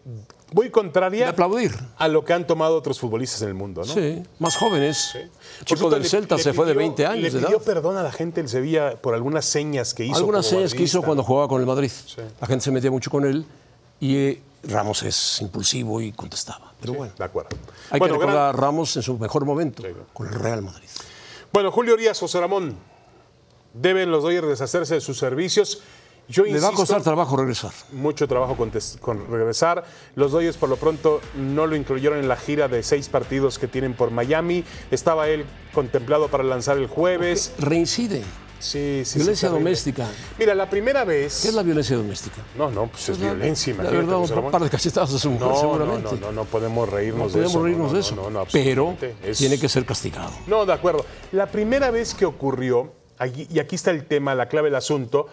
muy 0.53 0.69
contraria 0.69 1.25
De 1.25 1.29
aplaudir. 1.31 1.71
a 1.97 2.07
lo 2.07 2.23
que 2.25 2.33
han 2.33 2.45
tomado 2.45 2.75
otros 2.75 2.99
futbolistas 2.99 3.41
en 3.43 3.47
el 3.49 3.53
mundo, 3.53 3.83
¿no? 3.85 3.93
Sí, 3.93 4.21
más 4.39 4.55
jóvenes. 4.57 5.15
El 5.15 5.65
chico 5.65 5.89
del 5.89 6.01
le- 6.03 6.09
Celta 6.09 6.35
le 6.35 6.43
se 6.43 6.53
fue 6.53 6.65
de 6.65 6.73
pidió- 6.73 6.79
20 6.79 7.05
años 7.05 7.23
Le 7.33 7.39
pidió 7.39 7.57
edad. 7.57 7.65
perdón 7.65 7.97
a 7.97 8.03
la 8.03 8.11
gente 8.11 8.41
del 8.41 8.49
Sevilla 8.49 9.01
por 9.01 9.13
algunas 9.13 9.45
señas 9.45 9.93
que 9.93 10.05
hizo. 10.05 10.15
Algunas 10.17 10.45
señas 10.45 10.73
que 10.73 10.83
hizo 10.83 11.01
cuando 11.01 11.23
jugaba 11.23 11.47
con 11.47 11.61
el 11.61 11.67
Madrid. 11.67 11.91
La 12.39 12.47
gente 12.47 12.63
se 12.65 12.71
metía 12.71 12.91
mucho 12.91 13.09
con 13.09 13.25
él 13.25 13.45
y 13.99 14.15
eh, 14.17 14.41
Ramos 14.63 15.01
es 15.03 15.41
impulsivo 15.41 16.01
y 16.01 16.11
contestaba. 16.11 16.73
Pero 16.81 16.93
bueno, 16.93 17.13
De 17.17 17.23
acuerdo. 17.23 17.49
hay 17.89 17.99
bueno, 17.99 18.15
que 18.15 18.19
gran- 18.19 18.29
recordar 18.29 18.49
a 18.49 18.51
Ramos 18.51 18.95
en 18.97 19.01
su 19.03 19.17
mejor 19.17 19.45
momento 19.45 19.83
con 20.13 20.27
el 20.27 20.33
Real 20.33 20.61
Madrid. 20.61 20.87
bueno, 21.53 21.71
Julio 21.71 21.93
Urias, 21.95 22.19
José 22.19 22.39
Ramón, 22.39 22.75
deben 23.73 24.11
los 24.11 24.23
Dodgers 24.23 24.47
deshacerse 24.49 24.95
de 24.95 25.01
sus 25.01 25.17
servicios. 25.17 25.81
Yo 26.31 26.45
Le 26.45 26.59
va 26.59 26.69
a 26.69 26.71
costar 26.71 27.01
trabajo 27.01 27.35
regresar. 27.37 27.71
mucho 27.91 28.27
trabajo 28.27 28.55
con, 28.55 28.71
regresar. 29.29 29.83
Los 30.15 30.31
Dodgers 30.31 30.57
por 30.57 30.69
lo 30.69 30.77
pronto 30.77 31.19
no 31.35 31.67
lo 31.67 31.75
incluyeron 31.75 32.19
en 32.19 32.27
la 32.27 32.37
gira 32.37 32.67
de 32.67 32.83
seis 32.83 33.09
partidos 33.09 33.59
que 33.59 33.67
tienen 33.67 33.93
por 33.93 34.11
Miami. 34.11 34.63
Estaba 34.91 35.27
él 35.27 35.45
contemplado 35.73 36.29
para 36.29 36.43
lanzar 36.43 36.77
el 36.77 36.87
jueves. 36.87 37.53
Reincide. 37.59 38.23
Sí, 38.59 39.01
sí, 39.03 39.05
sí, 39.05 39.17
Violencia 39.19 39.49
doméstica. 39.49 40.07
Mira, 40.37 40.53
la 40.53 40.69
primera 40.69 41.03
vez... 41.03 41.41
¿Qué 41.41 41.47
es 41.47 41.53
la 41.55 41.63
violencia 41.63 41.97
doméstica? 41.97 42.43
No, 42.55 42.69
no, 42.69 42.85
pues 42.85 43.09
es 43.09 43.17
violencia, 43.19 43.73
La 43.75 43.89
verdad, 43.89 44.17
un 44.37 44.51
par 44.51 44.61
de 44.61 44.69
cachetadas 44.69 45.11
a 45.15 45.17
su 45.17 45.31
mujer, 45.31 45.47
No, 45.47 45.53
no, 45.53 45.59
seguramente. 45.59 46.09
no, 46.13 46.27
no, 46.27 46.31
no 46.31 46.45
podemos 46.45 46.87
reírnos 46.87 47.33
No 47.35 47.41
de 47.41 47.49
podemos 47.49 47.51
eso. 47.51 47.57
no, 47.57 47.65
reírnos 47.65 47.87
no, 47.87 47.93
de 47.93 47.93
no, 47.93 47.99
eso. 47.99 48.15
no, 48.15 48.29
no, 48.29 48.45
pero. 48.51 48.97
Es- 49.23 49.39
tiene 49.39 49.59
que 49.59 49.67
ser 49.67 49.83
castigado. 49.83 50.29
No, 50.45 50.67
de 50.67 50.73
acuerdo. 50.73 51.03
La 51.31 51.47
primera 51.47 51.89
vez 51.89 52.13
que 52.13 52.25
ocurrió, 52.27 52.91
y 53.49 53.57
aquí 53.57 53.75
está 53.75 53.89
el 53.89 54.05
tema, 54.05 54.35
la 54.35 54.47
clave 54.47 54.67
del 54.67 54.75
asunto, 54.75 55.25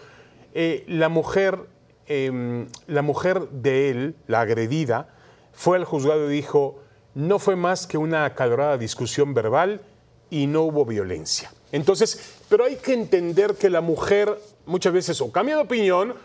eh, 0.53 0.83
la 0.87 1.09
mujer, 1.09 1.59
eh, 2.07 2.65
la 2.87 3.01
mujer 3.01 3.49
de 3.49 3.89
él, 3.89 4.15
la 4.27 4.41
agredida, 4.41 5.09
fue 5.53 5.77
al 5.77 5.85
juzgado 5.85 6.29
y 6.29 6.33
dijo, 6.33 6.81
no 7.15 7.39
fue 7.39 7.55
más 7.55 7.87
que 7.87 7.97
una 7.97 8.25
acalorada 8.25 8.77
discusión 8.77 9.33
verbal 9.33 9.81
y 10.29 10.47
no 10.47 10.61
hubo 10.63 10.85
violencia. 10.85 11.51
Entonces, 11.71 12.37
pero 12.49 12.65
hay 12.65 12.77
que 12.77 12.93
entender 12.93 13.55
que 13.55 13.69
la 13.69 13.81
mujer 13.81 14.39
muchas 14.65 14.93
veces 14.93 15.19
o 15.21 15.31
cambia 15.31 15.55
de 15.55 15.63
opinión 15.63 16.15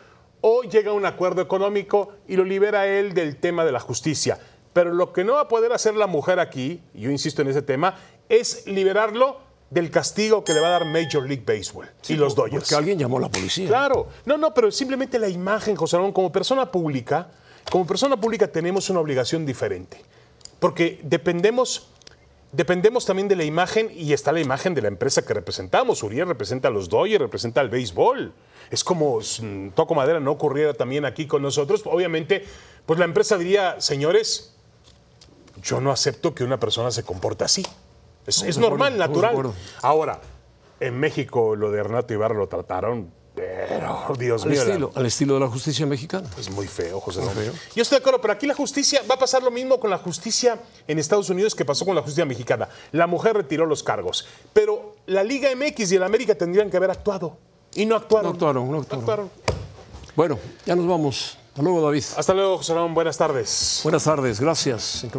o 0.40 0.62
llega 0.62 0.90
a 0.90 0.94
un 0.94 1.06
acuerdo 1.06 1.42
económico 1.42 2.12
y 2.28 2.36
lo 2.36 2.44
libera 2.44 2.86
él 2.86 3.14
del 3.14 3.36
tema 3.36 3.64
de 3.64 3.72
la 3.72 3.80
justicia. 3.80 4.38
Pero 4.72 4.92
lo 4.92 5.12
que 5.12 5.24
no 5.24 5.34
va 5.34 5.42
a 5.42 5.48
poder 5.48 5.72
hacer 5.72 5.94
la 5.94 6.06
mujer 6.06 6.38
aquí, 6.38 6.82
yo 6.92 7.10
insisto 7.10 7.42
en 7.42 7.48
ese 7.48 7.62
tema, 7.62 7.96
es 8.28 8.66
liberarlo 8.66 9.38
del 9.74 9.90
castigo 9.90 10.44
que 10.44 10.54
le 10.54 10.60
va 10.60 10.68
a 10.68 10.70
dar 10.70 10.84
Major 10.84 11.26
League 11.26 11.42
Baseball 11.44 11.90
y 12.08 12.14
los 12.14 12.36
Dodgers. 12.36 12.62
Porque 12.62 12.76
alguien 12.76 12.96
llamó 12.96 13.18
a 13.18 13.22
la 13.22 13.28
policía. 13.28 13.66
Claro, 13.66 14.08
no, 14.24 14.38
no, 14.38 14.54
pero 14.54 14.70
simplemente 14.70 15.18
la 15.18 15.28
imagen, 15.28 15.74
José 15.74 15.96
Ramón, 15.96 16.12
como 16.12 16.30
persona 16.30 16.70
pública, 16.70 17.28
como 17.70 17.84
persona 17.84 18.16
pública 18.16 18.46
tenemos 18.46 18.88
una 18.88 19.00
obligación 19.00 19.44
diferente, 19.44 20.00
porque 20.60 21.00
dependemos, 21.02 21.88
dependemos 22.52 23.04
también 23.04 23.26
de 23.26 23.34
la 23.34 23.42
imagen 23.42 23.90
y 23.92 24.12
está 24.12 24.30
la 24.30 24.40
imagen 24.40 24.74
de 24.74 24.82
la 24.82 24.88
empresa 24.88 25.22
que 25.22 25.34
representamos. 25.34 26.04
Uriel 26.04 26.28
representa 26.28 26.68
a 26.68 26.70
los 26.70 26.88
Dodgers, 26.88 27.20
representa 27.20 27.60
al 27.60 27.68
béisbol. 27.68 28.32
Es 28.70 28.84
como 28.84 29.18
Toco 29.74 29.94
Madera 29.96 30.20
no 30.20 30.30
ocurriera 30.30 30.72
también 30.72 31.04
aquí 31.04 31.26
con 31.26 31.42
nosotros. 31.42 31.82
Obviamente, 31.84 32.44
pues 32.86 32.98
la 33.00 33.06
empresa 33.06 33.36
diría, 33.36 33.80
señores, 33.80 34.54
yo 35.60 35.80
no 35.80 35.90
acepto 35.90 36.32
que 36.32 36.44
una 36.44 36.60
persona 36.60 36.92
se 36.92 37.02
comporte 37.02 37.42
así. 37.42 37.64
Es, 38.26 38.42
es 38.42 38.58
normal, 38.58 39.00
acuerdo, 39.00 39.22
natural. 39.22 39.54
Ahora, 39.82 40.20
en 40.80 40.98
México 40.98 41.56
lo 41.56 41.70
de 41.70 41.82
Renato 41.82 42.14
Ibarra 42.14 42.34
lo 42.34 42.48
trataron, 42.48 43.10
pero 43.34 44.12
Dios 44.18 44.44
Al 44.44 44.50
mío, 44.50 44.62
estilo, 44.62 44.92
al 44.94 45.06
estilo 45.06 45.34
de 45.34 45.40
la 45.40 45.48
justicia 45.48 45.86
mexicana. 45.86 46.28
es 46.38 46.50
muy 46.50 46.66
feo, 46.66 47.00
José 47.00 47.20
Ramón. 47.20 47.52
Yo 47.74 47.82
estoy 47.82 47.96
de 47.98 48.00
acuerdo, 48.00 48.20
pero 48.20 48.32
aquí 48.32 48.46
la 48.46 48.54
justicia 48.54 49.02
va 49.10 49.16
a 49.16 49.18
pasar 49.18 49.42
lo 49.42 49.50
mismo 49.50 49.78
con 49.80 49.90
la 49.90 49.98
justicia 49.98 50.58
en 50.86 50.98
Estados 50.98 51.30
Unidos 51.30 51.54
que 51.54 51.64
pasó 51.64 51.84
con 51.84 51.94
la 51.94 52.02
justicia 52.02 52.24
mexicana. 52.24 52.68
La 52.92 53.06
mujer 53.06 53.36
retiró 53.36 53.66
los 53.66 53.82
cargos, 53.82 54.26
pero 54.52 54.96
la 55.06 55.22
Liga 55.22 55.50
MX 55.54 55.92
y 55.92 55.96
el 55.96 56.02
América 56.02 56.34
tendrían 56.34 56.70
que 56.70 56.76
haber 56.76 56.90
actuado 56.90 57.36
y 57.74 57.86
no 57.86 57.96
actuaron. 57.96 58.30
No 58.30 58.32
actuaron, 58.34 58.70
no 58.70 58.78
actuaron. 58.78 59.30
Bueno, 60.16 60.38
ya 60.64 60.76
nos 60.76 60.86
vamos. 60.86 61.38
Hasta 61.50 61.62
luego, 61.62 61.82
David. 61.82 62.04
Hasta 62.16 62.34
luego, 62.34 62.56
José 62.58 62.74
Ramón. 62.74 62.94
Buenas 62.94 63.16
tardes. 63.16 63.80
Buenas 63.82 64.04
tardes, 64.04 64.40
gracias. 64.40 65.04
En. 65.04 65.10